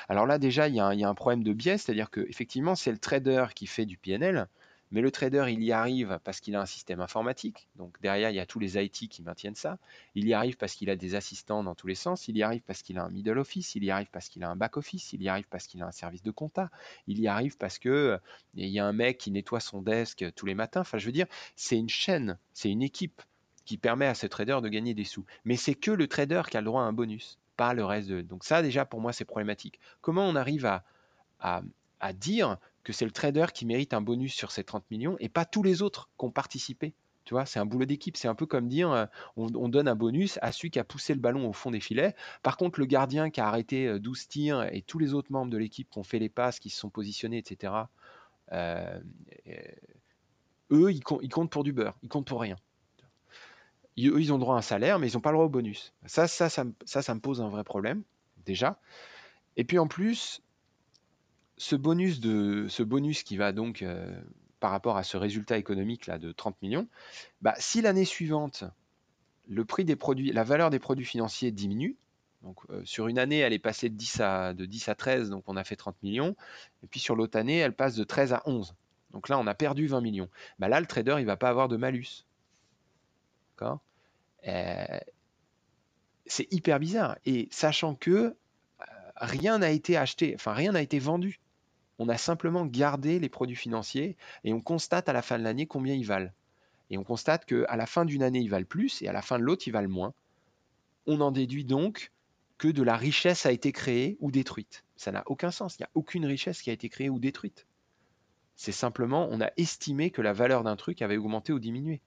Alors 0.08 0.26
là, 0.26 0.38
déjà, 0.38 0.68
il 0.68 0.74
y, 0.74 0.78
y, 0.78 1.04
a 1.04 1.08
un 1.08 1.14
problème 1.14 1.42
de 1.42 1.52
biais, 1.52 1.76
c'est-à-dire 1.78 2.10
qu'effectivement, 2.10 2.74
c'est 2.74 2.92
le 2.92 2.98
trader 2.98 3.46
qui 3.54 3.66
fait 3.66 3.84
du 3.84 3.98
PNL. 3.98 4.48
Mais 4.92 5.00
le 5.00 5.10
trader, 5.10 5.46
il 5.48 5.62
y 5.62 5.72
arrive 5.72 6.20
parce 6.22 6.40
qu'il 6.40 6.54
a 6.54 6.60
un 6.60 6.66
système 6.66 7.00
informatique. 7.00 7.66
Donc 7.76 8.00
derrière, 8.00 8.30
il 8.30 8.36
y 8.36 8.40
a 8.40 8.46
tous 8.46 8.58
les 8.58 8.82
IT 8.82 9.08
qui 9.08 9.22
maintiennent 9.22 9.54
ça. 9.54 9.78
Il 10.14 10.26
y 10.26 10.34
arrive 10.34 10.56
parce 10.56 10.74
qu'il 10.74 10.90
a 10.90 10.96
des 10.96 11.14
assistants 11.14 11.64
dans 11.64 11.74
tous 11.74 11.86
les 11.86 11.94
sens. 11.94 12.28
Il 12.28 12.36
y 12.36 12.42
arrive 12.42 12.62
parce 12.62 12.82
qu'il 12.82 12.98
a 12.98 13.04
un 13.04 13.10
middle 13.10 13.38
office. 13.38 13.74
Il 13.74 13.84
y 13.84 13.90
arrive 13.90 14.10
parce 14.12 14.28
qu'il 14.28 14.44
a 14.44 14.50
un 14.50 14.56
back 14.56 14.76
office. 14.76 15.12
Il 15.12 15.22
y 15.22 15.28
arrive 15.28 15.48
parce 15.48 15.66
qu'il 15.66 15.82
a 15.82 15.86
un 15.86 15.92
service 15.92 16.22
de 16.22 16.30
compta. 16.30 16.70
Il 17.06 17.18
y 17.18 17.26
arrive 17.26 17.56
parce 17.56 17.78
que 17.78 17.88
euh, 17.88 18.18
il 18.54 18.68
y 18.68 18.78
a 18.78 18.86
un 18.86 18.92
mec 18.92 19.18
qui 19.18 19.30
nettoie 19.30 19.60
son 19.60 19.82
desk 19.82 20.24
tous 20.36 20.46
les 20.46 20.54
matins. 20.54 20.82
Enfin, 20.82 20.98
je 20.98 21.06
veux 21.06 21.12
dire, 21.12 21.26
c'est 21.56 21.76
une 21.76 21.88
chaîne, 21.88 22.38
c'est 22.52 22.70
une 22.70 22.82
équipe 22.82 23.22
qui 23.64 23.78
permet 23.78 24.06
à 24.06 24.14
ce 24.14 24.26
trader 24.26 24.58
de 24.62 24.68
gagner 24.68 24.94
des 24.94 25.04
sous. 25.04 25.24
Mais 25.44 25.56
c'est 25.56 25.74
que 25.74 25.90
le 25.90 26.06
trader 26.06 26.42
qui 26.50 26.56
a 26.56 26.60
le 26.60 26.66
droit 26.66 26.82
à 26.82 26.84
un 26.84 26.92
bonus, 26.92 27.38
pas 27.56 27.74
le 27.74 27.84
reste 27.84 28.08
de. 28.08 28.20
Donc 28.20 28.44
ça, 28.44 28.62
déjà, 28.62 28.84
pour 28.84 29.00
moi, 29.00 29.12
c'est 29.12 29.24
problématique. 29.24 29.78
Comment 30.00 30.26
on 30.26 30.36
arrive 30.36 30.66
à, 31.40 31.62
dire 32.14 32.58
que 32.84 32.92
c'est 32.92 33.04
le 33.04 33.10
trader 33.10 33.46
qui 33.52 33.66
mérite 33.66 33.94
un 33.94 34.00
bonus 34.00 34.34
sur 34.34 34.50
ces 34.50 34.64
30 34.64 34.90
millions 34.90 35.16
et 35.20 35.28
pas 35.28 35.44
tous 35.44 35.62
les 35.62 35.82
autres 35.82 36.10
qui 36.18 36.24
ont 36.24 36.30
participé. 36.30 36.94
Tu 37.24 37.34
vois, 37.34 37.46
c'est 37.46 37.60
un 37.60 37.66
boulot 37.66 37.84
d'équipe. 37.84 38.16
C'est 38.16 38.28
un 38.28 38.34
peu 38.34 38.46
comme 38.46 38.68
dire 38.68 38.90
euh, 38.90 39.06
on, 39.36 39.68
donne 39.68 39.86
un 39.86 39.94
bonus 39.94 40.38
à 40.42 40.50
celui 40.50 40.70
qui 40.70 40.78
a 40.78 40.84
poussé 40.84 41.14
le 41.14 41.20
ballon 41.20 41.48
au 41.48 41.52
fond 41.52 41.70
des 41.70 41.80
filets. 41.80 42.16
Par 42.42 42.56
contre, 42.56 42.80
le 42.80 42.86
gardien 42.86 43.30
qui 43.30 43.40
a 43.40 43.46
arrêté 43.46 43.98
12 43.98 44.18
euh, 44.18 44.28
tirs 44.28 44.62
et 44.74 44.82
tous 44.82 44.98
les 44.98 45.14
autres 45.14 45.30
membres 45.30 45.50
de 45.50 45.58
l'équipe 45.58 45.88
qui 45.88 45.98
ont 45.98 46.02
fait 46.02 46.18
les 46.18 46.28
passes, 46.28 46.58
qui 46.58 46.70
se 46.70 46.78
sont 46.78 46.90
positionnés, 46.90 47.38
etc., 47.38 47.74
euh, 48.52 48.98
eux, 50.72 50.90
ils, 50.90 51.00
comptent 51.02 51.50
pour 51.50 51.64
du 51.64 51.72
beurre. 51.72 51.96
Ils 52.02 52.08
comptent 52.08 52.26
pour 52.26 52.40
rien. 52.40 52.56
eux, 53.98 54.20
ils 54.20 54.32
ont 54.32 54.38
droit 54.38 54.56
à 54.56 54.58
un 54.58 54.62
salaire, 54.62 54.98
mais 54.98 55.08
ils 55.08 55.14
n'ont 55.14 55.20
pas 55.20 55.30
le 55.30 55.36
droit 55.36 55.46
au 55.46 55.50
bonus. 55.50 55.92
Ça 56.06 56.26
ça, 56.26 56.48
ça, 56.48 56.64
ça, 56.84 57.02
ça 57.02 57.14
me 57.14 57.20
pose 57.20 57.40
un 57.40 57.48
vrai 57.48 57.62
problème, 57.62 58.02
déjà. 58.44 58.80
Et 59.56 59.64
puis 59.64 59.78
en 59.78 59.86
plus, 59.86 60.42
ce 61.62 61.76
bonus, 61.76 62.18
de, 62.18 62.66
ce 62.68 62.82
bonus 62.82 63.22
qui 63.22 63.36
va 63.36 63.52
donc 63.52 63.82
euh, 63.82 64.20
par 64.58 64.72
rapport 64.72 64.96
à 64.96 65.04
ce 65.04 65.16
résultat 65.16 65.58
économique 65.58 66.08
là 66.08 66.18
de 66.18 66.32
30 66.32 66.60
millions, 66.60 66.88
bah, 67.40 67.54
si 67.58 67.80
l'année 67.80 68.04
suivante, 68.04 68.64
le 69.48 69.64
prix 69.64 69.84
des 69.84 69.94
produits, 69.94 70.32
la 70.32 70.42
valeur 70.42 70.70
des 70.70 70.80
produits 70.80 71.04
financiers 71.04 71.52
diminue. 71.52 71.96
Donc, 72.42 72.58
euh, 72.70 72.84
sur 72.84 73.06
une 73.06 73.20
année, 73.20 73.38
elle 73.38 73.52
est 73.52 73.60
passée 73.60 73.88
de 73.88 73.94
10, 73.94 74.20
à, 74.20 74.54
de 74.54 74.66
10 74.66 74.88
à 74.88 74.96
13, 74.96 75.30
donc 75.30 75.44
on 75.46 75.56
a 75.56 75.62
fait 75.62 75.76
30 75.76 75.94
millions. 76.02 76.34
Et 76.82 76.88
puis 76.88 76.98
sur 76.98 77.14
l'autre 77.14 77.38
année, 77.38 77.58
elle 77.58 77.74
passe 77.74 77.94
de 77.94 78.02
13 78.02 78.32
à 78.32 78.42
11. 78.46 78.74
Donc 79.12 79.28
là, 79.28 79.38
on 79.38 79.46
a 79.46 79.54
perdu 79.54 79.86
20 79.86 80.00
millions. 80.00 80.28
Bah 80.58 80.68
là, 80.68 80.80
le 80.80 80.86
trader, 80.86 81.16
il 81.20 81.26
va 81.26 81.36
pas 81.36 81.48
avoir 81.48 81.68
de 81.68 81.76
malus. 81.76 82.26
D'accord? 83.54 83.78
Euh, 84.48 84.98
C'est 86.26 86.52
hyper 86.52 86.80
bizarre. 86.80 87.18
Et 87.24 87.46
sachant 87.52 87.94
que 87.94 88.34
rien 89.14 89.58
n'a 89.58 89.70
été 89.70 89.96
acheté, 89.96 90.32
enfin 90.34 90.52
rien 90.54 90.72
n'a 90.72 90.82
été 90.82 90.98
vendu. 90.98 91.38
On 92.02 92.08
a 92.08 92.18
simplement 92.18 92.66
gardé 92.66 93.20
les 93.20 93.28
produits 93.28 93.54
financiers 93.54 94.16
et 94.42 94.52
on 94.52 94.60
constate 94.60 95.08
à 95.08 95.12
la 95.12 95.22
fin 95.22 95.38
de 95.38 95.44
l'année 95.44 95.68
combien 95.68 95.94
ils 95.94 96.04
valent. 96.04 96.32
Et 96.90 96.98
on 96.98 97.04
constate 97.04 97.44
qu'à 97.44 97.76
la 97.76 97.86
fin 97.86 98.04
d'une 98.04 98.24
année, 98.24 98.40
ils 98.40 98.50
valent 98.50 98.66
plus 98.66 99.02
et 99.02 99.08
à 99.08 99.12
la 99.12 99.22
fin 99.22 99.38
de 99.38 99.44
l'autre, 99.44 99.68
ils 99.68 99.70
valent 99.70 99.88
moins. 99.88 100.12
On 101.06 101.20
en 101.20 101.30
déduit 101.30 101.64
donc 101.64 102.10
que 102.58 102.66
de 102.66 102.82
la 102.82 102.96
richesse 102.96 103.46
a 103.46 103.52
été 103.52 103.70
créée 103.70 104.16
ou 104.18 104.32
détruite. 104.32 104.82
Ça 104.96 105.12
n'a 105.12 105.22
aucun 105.26 105.52
sens. 105.52 105.78
Il 105.78 105.82
n'y 105.82 105.84
a 105.84 105.90
aucune 105.94 106.26
richesse 106.26 106.60
qui 106.60 106.70
a 106.70 106.72
été 106.72 106.88
créée 106.88 107.08
ou 107.08 107.20
détruite. 107.20 107.68
C'est 108.56 108.72
simplement, 108.72 109.28
on 109.30 109.40
a 109.40 109.52
estimé 109.56 110.10
que 110.10 110.22
la 110.22 110.32
valeur 110.32 110.64
d'un 110.64 110.74
truc 110.74 111.02
avait 111.02 111.18
augmenté 111.18 111.52
ou 111.52 111.60
diminué. 111.60 112.00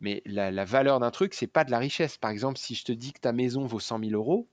Mais 0.00 0.22
la, 0.26 0.64
valeur 0.64 1.00
d'un 1.00 1.10
truc, 1.10 1.34
c'est 1.34 1.48
pas 1.48 1.64
de 1.64 1.72
la 1.72 1.80
richesse. 1.80 2.18
Par 2.18 2.30
exemple, 2.30 2.60
si 2.60 2.76
je 2.76 2.84
te 2.84 2.92
dis 2.92 3.12
que 3.12 3.20
ta 3.20 3.32
maison 3.32 3.66
vaut 3.66 3.80
100 3.80 3.98
000 3.98 4.12
euros, 4.12 4.46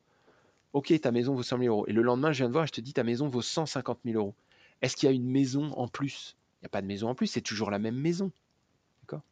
ok, 0.74 1.00
ta 1.02 1.12
maison 1.12 1.34
vaut 1.34 1.44
100 1.44 1.60
000 1.60 1.74
euros. 1.74 1.88
Et 1.88 1.94
le 1.94 2.02
lendemain, 2.02 2.32
je 2.32 2.38
viens 2.40 2.48
de 2.48 2.54
voir 2.54 2.66
et 2.66 2.68
je 2.68 2.74
te 2.74 2.82
dis 2.82 2.94
ta 2.94 3.04
maison 3.04 3.28
vaut 3.28 3.42
150 3.42 4.00
000 4.06 4.18
euros. 4.18 4.36
Est-ce 4.82 4.96
qu'il 4.96 5.08
y 5.08 5.12
a 5.12 5.16
une 5.16 5.30
maison 5.30 5.72
en 5.74 5.88
plus? 5.88 6.36
Il 6.60 6.64
n'y 6.64 6.68
a 6.68 6.70
pas 6.70 6.82
de 6.82 6.88
maison 6.88 7.10
en 7.10 7.16
plus, 7.16 7.28
c'est 7.28 7.42
toujours 7.42 7.72
la 7.72 7.80
même 7.80 7.96
maison. 7.96 8.32
D'accord? 9.02 9.24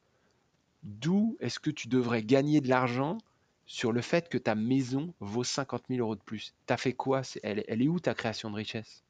D'où 0.83 1.37
est-ce 1.39 1.59
que 1.59 1.69
tu 1.69 1.87
devrais 1.87 2.23
gagner 2.23 2.61
de 2.61 2.69
l'argent 2.69 3.17
sur 3.65 3.91
le 3.91 4.01
fait 4.01 4.29
que 4.29 4.37
ta 4.37 4.55
maison 4.55 5.13
vaut 5.19 5.43
50 5.43 5.83
000 5.89 6.01
euros 6.01 6.15
de 6.15 6.21
plus? 6.21 6.53
Tu 6.65 6.73
as 6.73 6.77
fait 6.77 6.93
quoi? 6.93 7.21
Elle, 7.43 7.59
est 7.67 7.87
où 7.87 7.99
ta 7.99 8.13
création 8.13 8.49
de 8.49 8.55
richesse? 8.55 9.03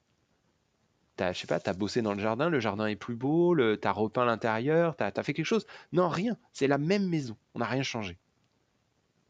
T'as, 1.15 1.33
je 1.33 1.39
sais 1.39 1.47
pas, 1.47 1.59
tu 1.59 1.69
as 1.69 1.73
bossé 1.73 2.03
dans 2.03 2.13
le 2.13 2.19
jardin, 2.19 2.49
le 2.49 2.59
jardin 2.59 2.85
est 2.85 2.95
plus 2.95 3.15
beau, 3.15 3.55
tu 3.55 3.87
as 3.87 3.91
repeint 3.91 4.25
l'intérieur, 4.25 4.95
tu 4.95 5.03
as, 5.03 5.23
fait 5.23 5.33
quelque 5.33 5.45
chose? 5.45 5.65
Non, 5.91 6.09
rien. 6.09 6.37
C'est 6.53 6.67
la 6.67 6.77
même 6.77 7.07
maison. 7.07 7.35
On 7.55 7.59
n'a 7.59 7.65
rien 7.65 7.83
changé. 7.83 8.17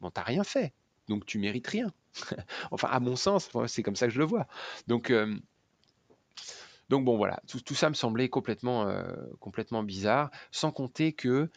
Bon, 0.00 0.10
tu 0.10 0.20
rien 0.20 0.44
fait. 0.44 0.72
Donc 1.08 1.24
tu 1.24 1.38
mérites 1.38 1.66
rien. 1.66 1.92
enfin, 2.70 2.88
à 2.88 3.00
mon 3.00 3.16
sens, 3.16 3.50
c'est 3.66 3.82
comme 3.82 3.96
ça 3.96 4.06
que 4.06 4.12
je 4.12 4.18
le 4.18 4.24
vois. 4.24 4.46
Donc, 4.86 5.10
euh, 5.10 5.34
bon, 6.88 7.16
voilà. 7.16 7.40
Tout, 7.46 7.74
ça 7.74 7.88
me 7.88 7.94
semblait 7.94 8.28
complètement, 8.28 8.88
euh, 8.88 9.04
complètement 9.40 9.82
bizarre. 9.82 10.30
Sans 10.50 10.70
compter 10.70 11.12
que, 11.12 11.50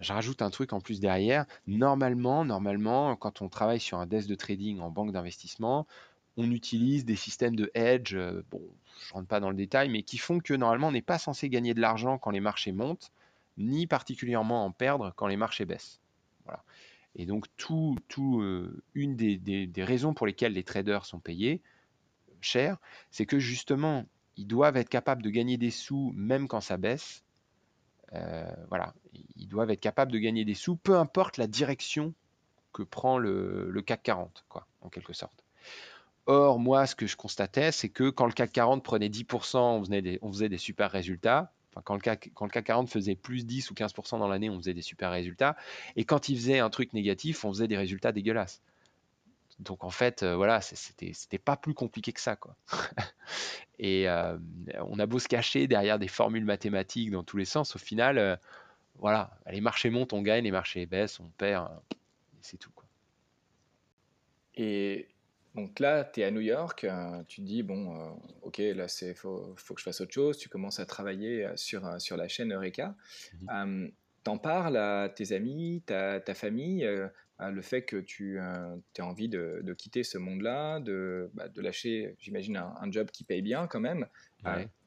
je 0.00 0.12
rajoute 0.12 0.42
un 0.42 0.50
truc 0.50 0.72
en 0.72 0.80
plus 0.80 1.00
derrière. 1.00 1.46
Normalement, 1.66 2.44
normalement, 2.44 3.16
quand 3.16 3.42
on 3.42 3.48
travaille 3.48 3.80
sur 3.80 3.98
un 3.98 4.06
desk 4.06 4.28
de 4.28 4.34
trading 4.34 4.80
en 4.80 4.90
banque 4.90 5.12
d'investissement, 5.12 5.86
on 6.36 6.50
utilise 6.50 7.04
des 7.04 7.16
systèmes 7.16 7.54
de 7.54 7.70
hedge, 7.74 8.14
euh, 8.14 8.42
bon, 8.50 8.60
je 9.00 9.10
ne 9.10 9.14
rentre 9.14 9.28
pas 9.28 9.40
dans 9.40 9.50
le 9.50 9.56
détail, 9.56 9.88
mais 9.88 10.02
qui 10.02 10.18
font 10.18 10.40
que 10.40 10.54
normalement 10.54 10.88
on 10.88 10.92
n'est 10.92 11.02
pas 11.02 11.18
censé 11.18 11.48
gagner 11.48 11.74
de 11.74 11.80
l'argent 11.80 12.18
quand 12.18 12.30
les 12.30 12.40
marchés 12.40 12.72
montent, 12.72 13.12
ni 13.56 13.86
particulièrement 13.86 14.64
en 14.64 14.72
perdre 14.72 15.12
quand 15.16 15.28
les 15.28 15.36
marchés 15.36 15.64
baissent. 15.64 16.00
Voilà. 16.44 16.62
Et 17.16 17.26
donc, 17.26 17.46
euh, 17.70 18.82
une 18.94 19.16
des, 19.16 19.84
raisons 19.84 20.14
pour 20.14 20.26
lesquelles 20.26 20.52
les 20.52 20.64
traders 20.64 21.06
sont 21.06 21.20
payés 21.20 21.62
cher, 22.40 22.78
c'est 23.10 23.24
que 23.24 23.38
justement, 23.38 24.04
ils 24.36 24.46
doivent 24.46 24.76
être 24.76 24.88
capables 24.88 25.22
de 25.22 25.30
gagner 25.30 25.56
des 25.56 25.70
sous 25.70 26.12
même 26.14 26.48
quand 26.48 26.60
ça 26.60 26.76
baisse. 26.76 27.24
Euh, 28.12 28.44
voilà, 28.68 28.94
ils 29.36 29.48
doivent 29.48 29.70
être 29.70 29.80
capables 29.80 30.12
de 30.12 30.18
gagner 30.18 30.44
des 30.44 30.54
sous, 30.54 30.76
peu 30.76 30.96
importe 30.96 31.36
la 31.36 31.46
direction 31.46 32.14
que 32.72 32.82
prend 32.82 33.18
le, 33.18 33.72
CAC 33.86 34.02
40, 34.02 34.44
quoi, 34.48 34.66
en 34.82 34.88
quelque 34.88 35.12
sorte. 35.12 35.44
Or, 36.26 36.58
moi, 36.58 36.86
ce 36.86 36.94
que 36.94 37.06
je 37.06 37.16
constatais, 37.16 37.70
c'est 37.70 37.88
que 37.88 38.10
quand 38.10 38.26
le 38.26 38.32
CAC 38.32 38.52
40 38.52 38.82
prenait 38.82 39.08
10%, 39.08 39.58
on 39.58 39.84
faisait 39.84 40.02
des, 40.02 40.18
on 40.22 40.32
faisait 40.32 40.48
des 40.48 40.58
super 40.58 40.90
résultats. 40.90 41.52
Quand, 41.82 41.94
le 41.94 42.00
CAC, 42.00 42.30
quand 42.34 42.44
le 42.44 42.50
CAC 42.50 42.66
40 42.66 42.88
faisait 42.88 43.16
plus 43.16 43.44
10 43.46 43.70
ou 43.70 43.74
15% 43.74 44.18
dans 44.18 44.28
l'année, 44.28 44.50
on 44.50 44.58
faisait 44.58 44.74
des 44.74 44.82
super 44.82 45.10
résultats. 45.10 45.56
Et 45.96 46.04
quand 46.04 46.28
il 46.28 46.36
faisait 46.36 46.60
un 46.60 46.70
truc 46.70 46.92
négatif, 46.92 47.44
on 47.44 47.52
faisait 47.52 47.68
des 47.68 47.76
résultats 47.76 48.12
dégueulasses. 48.12 48.62
Donc 49.60 49.84
en 49.84 49.90
fait, 49.90 50.22
euh, 50.22 50.36
voilà, 50.36 50.60
c'était, 50.60 51.38
pas 51.38 51.56
plus 51.56 51.74
compliqué 51.74 52.12
que 52.12 52.20
ça, 52.20 52.36
quoi. 52.36 52.56
et 53.78 54.08
euh, 54.08 54.36
on 54.80 54.98
a 54.98 55.06
beau 55.06 55.18
se 55.18 55.28
cacher 55.28 55.66
derrière 55.66 55.98
des 55.98 56.08
formules 56.08 56.44
mathématiques 56.44 57.10
dans 57.10 57.22
tous 57.22 57.36
les 57.36 57.44
sens, 57.44 57.76
au 57.76 57.78
final, 57.78 58.18
euh, 58.18 58.36
voilà, 58.96 59.38
les 59.50 59.60
marchés 59.60 59.90
montent, 59.90 60.12
on 60.12 60.22
gagne, 60.22 60.44
les 60.44 60.50
marchés 60.50 60.86
baissent, 60.86 61.20
on 61.20 61.28
perd, 61.38 61.68
c'est 62.40 62.56
tout, 62.56 62.72
quoi. 62.74 62.84
Et 64.56 65.08
donc 65.54 65.78
là, 65.78 66.04
tu 66.04 66.20
es 66.20 66.24
à 66.24 66.30
New 66.32 66.40
York, 66.40 66.82
euh, 66.84 67.22
tu 67.28 67.40
te 67.40 67.46
dis, 67.46 67.62
bon, 67.62 67.94
euh, 67.94 68.10
ok, 68.42 68.58
là, 68.58 68.86
il 69.02 69.14
faut, 69.14 69.54
faut, 69.56 69.74
que 69.74 69.80
je 69.80 69.84
fasse 69.84 70.00
autre 70.00 70.12
chose. 70.12 70.36
Tu 70.36 70.48
commences 70.48 70.80
à 70.80 70.86
travailler 70.86 71.46
euh, 71.46 71.52
sur, 71.56 72.00
sur 72.00 72.16
la 72.16 72.26
chaîne 72.26 72.52
Eureka. 72.52 72.96
Mmh. 73.40 73.88
T'en 74.24 74.38
parles 74.38 74.78
à 74.78 75.10
tes 75.10 75.32
amis, 75.32 75.82
ta, 75.84 76.18
ta 76.18 76.32
famille, 76.32 76.88
le 77.40 77.60
fait 77.60 77.82
que 77.82 77.98
tu 77.98 78.38
as 78.38 78.78
envie 79.00 79.28
de, 79.28 79.60
de 79.62 79.74
quitter 79.74 80.02
ce 80.02 80.16
monde-là, 80.16 80.80
de, 80.80 81.30
bah, 81.34 81.48
de 81.48 81.60
lâcher, 81.60 82.16
j'imagine, 82.18 82.56
un, 82.56 82.90
job 82.90 83.10
qui 83.10 83.24
paye 83.24 83.42
bien 83.42 83.66
quand 83.66 83.80
même. 83.80 84.06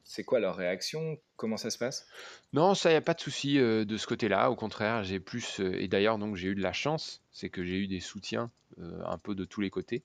c'est 0.02 0.24
quoi 0.24 0.40
leur 0.40 0.56
réaction? 0.56 1.20
Comment 1.36 1.56
ça 1.56 1.70
se 1.70 1.78
passe? 1.78 2.08
Non, 2.52 2.74
ça, 2.74 2.90
il 2.90 2.94
n'y 2.94 2.98
a 2.98 3.00
pas 3.00 3.14
de 3.14 3.20
souci 3.20 3.58
de 3.58 3.96
ce 3.96 4.08
côté-là. 4.08 4.50
Au 4.50 4.56
contraire, 4.56 5.04
j'ai 5.04 5.20
plus, 5.20 5.60
et 5.60 5.86
d'ailleurs, 5.86 6.18
donc 6.18 6.34
j'ai 6.34 6.48
eu 6.48 6.56
de 6.56 6.62
la 6.62 6.72
chance, 6.72 7.22
c'est 7.30 7.48
que 7.48 7.62
j'ai 7.62 7.76
eu 7.76 7.86
des 7.86 8.00
soutiens 8.00 8.50
un 8.76 9.18
peu 9.18 9.36
de 9.36 9.44
tous 9.44 9.60
les 9.60 9.70
côtés. 9.70 10.02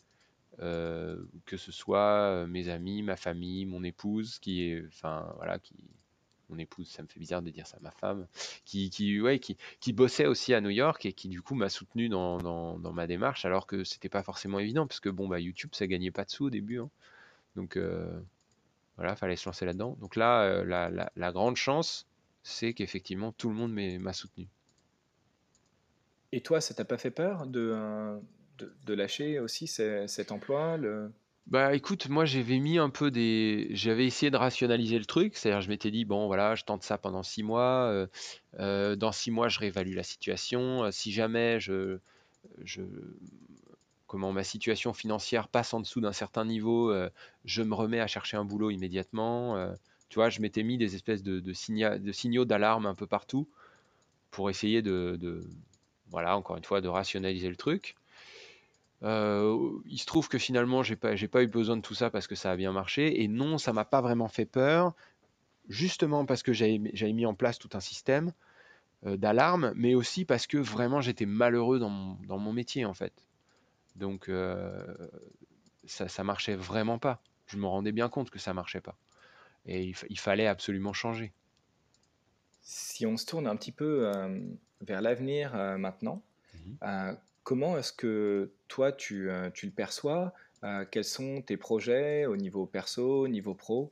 Euh, 0.59 1.17
que 1.45 1.57
ce 1.57 1.71
soit 1.71 2.21
euh, 2.21 2.47
mes 2.47 2.69
amis, 2.69 3.01
ma 3.01 3.15
famille, 3.15 3.65
mon 3.65 3.83
épouse, 3.83 4.37
qui 4.39 4.63
est, 4.63 4.85
enfin 4.87 5.33
voilà, 5.37 5.57
qui, 5.57 5.73
mon 6.49 6.57
épouse, 6.59 6.87
ça 6.87 7.01
me 7.01 7.07
fait 7.07 7.19
bizarre 7.19 7.41
de 7.41 7.49
dire 7.49 7.65
ça, 7.65 7.77
ma 7.81 7.89
femme, 7.89 8.27
qui, 8.63 8.89
qui, 8.91 9.19
ouais, 9.19 9.39
qui, 9.39 9.57
qui 9.79 9.93
bossait 9.93 10.27
aussi 10.27 10.53
à 10.53 10.61
New 10.61 10.69
York 10.69 11.05
et 11.05 11.13
qui 11.13 11.27
du 11.27 11.41
coup 11.41 11.55
m'a 11.55 11.69
soutenu 11.69 12.07
dans, 12.07 12.37
dans, 12.37 12.93
ma 12.93 13.07
démarche, 13.07 13.45
alors 13.45 13.65
que 13.65 13.83
c'était 13.83 14.09
pas 14.09 14.21
forcément 14.21 14.59
évident, 14.59 14.85
parce 14.85 14.99
que 14.99 15.09
bon, 15.09 15.27
bah, 15.27 15.39
YouTube, 15.39 15.71
ça 15.73 15.87
gagnait 15.87 16.11
pas 16.11 16.23
de 16.23 16.29
sous 16.29 16.45
au 16.45 16.49
début, 16.51 16.79
hein. 16.79 16.89
donc 17.55 17.75
euh, 17.75 18.21
voilà, 18.97 19.15
fallait 19.15 19.35
se 19.35 19.49
lancer 19.49 19.65
là-dedans. 19.65 19.97
Donc 19.99 20.15
là, 20.15 20.63
la, 20.63 20.91
la, 20.91 21.11
la, 21.15 21.31
grande 21.31 21.55
chance, 21.55 22.05
c'est 22.43 22.75
qu'effectivement 22.75 23.31
tout 23.31 23.49
le 23.49 23.55
monde 23.55 23.73
m'a 23.73 24.13
soutenu. 24.13 24.47
Et 26.31 26.41
toi, 26.41 26.61
ça 26.61 26.75
t'a 26.75 26.85
pas 26.85 26.97
fait 26.99 27.11
peur 27.11 27.47
de, 27.47 28.19
de, 28.85 28.93
lâcher 28.93 29.39
aussi 29.39 29.67
cet 29.67 30.31
emploi. 30.31 30.77
Bah 31.47 31.75
écoute, 31.75 32.07
moi 32.07 32.23
j'avais 32.23 32.59
mis 32.59 32.77
un 32.77 32.89
peu 32.89 33.11
des. 33.11 33.67
J'avais 33.71 34.05
essayé 34.05 34.31
de 34.31 34.37
rationaliser 34.37 34.97
le 34.97 35.05
truc, 35.05 35.35
c'est-à-dire 35.35 35.61
je 35.61 35.67
m'étais 35.69 35.91
dit, 35.91 36.05
bon 36.05 36.27
voilà, 36.27 36.55
je 36.55 36.63
tente 36.63 36.83
ça 36.83 36.97
pendant 36.97 37.21
six 37.21 37.43
mois, 37.43 37.89
euh, 37.89 38.07
euh, 38.59 38.95
dans 38.95 39.11
six 39.11 39.29
mois 39.29 39.49
je 39.49 39.59
réévalue 39.59 39.93
la 39.93 40.03
situation, 40.03 40.85
euh, 40.85 40.91
si 40.91 41.11
jamais 41.11 41.59
je, 41.59 41.99
je, 42.63 42.81
comment 44.07 44.31
ma 44.31 44.43
situation 44.45 44.93
financière 44.93 45.49
passe 45.49 45.73
en 45.73 45.81
dessous 45.81 45.99
d'un 45.99 46.13
certain 46.13 46.45
niveau, 46.45 46.93
je 47.45 47.61
me 47.63 47.75
remets 47.75 47.99
à 47.99 48.07
chercher 48.07 48.37
un 48.37 48.45
boulot 48.45 48.69
immédiatement. 48.71 49.57
tu 50.09 50.15
vois, 50.15 50.29
je 50.29 50.39
m'étais 50.39 50.63
mis 50.63 50.77
des 50.77 50.95
espèces 50.95 51.23
de, 51.23 51.39
de, 51.39 51.97
de 51.97 52.11
signaux 52.11 52.45
d'alarme 52.45 52.85
un 52.85 52.95
peu 52.95 53.07
partout 53.07 53.49
pour 54.31 54.49
essayer 54.49 54.81
de, 54.81 55.43
voilà, 56.09 56.37
encore 56.37 56.57
une 56.57 56.63
fois, 56.63 56.79
de 56.81 56.87
rationaliser 56.87 57.49
le 57.49 57.55
truc. 57.55 57.95
Euh, 59.03 59.79
il 59.85 59.97
se 59.97 60.05
trouve 60.05 60.29
que 60.29 60.37
finalement, 60.37 60.81
j'ai 60.81 60.95
pas, 60.95 61.15
j'ai 61.15 61.27
pas 61.27 61.43
eu 61.43 61.47
besoin 61.47 61.75
de 61.75 61.81
tout 61.81 61.93
ça 61.93 62.09
parce 62.09 62.27
que 62.27 62.35
ça 62.35 62.51
a 62.51 62.55
bien 62.55 62.71
marché. 62.71 63.21
Et 63.21 63.27
non, 63.27 63.57
ça 63.57 63.73
m'a 63.73 63.85
pas 63.85 64.01
vraiment 64.01 64.29
fait 64.29 64.45
peur, 64.45 64.95
justement 65.67 66.25
parce 66.25 66.43
que 66.43 66.53
j'avais, 66.53 66.77
mis 66.77 67.25
en 67.25 67.33
place 67.33 67.59
tout 67.59 67.69
un 67.73 67.79
système 67.79 68.31
euh, 69.05 69.17
d'alarme, 69.17 69.73
mais 69.75 69.95
aussi 69.95 70.25
parce 70.25 70.47
que 70.47 70.57
vraiment 70.57 71.01
j'étais 71.01 71.25
malheureux 71.25 71.79
dans 71.79 71.89
mon, 71.89 72.53
métier 72.53 72.85
en 72.85 72.93
fait. 72.93 73.13
Donc 73.95 74.29
euh, 74.29 74.95
ça, 75.85 76.07
ça 76.07 76.23
marchait 76.23 76.55
vraiment 76.55 76.97
pas. 76.97 77.21
Je 77.47 77.57
me 77.57 77.67
rendais 77.67 77.91
bien 77.91 78.07
compte 78.07 78.29
que 78.29 78.39
ça 78.39 78.53
marchait 78.53 78.81
pas. 78.81 78.97
Et 79.65 79.93
il, 80.09 80.19
fallait 80.19 80.47
absolument 80.47 80.91
changer. 80.91 81.31
Si 82.61 83.05
on 83.05 83.15
se 83.15 83.25
tourne 83.25 83.47
un 83.47 83.55
petit 83.55 83.71
peu 83.71 84.09
vers 84.81 85.01
l'avenir 85.01 85.55
maintenant, 85.77 86.21
mmh 86.53 87.15
Comment 87.43 87.77
est-ce 87.77 87.91
que 87.91 88.53
toi, 88.69 88.91
tu, 88.91 89.29
euh, 89.29 89.49
le 89.61 89.71
perçois 89.71 90.33
euh, 90.63 90.85
Quels 90.89 91.03
sont 91.03 91.41
tes 91.41 91.57
projets 91.57 92.25
au 92.25 92.37
niveau 92.37 92.65
perso, 92.65 93.23
au 93.23 93.27
niveau 93.27 93.53
pro? 93.53 93.91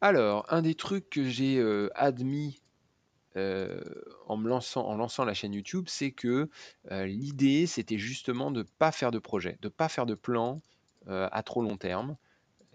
Alors, 0.00 0.44
un 0.52 0.62
des 0.62 0.74
trucs 0.74 1.08
que 1.10 1.24
j'ai 1.24 1.58
euh, 1.58 1.88
admis 1.94 2.60
en 3.34 4.36
lançant 4.36 5.24
la 5.24 5.32
chaîne 5.32 5.54
YouTube, 5.54 5.86
c'est 5.88 6.10
que 6.10 6.50
l'idée, 6.90 7.66
c'était 7.66 7.96
justement 7.96 8.50
de 8.50 8.58
ne 8.58 8.66
pas 8.78 8.92
faire 8.92 9.10
de 9.10 9.18
projet, 9.18 9.56
de 9.62 9.68
ne 9.68 9.72
pas 9.72 9.88
faire 9.88 10.04
de 10.04 10.14
plan 10.14 10.60
à 11.06 11.42
trop 11.42 11.62
long 11.62 11.78
terme. 11.78 12.18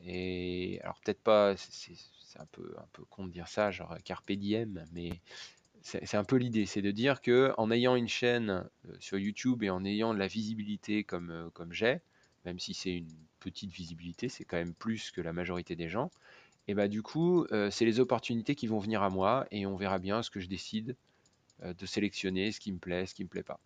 Et 0.03 0.80
alors 0.82 0.99
peut-être 1.03 1.21
pas, 1.21 1.55
c'est 1.57 1.93
un 2.39 2.47
peu, 2.51 2.73
un 2.80 2.88
peu 2.91 3.03
con 3.05 3.28
de 3.28 3.32
dire 3.32 3.47
ça, 3.47 3.69
genre 3.69 3.95
carpe 4.03 4.32
diem, 4.32 4.84
mais 4.93 5.21
c'est 5.88 6.15
un 6.15 6.23
peu 6.23 6.35
l'idée, 6.35 6.65
c'est 6.65 6.81
de 6.81 6.91
dire 6.91 7.21
que 7.21 7.53
en 7.57 7.71
ayant 7.71 7.95
une 7.95 8.09
chaîne 8.09 8.67
sur 8.99 9.17
YouTube 9.17 9.63
et 9.63 9.69
en 9.69 9.85
ayant 9.85 10.13
de 10.13 10.19
la 10.19 10.27
visibilité 10.27 11.03
comme, 11.05 11.49
comme 11.53 11.71
j'ai, 11.71 12.01
même 12.45 12.59
si 12.59 12.73
c'est 12.73 12.97
une 12.97 13.13
petite 13.39 13.71
visibilité, 13.71 14.27
c'est 14.27 14.43
quand 14.43 14.57
même 14.57 14.73
plus 14.73 15.11
que 15.11 15.21
la 15.21 15.31
majorité 15.31 15.75
des 15.75 15.88
gens, 15.88 16.11
et 16.67 16.73
bah 16.73 16.89
du 16.89 17.01
coup, 17.01 17.47
c'est 17.71 17.85
les 17.85 18.01
opportunités 18.01 18.53
qui 18.55 18.67
vont 18.67 18.79
venir 18.79 19.01
à 19.01 19.09
moi 19.09 19.47
et 19.51 19.65
on 19.65 19.77
verra 19.77 19.99
bien 19.99 20.21
ce 20.23 20.29
que 20.29 20.41
je 20.41 20.47
décide 20.47 20.97
de 21.63 21.85
sélectionner, 21.85 22.51
ce 22.51 22.59
qui 22.59 22.73
me 22.73 22.79
plaît, 22.79 23.05
ce 23.05 23.15
qui 23.15 23.23
me 23.23 23.29
plaît 23.29 23.43
pas. 23.43 23.59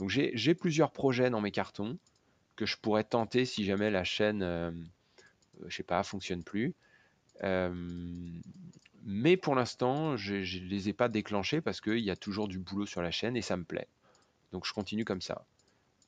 Donc 0.00 0.08
j'ai 0.10 0.54
plusieurs 0.54 0.90
projets 0.90 1.30
dans 1.30 1.40
mes 1.40 1.52
cartons 1.52 1.98
que 2.56 2.66
je 2.66 2.76
pourrais 2.76 3.04
tenter 3.04 3.44
si 3.44 3.64
jamais 3.64 3.90
la 3.90 4.02
chaîne, 4.02 4.40
je 5.66 5.76
sais 5.76 5.84
pas, 5.84 6.02
fonctionne 6.02 6.42
plus. 6.42 6.74
Mais 9.04 9.36
pour 9.36 9.54
l'instant, 9.54 10.16
je 10.16 10.34
ne 10.34 10.68
les 10.68 10.88
ai 10.88 10.92
pas 10.92 11.08
déclenchés 11.08 11.60
parce 11.60 11.80
qu'il 11.80 11.98
y 11.98 12.10
a 12.10 12.16
toujours 12.16 12.48
du 12.48 12.58
boulot 12.58 12.86
sur 12.86 13.02
la 13.02 13.10
chaîne 13.10 13.36
et 13.36 13.42
ça 13.42 13.56
me 13.56 13.64
plaît. 13.64 13.88
Donc 14.52 14.66
je 14.66 14.72
continue 14.72 15.04
comme 15.04 15.20
ça. 15.20 15.44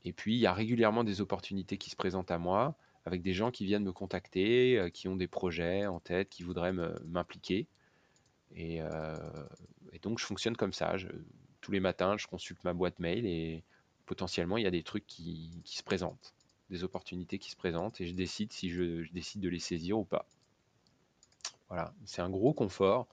Et 0.04 0.12
puis, 0.12 0.34
il 0.34 0.40
y 0.40 0.46
a 0.46 0.52
régulièrement 0.52 1.02
des 1.02 1.20
opportunités 1.20 1.78
qui 1.78 1.90
se 1.90 1.96
présentent 1.96 2.30
à 2.30 2.38
moi 2.38 2.76
avec 3.06 3.22
des 3.22 3.34
gens 3.34 3.50
qui 3.50 3.64
viennent 3.64 3.84
me 3.84 3.92
contacter, 3.92 4.78
euh, 4.78 4.88
qui 4.88 5.08
ont 5.08 5.16
des 5.16 5.26
projets 5.26 5.86
en 5.86 6.00
tête, 6.00 6.28
qui 6.28 6.42
voudraient 6.42 6.72
m'impliquer. 6.72 7.66
Euh, 8.56 9.16
et, 9.92 9.98
donc, 9.98 10.18
je 10.18 10.24
fonctionne 10.24 10.56
comme 10.56 10.72
ça. 10.72 10.94
tous 11.60 11.72
les 11.72 11.80
matins, 11.80 12.16
je 12.18 12.26
consulte 12.26 12.62
ma 12.64 12.72
boîte 12.72 12.98
mail 12.98 13.26
et 13.26 13.62
potentiellement, 14.06 14.56
il 14.58 14.64
y 14.64 14.66
a 14.66 14.70
des 14.70 14.82
trucs 14.82 15.06
qui, 15.06 15.50
se 15.64 15.82
présentent, 15.82 16.34
des 16.70 16.84
opportunités 16.84 17.38
qui 17.38 17.50
se 17.50 17.56
présentent 17.56 18.00
et 18.00 18.06
je 18.06 18.14
décide 18.14 18.52
si 18.52 18.70
je, 18.70 19.10
décide 19.12 19.40
de 19.40 19.48
les 19.48 19.58
saisir 19.58 19.98
ou 19.98 20.04
pas. 20.04 20.26
Voilà, 21.68 21.92
c'est 22.04 22.22
un 22.22 22.30
gros 22.30 22.52
confort. 22.52 23.08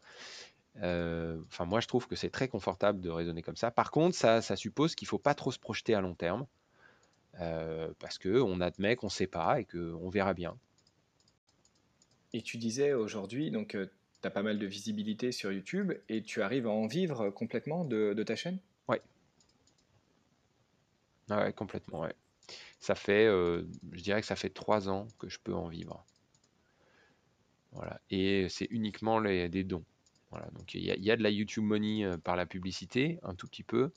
Euh, 0.82 1.40
enfin, 1.48 1.66
moi, 1.66 1.80
je 1.80 1.88
trouve 1.88 2.08
que 2.08 2.16
c'est 2.16 2.30
très 2.30 2.48
confortable 2.48 3.02
de 3.02 3.10
raisonner 3.10 3.42
comme 3.42 3.56
ça. 3.56 3.72
Par 3.72 3.92
contre, 3.92 4.16
ça, 4.16 4.42
ça 4.42 4.56
suppose 4.56 4.96
qu'il 4.96 5.06
ne 5.06 5.10
faut 5.10 5.20
pas 5.20 5.34
trop 5.34 5.52
se 5.52 5.60
projeter 5.60 5.94
à 5.96 6.02
long 6.02 6.16
terme. 6.16 6.46
Euh, 7.40 7.90
parce 8.00 8.20
qu'on 8.20 8.60
admet 8.60 8.98
qu'on 8.98 9.08
ne 9.08 9.12
sait 9.12 9.28
pas 9.28 9.62
et 9.62 9.66
qu'on 9.66 10.10
verra 10.10 10.34
bien. 10.34 10.58
Et 12.34 12.42
tu 12.42 12.58
disais 12.58 12.94
aujourd'hui, 12.94 13.52
donc 13.52 13.76
euh, 13.76 13.88
tu 14.22 14.28
as 14.28 14.32
pas 14.32 14.44
mal 14.44 14.60
de 14.60 14.66
visibilité 14.66 15.32
sur 15.32 15.52
YouTube 15.52 15.94
et 16.10 16.24
tu 16.24 16.42
arrives 16.42 16.68
à 16.68 16.72
en 16.72 16.88
vivre 16.88 17.30
complètement 17.30 17.86
de, 17.86 18.22
ta 18.24 18.36
chaîne? 18.36 18.60
Oui. 18.90 18.98
Ah 21.30 21.44
ouais, 21.44 21.54
complètement, 21.54 22.02
ouais. 22.02 22.14
Ça 22.80 22.96
fait, 22.96 23.28
je 23.28 24.02
dirais 24.02 24.20
que 24.20 24.28
ça 24.28 24.36
fait 24.36 24.50
trois 24.50 24.90
ans 24.90 25.08
que 25.20 25.30
je 25.30 25.40
peux 25.40 25.54
en 25.54 25.68
vivre. 25.68 26.06
Et 28.10 28.48
c'est 28.50 28.68
uniquement 28.70 29.22
des 29.22 29.64
dons. 29.64 29.84
Donc 30.54 30.74
il 30.74 30.84
y, 30.84 31.12
a 31.12 31.18
de 31.18 31.24
la 31.24 31.30
YouTube 31.30 31.64
Money 31.64 32.06
par 32.24 32.36
la 32.36 32.46
publicité, 32.46 33.20
un 33.24 33.36
tout 33.36 33.48
petit 33.48 33.64
peu. 33.64 33.92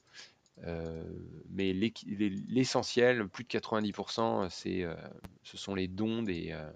Euh, 0.63 1.03
mais 1.51 1.73
l'essentiel, 1.73 3.29
plus 3.29 3.45
de 3.45 3.49
90%, 3.49 4.49
c'est, 4.51 4.83
euh, 4.83 4.95
ce 5.43 5.57
sont 5.57 5.75
les 5.75 5.89
dons 5.89 6.23
des, 6.23 6.53
euh, 6.53 6.71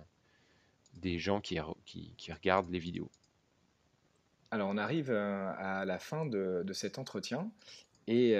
des 0.94 1.18
gens 1.18 1.40
qui, 1.40 1.58
qui, 1.84 2.32
regardent 2.32 2.70
les 2.70 2.78
vidéos. 2.78 3.10
Alors 4.50 4.68
on 4.70 4.78
arrive 4.78 5.10
à 5.10 5.84
la 5.84 5.98
fin 5.98 6.24
de, 6.24 6.62
de 6.64 6.72
cet 6.72 6.98
entretien 6.98 7.50
et 8.06 8.34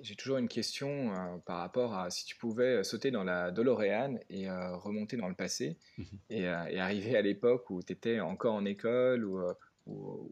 j'ai 0.00 0.14
toujours 0.14 0.38
une 0.38 0.48
question 0.48 1.40
par 1.46 1.58
rapport 1.58 1.94
à 1.94 2.10
si 2.10 2.24
tu 2.24 2.36
pouvais 2.36 2.84
sauter 2.84 3.10
dans 3.10 3.24
la 3.24 3.50
DeLorean 3.50 4.16
et 4.30 4.50
remonter 4.50 5.16
dans 5.16 5.28
le 5.28 5.34
passé 5.34 5.78
mmh 5.98 6.02
et, 6.30 6.48
arriver 6.48 7.16
à 7.16 7.22
l'époque 7.22 7.70
où 7.70 7.82
tu 7.82 7.92
étais 7.92 8.20
encore 8.20 8.54
en 8.54 8.64
école 8.64 9.24
ou, 9.24 9.40
ou 9.86 10.30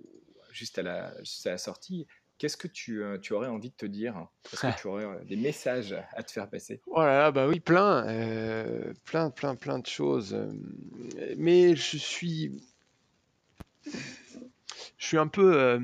juste, 0.50 0.78
à 0.78 0.82
la, 0.82 1.22
juste 1.22 1.46
à 1.46 1.52
la 1.52 1.58
sortie, 1.58 2.06
Qu'est-ce 2.38 2.56
que 2.56 2.66
tu, 2.66 3.02
euh, 3.02 3.16
tu, 3.18 3.32
aurais 3.32 3.48
envie 3.48 3.70
de 3.70 3.74
te 3.74 3.86
dire? 3.86 4.26
Est-ce 4.52 4.66
que 4.66 4.80
tu 4.80 4.86
aurais 4.88 5.04
euh, 5.04 5.24
des 5.24 5.36
messages 5.36 5.94
à 6.14 6.22
te 6.24 6.32
faire 6.32 6.50
passer? 6.50 6.80
Voilà, 6.86 7.28
oh 7.28 7.32
bah 7.32 7.46
oui, 7.46 7.60
plein, 7.60 8.06
euh, 8.08 8.92
plein, 9.04 9.30
plein, 9.30 9.54
plein 9.54 9.78
de 9.78 9.86
choses. 9.86 10.36
Mais 11.36 11.76
je 11.76 11.96
suis, 11.96 12.56
je 13.84 15.06
suis 15.06 15.16
un 15.16 15.28
peu 15.28 15.78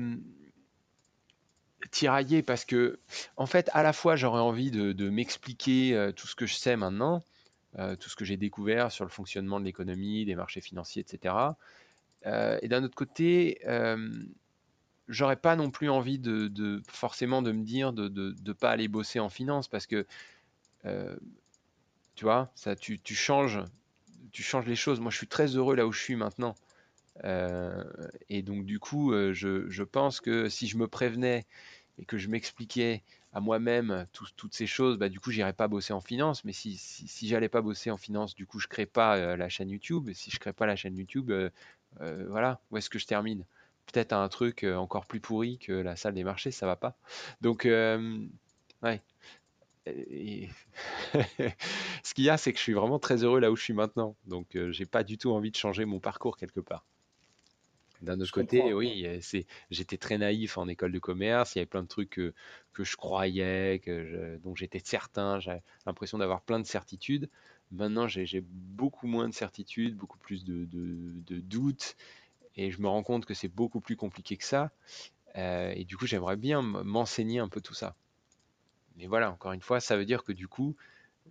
tiraillé 1.91 2.41
parce 2.41 2.65
que, 2.65 2.99
en 3.37 3.45
fait, 3.45 3.69
à 3.73 3.83
la 3.83 3.93
fois, 3.93 4.15
j'aurais 4.15 4.41
envie 4.41 4.71
de, 4.71 5.09
m'expliquer 5.09 6.11
tout 6.15 6.27
ce 6.27 6.35
que 6.35 6.45
je 6.45 6.55
sais 6.55 6.75
maintenant, 6.75 7.23
tout 7.99 8.09
ce 8.09 8.15
que 8.15 8.25
j'ai 8.25 8.37
découvert 8.37 8.91
sur 8.91 9.05
le 9.05 9.11
fonctionnement 9.11 9.59
de 9.59 9.65
l'économie, 9.65 10.25
des 10.25 10.35
marchés 10.35 10.61
financiers, 10.61 11.01
etc. 11.01 11.35
et 12.25 12.67
d'un 12.67 12.83
autre 12.83 12.95
côté, 12.95 13.61
j'aurais 15.07 15.35
pas 15.35 15.55
non 15.55 15.69
plus 15.69 15.89
envie 15.89 16.19
de, 16.19 16.81
forcément 16.89 17.41
de 17.41 17.51
me 17.51 17.63
dire 17.63 17.93
de 17.93 18.07
ne 18.07 18.53
pas 18.53 18.71
aller 18.71 18.87
bosser 18.87 19.19
en 19.19 19.29
finance 19.29 19.67
parce 19.67 19.85
que 19.85 20.05
euh, 20.85 21.15
tu 22.15 22.25
vois, 22.25 22.51
ça, 22.55 22.75
tu, 22.75 22.99
changes, 23.05 23.59
tu 24.31 24.43
changes 24.43 24.65
les 24.65 24.75
choses. 24.75 24.99
Moi, 24.99 25.11
je 25.11 25.17
suis 25.17 25.27
très 25.27 25.47
heureux 25.55 25.75
là 25.75 25.87
où 25.87 25.91
je 25.91 26.01
suis 26.01 26.15
maintenant. 26.15 26.55
Euh, 27.23 27.83
et 28.29 28.41
donc, 28.41 28.65
du 28.65 28.79
coup, 28.79 29.13
euh, 29.13 29.33
je, 29.33 29.83
pense 29.83 30.21
que 30.21 30.49
si 30.49 30.67
je 30.67 30.77
me 30.77 30.87
prévenais 30.87 31.45
et 31.99 32.05
que 32.05 32.17
je 32.17 32.27
m'expliquais 32.29 33.03
à 33.33 33.39
moi-même 33.39 34.05
toutes 34.11 34.53
ces 34.53 34.67
choses, 34.67 34.97
bah, 34.97 35.09
du 35.09 35.19
coup, 35.19 35.31
j'irais 35.31 35.53
pas 35.53 35.67
bosser 35.67 35.93
en 35.93 36.01
finance. 36.01 36.43
Mais 36.43 36.53
si, 36.53 36.77
si, 36.77 37.07
si 37.07 37.27
j'allais 37.27 37.49
pas 37.49 37.61
bosser 37.61 37.91
en 37.91 37.97
finance, 37.97 38.35
du 38.35 38.45
coup, 38.45 38.59
je 38.59 38.67
crée 38.67 38.85
pas 38.85 39.35
la 39.35 39.49
chaîne 39.49 39.69
YouTube. 39.69 40.09
Si 40.13 40.31
je 40.31 40.39
crée 40.39 40.53
pas 40.53 40.65
la 40.65 40.75
chaîne 40.75 40.97
YouTube, 40.97 41.31
voilà, 41.99 42.59
où 42.71 42.77
est-ce 42.77 42.89
que 42.89 42.99
je 42.99 43.05
termine? 43.05 43.45
Peut-être 43.91 44.13
un 44.13 44.29
truc 44.29 44.63
euh, 44.63 44.75
encore 44.75 45.05
plus 45.05 45.19
pourri 45.19 45.57
que 45.57 45.73
la 45.73 45.95
salle 45.95 46.13
des 46.13 46.23
marchés, 46.23 46.51
ça 46.51 46.65
va 46.65 46.75
pas. 46.75 46.95
Donc, 47.41 47.65
euh, 47.65 48.25
ouais. 48.83 49.01
ce 52.03 52.13
qu'il 52.13 52.23
y 52.23 52.29
a, 52.29 52.37
c'est 52.37 52.53
que 52.53 52.59
je 52.59 52.63
suis 52.63 52.73
vraiment 52.73 52.99
très 52.99 53.23
heureux 53.23 53.39
là 53.39 53.51
où 53.51 53.55
je 53.55 53.63
suis 53.63 53.73
maintenant. 53.73 54.15
Donc, 54.25 54.55
euh, 54.55 54.71
j'ai 54.71 54.85
pas 54.85 55.03
du 55.03 55.17
tout 55.17 55.31
envie 55.31 55.51
de 55.51 55.57
changer 55.57 55.85
mon 55.85 55.99
parcours 55.99 56.37
quelque 56.37 56.59
part. 56.61 56.85
D'un 58.01 58.19
autre 58.19 58.31
côté, 58.31 58.73
oui, 58.73 59.05
c'est, 59.21 59.45
j'étais 59.69 59.97
très 59.97 60.17
naïf 60.17 60.57
en 60.57 60.67
école 60.67 60.91
de 60.91 60.99
commerce. 60.99 61.55
Il 61.55 61.59
y 61.59 61.61
avait 61.61 61.67
plein 61.67 61.83
de 61.83 61.87
trucs 61.87 62.09
que, 62.09 62.33
que 62.73 62.83
je 62.83 62.95
croyais, 62.97 63.79
que 63.83 64.37
dont 64.43 64.55
j'étais 64.55 64.81
certain. 64.83 65.39
J'avais 65.39 65.61
l'impression 65.85 66.17
d'avoir 66.17 66.41
plein 66.41 66.59
de 66.59 66.65
certitudes. 66.65 67.29
Maintenant, 67.71 68.07
j'ai, 68.07 68.43
beaucoup 68.43 69.07
moins 69.07 69.29
de 69.29 69.33
certitudes, 69.33 69.95
beaucoup 69.95 70.17
plus 70.17 70.43
de, 70.43 70.65
de, 70.65 70.97
de 71.27 71.39
doutes 71.39 71.95
et 72.55 72.71
je 72.71 72.81
me 72.81 72.87
rends 72.87 73.03
compte 73.03 73.25
que 73.25 73.33
c'est 73.33 73.47
beaucoup 73.47 73.79
plus 73.79 73.95
compliqué 73.95 74.37
que 74.37 74.43
ça. 74.43 74.71
Euh, 75.35 75.71
et 75.75 75.85
du 75.85 75.97
coup, 75.97 76.05
j'aimerais 76.05 76.35
bien 76.35 76.61
m'enseigner 76.61 77.39
un 77.39 77.47
peu 77.47 77.61
tout 77.61 77.73
ça. 77.73 77.95
Mais 78.97 79.07
voilà, 79.07 79.31
encore 79.31 79.53
une 79.53 79.61
fois, 79.61 79.79
ça 79.79 79.95
veut 79.95 80.05
dire 80.05 80.23
que 80.23 80.33
du 80.33 80.47
coup, 80.47 80.75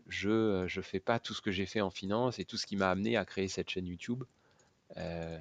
je 0.09 0.63
ne 0.63 0.83
fais 0.83 1.01
pas 1.01 1.19
tout 1.19 1.35
ce 1.35 1.43
que 1.43 1.51
j'ai 1.51 1.67
fait 1.67 1.81
en 1.81 1.91
finance 1.91 2.39
et 2.39 2.45
tout 2.45 2.57
ce 2.57 2.67
qui 2.67 2.77
m'a 2.77 2.91
amené 2.91 3.17
à 3.17 3.25
créer 3.25 3.49
cette 3.49 3.69
chaîne 3.69 3.87
YouTube. 3.87 4.25
Euh, 4.97 5.39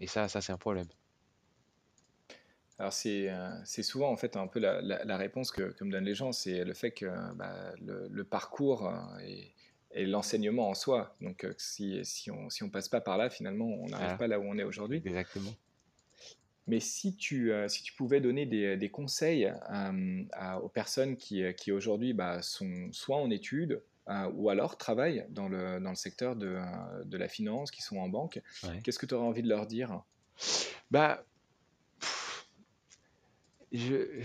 et 0.00 0.06
ça, 0.06 0.28
ça 0.28 0.40
c'est 0.40 0.52
un 0.52 0.58
problème. 0.58 0.88
Alors 2.78 2.92
c'est 2.92 3.30
euh, 3.30 3.64
souvent 3.64 4.10
en 4.10 4.16
fait 4.16 4.36
un 4.36 4.46
peu 4.46 4.60
la, 4.60 4.82
la, 4.82 5.16
réponse 5.16 5.50
que, 5.50 5.62
que, 5.62 5.84
me 5.84 5.90
donnent 5.90 6.04
les 6.04 6.14
gens, 6.14 6.32
c'est 6.32 6.62
le 6.62 6.74
fait 6.74 6.90
que 6.90 7.06
bah, 7.34 7.72
le, 7.80 8.06
le, 8.10 8.24
parcours 8.24 8.92
est, 9.22 9.54
et 9.96 10.06
l'enseignement 10.06 10.68
en 10.68 10.74
soi. 10.74 11.16
Donc 11.20 11.44
euh, 11.44 11.54
si, 11.56 12.04
si 12.04 12.30
on 12.30 12.50
si 12.50 12.62
on 12.62 12.68
passe 12.68 12.88
pas 12.88 13.00
par 13.00 13.16
là, 13.16 13.30
finalement, 13.30 13.66
on 13.66 13.88
n'arrive 13.88 14.18
pas 14.18 14.28
là 14.28 14.38
où 14.38 14.44
on 14.44 14.58
est 14.58 14.64
aujourd'hui. 14.64 15.02
Exactement. 15.04 15.52
Mais 16.68 16.80
si 16.80 17.16
tu, 17.16 17.52
euh, 17.52 17.68
si 17.68 17.82
tu 17.82 17.92
pouvais 17.92 18.20
donner 18.20 18.44
des, 18.44 18.76
des 18.76 18.88
conseils 18.88 19.46
euh, 19.46 20.54
aux 20.62 20.68
personnes 20.68 21.16
qui, 21.16 21.42
qui 21.54 21.70
aujourd'hui 21.72 22.12
bah, 22.12 22.42
sont 22.42 22.88
soit 22.92 23.16
en 23.16 23.30
études 23.30 23.82
ou 24.34 24.50
alors 24.50 24.76
travaillent 24.76 25.26
dans 25.30 25.48
le, 25.48 25.80
dans 25.80 25.90
le 25.90 25.96
secteur 25.96 26.36
de, 26.36 26.58
de 27.04 27.16
la 27.16 27.28
finance, 27.28 27.70
qui 27.70 27.82
sont 27.82 27.98
en 27.98 28.08
banque, 28.08 28.40
qu'est-ce 28.84 28.98
que 28.98 29.06
tu 29.06 29.14
aurais 29.14 29.26
envie 29.26 29.42
de 29.42 29.48
leur 29.48 29.66
dire? 29.66 30.02
Bah, 30.90 31.24
je 33.72 34.22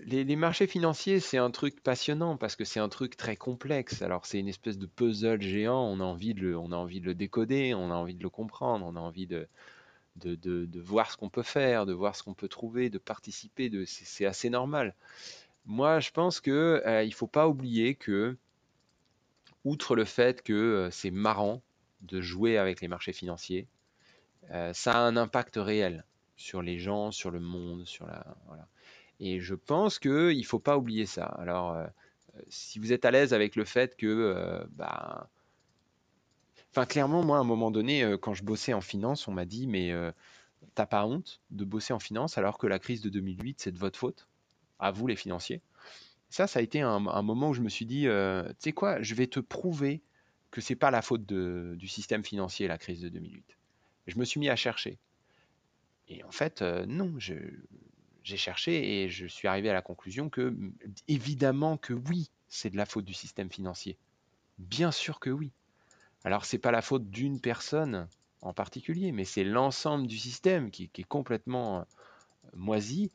les, 0.00 0.36
marchés 0.36 0.66
financiers, 0.66 1.20
c'est 1.20 1.38
un 1.38 1.50
truc 1.50 1.82
passionnant 1.82 2.36
parce 2.36 2.56
que 2.56 2.64
c'est 2.64 2.80
un 2.80 2.88
truc 2.88 3.16
très 3.16 3.36
complexe. 3.36 4.02
Alors, 4.02 4.26
c'est 4.26 4.38
une 4.38 4.48
espèce 4.48 4.78
de 4.78 4.86
puzzle 4.86 5.42
géant. 5.42 5.82
On 5.84 6.00
a 6.00 6.04
envie 6.04 6.34
de 6.34 6.40
le, 6.40 6.58
on 6.58 6.72
a 6.72 6.76
envie 6.76 7.00
de 7.00 7.06
le 7.06 7.14
décoder, 7.14 7.74
on 7.74 7.90
a 7.90 7.94
envie 7.94 8.14
de 8.14 8.22
le 8.22 8.30
comprendre, 8.30 8.86
on 8.86 8.96
a 8.96 9.00
envie 9.00 9.26
de, 9.26 9.48
de, 10.16 10.80
voir 10.80 11.10
ce 11.10 11.16
qu'on 11.16 11.28
peut 11.28 11.42
faire, 11.42 11.86
de 11.86 11.92
voir 11.92 12.16
ce 12.16 12.22
qu'on 12.22 12.34
peut 12.34 12.48
trouver, 12.48 12.90
de 12.90 12.98
participer. 12.98 13.68
De, 13.68 13.84
c'est, 13.84 14.24
assez 14.24 14.50
normal. 14.50 14.94
Moi, 15.66 16.00
je 16.00 16.10
pense 16.10 16.40
que 16.40 16.82
euh, 16.86 17.04
il 17.04 17.14
faut 17.14 17.26
pas 17.26 17.48
oublier 17.48 17.94
que, 17.94 18.36
outre 19.64 19.94
le 19.94 20.04
fait 20.04 20.42
que 20.42 20.52
euh, 20.52 20.90
c'est 20.90 21.10
marrant 21.10 21.62
de 22.00 22.20
jouer 22.20 22.58
avec 22.58 22.80
les 22.80 22.88
marchés 22.88 23.12
financiers, 23.12 23.68
euh, 24.50 24.72
ça 24.72 24.94
a 24.94 24.98
un 24.98 25.16
impact 25.16 25.56
réel 25.56 26.04
sur 26.36 26.62
les 26.62 26.78
gens, 26.78 27.12
sur 27.12 27.30
le 27.30 27.40
monde, 27.40 27.86
sur 27.86 28.06
la. 28.06 28.24
Et 29.20 29.40
je 29.40 29.54
pense 29.54 30.00
qu'il 30.00 30.36
ne 30.36 30.42
faut 30.42 30.58
pas 30.58 30.76
oublier 30.76 31.06
ça. 31.06 31.26
Alors, 31.26 31.74
euh, 31.74 31.86
si 32.48 32.80
vous 32.80 32.92
êtes 32.92 33.04
à 33.04 33.12
l'aise 33.12 33.32
avec 33.34 33.54
le 33.54 33.64
fait 33.64 33.96
que, 33.96 34.66
bah, 34.70 35.28
enfin, 36.70 36.86
clairement, 36.86 37.22
moi, 37.22 37.36
à 37.36 37.40
un 37.40 37.44
moment 37.44 37.70
donné, 37.70 38.16
quand 38.20 38.34
je 38.34 38.42
bossais 38.42 38.72
en 38.72 38.80
finance, 38.80 39.28
on 39.28 39.32
m'a 39.32 39.44
dit, 39.44 39.68
mais 39.68 39.92
t'as 40.74 40.86
pas 40.86 41.06
honte 41.06 41.40
de 41.50 41.64
bosser 41.64 41.92
en 41.92 42.00
finance 42.00 42.36
alors 42.36 42.58
que 42.58 42.66
la 42.66 42.80
crise 42.80 43.00
de 43.00 43.10
2008, 43.10 43.60
c'est 43.60 43.70
de 43.70 43.78
votre 43.78 43.98
faute, 43.98 44.26
à 44.80 44.90
vous 44.90 45.06
les 45.06 45.14
financiers. 45.14 45.60
Ça, 46.32 46.46
ça 46.46 46.60
a 46.60 46.62
été 46.62 46.80
un, 46.80 46.98
moment 46.98 47.50
où 47.50 47.52
je 47.52 47.60
me 47.60 47.68
suis 47.68 47.84
dit, 47.84 48.08
euh, 48.08 48.42
tu 48.48 48.54
sais 48.60 48.72
quoi, 48.72 49.02
je 49.02 49.14
vais 49.14 49.26
te 49.26 49.38
prouver 49.38 50.00
que 50.50 50.62
c'est 50.62 50.76
pas 50.76 50.90
la 50.90 51.02
faute 51.02 51.26
du 51.26 51.88
système 51.88 52.24
financier, 52.24 52.66
la 52.68 52.78
crise 52.78 53.02
de 53.02 53.10
2008. 53.10 53.58
je 54.06 54.18
me 54.18 54.24
suis 54.24 54.40
mis 54.40 54.48
à 54.48 54.56
chercher. 54.56 54.98
Et 56.08 56.24
en 56.24 56.30
fait, 56.30 56.62
euh, 56.62 56.86
non, 56.86 57.18
j'ai 57.18 58.36
cherché 58.38 59.02
et 59.02 59.10
je 59.10 59.26
suis 59.26 59.46
arrivé 59.46 59.68
à 59.68 59.74
la 59.74 59.82
conclusion 59.82 60.30
que, 60.30 60.56
évidemment 61.06 61.76
que 61.76 61.92
oui, 61.92 62.30
c'est 62.48 62.70
de 62.70 62.78
la 62.78 62.86
faute 62.86 63.04
du 63.04 63.14
système 63.14 63.50
financier. 63.50 63.98
Bien 64.56 64.90
sûr 64.90 65.20
que 65.20 65.28
oui. 65.28 65.52
Alors, 66.24 66.46
c'est 66.46 66.56
pas 66.56 66.70
la 66.70 66.80
faute 66.80 67.10
d'une 67.10 67.42
personne 67.42 68.08
en 68.40 68.54
particulier, 68.54 69.12
mais 69.12 69.26
c'est 69.26 69.44
l'ensemble 69.44 70.06
du 70.06 70.16
système 70.16 70.70
qui, 70.70 70.84
est 70.84 71.04
complètement 71.04 71.80
euh, 71.80 71.84
moisi. 72.54 73.12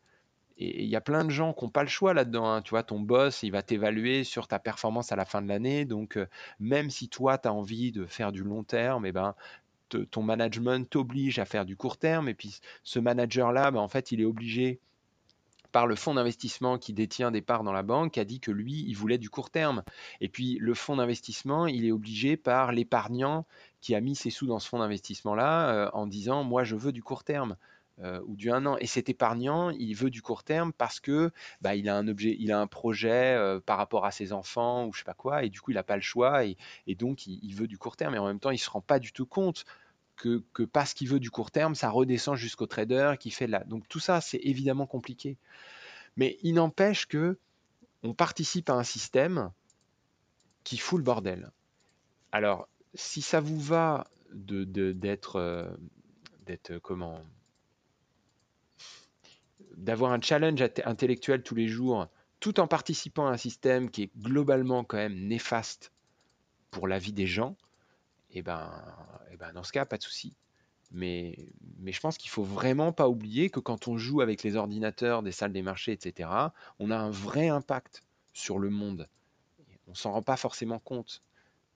Il 0.59 0.85
y 0.85 0.95
a 0.95 1.01
plein 1.01 1.23
de 1.23 1.29
gens 1.29 1.53
qui 1.53 1.65
n'ont 1.65 1.69
pas 1.69 1.83
le 1.83 1.89
choix 1.89 2.13
là-dedans. 2.13 2.49
Hein. 2.49 2.61
Tu 2.61 2.71
vois, 2.71 2.83
ton 2.83 2.99
boss, 2.99 3.43
il 3.43 3.51
va 3.51 3.61
t'évaluer 3.61 4.23
sur 4.23 4.47
ta 4.47 4.57
performance 4.57 5.11
à 5.11 5.15
la 5.15 5.25
fin 5.25 5.41
de 5.41 5.47
l'année. 5.47 5.85
Donc, 5.85 6.17
euh, 6.17 6.27
même 6.59 6.89
si 6.89 7.09
toi, 7.09 7.37
tu 7.37 7.47
as 7.47 7.53
envie 7.53 7.91
de 7.91 8.05
faire 8.05 8.31
du 8.31 8.43
long 8.43 8.63
terme, 8.63 9.05
eh 9.05 9.11
ben, 9.11 9.35
ton 10.11 10.23
management 10.23 10.89
t'oblige 10.89 11.39
à 11.39 11.45
faire 11.45 11.65
du 11.65 11.75
court 11.75 11.97
terme. 11.97 12.27
Et 12.27 12.33
puis, 12.33 12.59
ce 12.83 12.99
manager-là, 12.99 13.71
ben, 13.71 13.79
en 13.79 13.87
fait, 13.87 14.11
il 14.11 14.19
est 14.19 14.25
obligé 14.25 14.79
par 15.71 15.85
le 15.85 15.95
fonds 15.95 16.15
d'investissement 16.15 16.77
qui 16.77 16.93
détient 16.93 17.31
des 17.31 17.41
parts 17.41 17.63
dans 17.63 17.71
la 17.71 17.83
banque, 17.83 18.17
a 18.17 18.25
dit 18.25 18.39
que 18.39 18.51
lui, 18.51 18.85
il 18.87 18.93
voulait 18.95 19.17
du 19.17 19.29
court 19.29 19.49
terme. 19.49 19.83
Et 20.21 20.29
puis 20.29 20.57
le 20.59 20.73
fonds 20.73 20.95
d'investissement, 20.95 21.67
il 21.67 21.85
est 21.85 21.91
obligé 21.91 22.37
par 22.37 22.71
l'épargnant 22.71 23.45
qui 23.81 23.93
a 23.93 24.01
mis 24.01 24.15
ses 24.15 24.29
sous 24.29 24.47
dans 24.47 24.59
ce 24.59 24.67
fonds 24.67 24.79
d'investissement-là 24.79 25.69
euh, 25.69 25.89
en 25.93 26.07
disant, 26.07 26.43
moi, 26.43 26.63
je 26.63 26.75
veux 26.75 26.91
du 26.91 27.03
court 27.03 27.23
terme. 27.23 27.57
Euh, 28.03 28.21
ou 28.27 28.35
du 28.35 28.51
un 28.51 28.67
an. 28.67 28.77
Et 28.77 28.85
cet 28.85 29.09
épargnant, 29.09 29.71
il 29.71 29.95
veut 29.95 30.11
du 30.11 30.21
court 30.21 30.43
terme 30.43 30.71
parce 30.71 30.99
que 30.99 31.31
bah, 31.61 31.73
il 31.73 31.89
a 31.89 31.97
un 31.97 32.07
objet, 32.07 32.35
il 32.39 32.51
a 32.51 32.59
un 32.59 32.67
projet 32.67 33.33
euh, 33.35 33.59
par 33.59 33.79
rapport 33.79 34.05
à 34.05 34.11
ses 34.11 34.33
enfants 34.33 34.85
ou 34.85 34.93
je 34.93 34.99
sais 34.99 35.03
pas 35.03 35.15
quoi, 35.15 35.43
et 35.43 35.49
du 35.49 35.61
coup 35.61 35.71
il 35.71 35.73
n'a 35.73 35.83
pas 35.83 35.95
le 35.95 36.03
choix 36.03 36.45
et, 36.45 36.57
donc 36.93 37.25
il, 37.25 37.55
veut 37.55 37.65
du 37.65 37.79
court 37.79 37.97
terme. 37.97 38.13
Et 38.13 38.19
en 38.19 38.27
même 38.27 38.39
temps, 38.39 38.51
il 38.51 38.59
se 38.59 38.69
rend 38.69 38.81
pas 38.81 38.99
du 38.99 39.13
tout 39.13 39.25
compte 39.25 39.65
que, 40.15 40.43
parce 40.71 40.93
qu'il 40.93 41.09
veut 41.09 41.19
du 41.19 41.31
court 41.31 41.49
terme, 41.49 41.73
ça 41.73 41.89
redescend 41.89 42.35
jusqu'au 42.35 42.67
trader 42.67 43.15
qui 43.19 43.31
fait 43.31 43.47
là. 43.47 43.63
Donc 43.63 43.87
tout 43.87 43.99
ça, 43.99 44.21
c'est 44.21 44.41
évidemment 44.43 44.85
compliqué. 44.85 45.37
Mais 46.17 46.37
il 46.43 46.53
n'empêche 46.53 47.07
que 47.07 47.39
on 48.03 48.13
participe 48.13 48.69
à 48.69 48.73
un 48.73 48.83
système 48.83 49.51
qui 50.63 50.77
fout 50.77 50.99
le 50.99 51.03
bordel. 51.03 51.49
Alors, 52.31 52.69
si 52.93 53.23
ça 53.23 53.39
vous 53.39 53.59
va 53.59 54.05
d'être 54.31 55.39
de, 55.39 55.79
d'être 56.45 56.77
comment 56.77 57.23
d'avoir 59.77 60.11
un 60.11 60.19
challenge 60.19 60.61
intellectuel 60.83 61.43
tous 61.43 61.55
les 61.55 61.67
jours, 61.67 62.07
tout 62.39 62.59
en 62.59 62.67
participant 62.67 63.27
à 63.27 63.31
un 63.31 63.37
système 63.37 63.89
qui 63.89 64.03
est 64.03 64.11
globalement 64.17 64.83
quand 64.83 64.97
même 64.97 65.27
néfaste 65.27 65.91
pour 66.71 66.87
la 66.87 66.99
vie 66.99 67.13
des 67.13 67.27
gens, 67.27 67.55
et 68.31 68.39
eh 68.39 68.41
ben, 68.41 68.69
et 69.29 69.33
eh 69.33 69.37
ben 69.37 69.53
dans 69.53 69.63
ce 69.63 69.71
cas, 69.71 69.85
pas 69.85 69.97
de 69.97 70.03
souci. 70.03 70.35
Mais, 70.91 71.49
mais 71.79 71.91
je 71.91 71.99
pense 71.99 72.17
qu'il 72.17 72.29
faut 72.29 72.43
vraiment 72.43 72.91
pas 72.91 73.09
oublier 73.09 73.49
que 73.49 73.59
quand 73.59 73.87
on 73.87 73.97
joue 73.97 74.21
avec 74.21 74.43
les 74.43 74.55
ordinateurs 74.55 75.23
des 75.23 75.31
salles 75.31 75.53
des 75.53 75.61
marchés, 75.61 75.91
etc., 75.91 76.29
on 76.79 76.91
a 76.91 76.97
un 76.97 77.09
vrai 77.09 77.49
impact 77.49 78.03
sur 78.33 78.59
le 78.59 78.69
monde. 78.69 79.07
On 79.87 79.95
s'en 79.95 80.11
rend 80.11 80.21
pas 80.21 80.37
forcément 80.37 80.79
compte, 80.79 81.21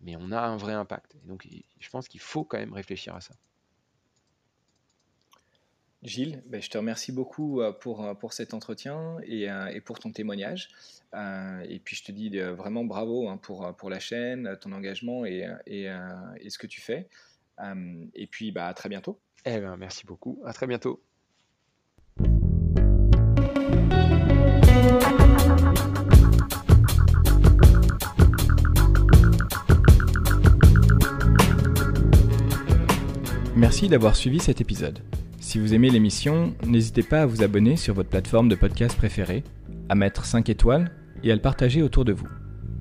mais 0.01 0.15
on 0.17 0.31
a 0.31 0.41
un 0.41 0.57
vrai 0.57 0.73
impact. 0.73 1.15
Et 1.15 1.27
donc, 1.27 1.47
je 1.79 1.89
pense 1.89 2.07
qu'il 2.07 2.19
faut 2.19 2.43
quand 2.43 2.57
même 2.57 2.73
réfléchir 2.73 3.15
à 3.15 3.21
ça. 3.21 3.33
Gilles, 6.03 6.41
ben, 6.47 6.59
je 6.61 6.69
te 6.69 6.79
remercie 6.79 7.11
beaucoup 7.11 7.61
euh, 7.61 7.71
pour, 7.71 8.03
euh, 8.03 8.15
pour 8.15 8.33
cet 8.33 8.55
entretien 8.55 9.17
et, 9.23 9.51
euh, 9.51 9.67
et 9.67 9.81
pour 9.81 9.99
ton 9.99 10.11
témoignage. 10.11 10.69
et 11.13 11.79
puis 11.83 11.95
je 11.95 12.03
te 12.03 12.11
dis 12.11 12.39
vraiment 12.39 12.83
bravo 12.85 13.29
hein, 13.29 13.37
pour, 13.37 13.75
pour 13.75 13.89
la 13.89 13.99
chaîne, 13.99 14.57
ton 14.61 14.71
engagement 14.71 15.25
et, 15.25 15.47
et, 15.67 15.87
et 16.39 16.49
ce 16.49 16.57
que 16.57 16.67
tu 16.67 16.81
fais. 16.81 17.07
et 18.15 18.27
puis 18.27 18.51
bah, 18.51 18.67
à 18.67 18.73
très 18.73 18.89
bientôt. 18.89 19.19
Eh 19.45 19.59
ben, 19.59 19.77
merci 19.77 20.05
beaucoup. 20.05 20.41
À 20.45 20.53
très 20.53 20.67
bientôt. 20.67 21.03
Merci 33.55 33.89
d'avoir 33.89 34.15
suivi 34.15 34.39
cet 34.39 34.61
épisode. 34.61 35.03
Si 35.41 35.57
vous 35.57 35.73
aimez 35.73 35.89
l'émission, 35.89 36.53
n'hésitez 36.67 37.01
pas 37.01 37.23
à 37.23 37.25
vous 37.25 37.41
abonner 37.41 37.75
sur 37.75 37.95
votre 37.95 38.09
plateforme 38.09 38.47
de 38.47 38.53
podcast 38.53 38.95
préférée, 38.95 39.43
à 39.89 39.95
mettre 39.95 40.23
5 40.23 40.47
étoiles 40.49 40.91
et 41.23 41.31
à 41.31 41.35
le 41.35 41.41
partager 41.41 41.81
autour 41.81 42.05
de 42.05 42.13
vous. 42.13 42.27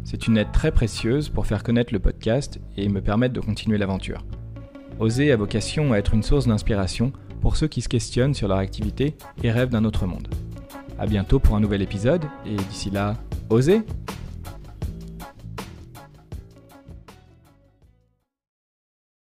C'est 0.05 0.27
une 0.27 0.37
aide 0.37 0.53
très 0.53 0.71
précieuse 0.71 1.31
pour 1.31 1.47
faire 1.47 1.63
connaître 1.63 1.95
le 1.95 2.01
podcast 2.01 2.61
et 2.77 2.91
me 2.91 3.01
permettre 3.01 3.33
de 3.33 3.41
continuer 3.41 3.79
l'aventure. 3.79 4.27
Oser 4.99 5.33
a 5.33 5.37
vocation 5.37 5.95
à 5.95 5.97
être 5.97 6.13
une 6.13 6.23
source 6.23 6.47
d'inspiration 6.47 7.13
pour 7.41 7.57
ceux 7.57 7.67
qui 7.67 7.81
se 7.81 7.89
questionnent 7.89 8.35
sur 8.35 8.47
leur 8.47 8.59
activité 8.59 9.17
et 9.43 9.51
rêvent 9.51 9.71
d'un 9.71 9.87
autre 9.87 10.07
monde. 10.07 10.29
A 10.99 11.07
bientôt 11.07 11.39
pour 11.39 11.57
un 11.57 11.61
nouvel 11.61 11.81
épisode 11.81 12.27
et 12.45 12.57
d'ici 12.57 12.91
là, 12.91 13.17
osez 13.49 13.81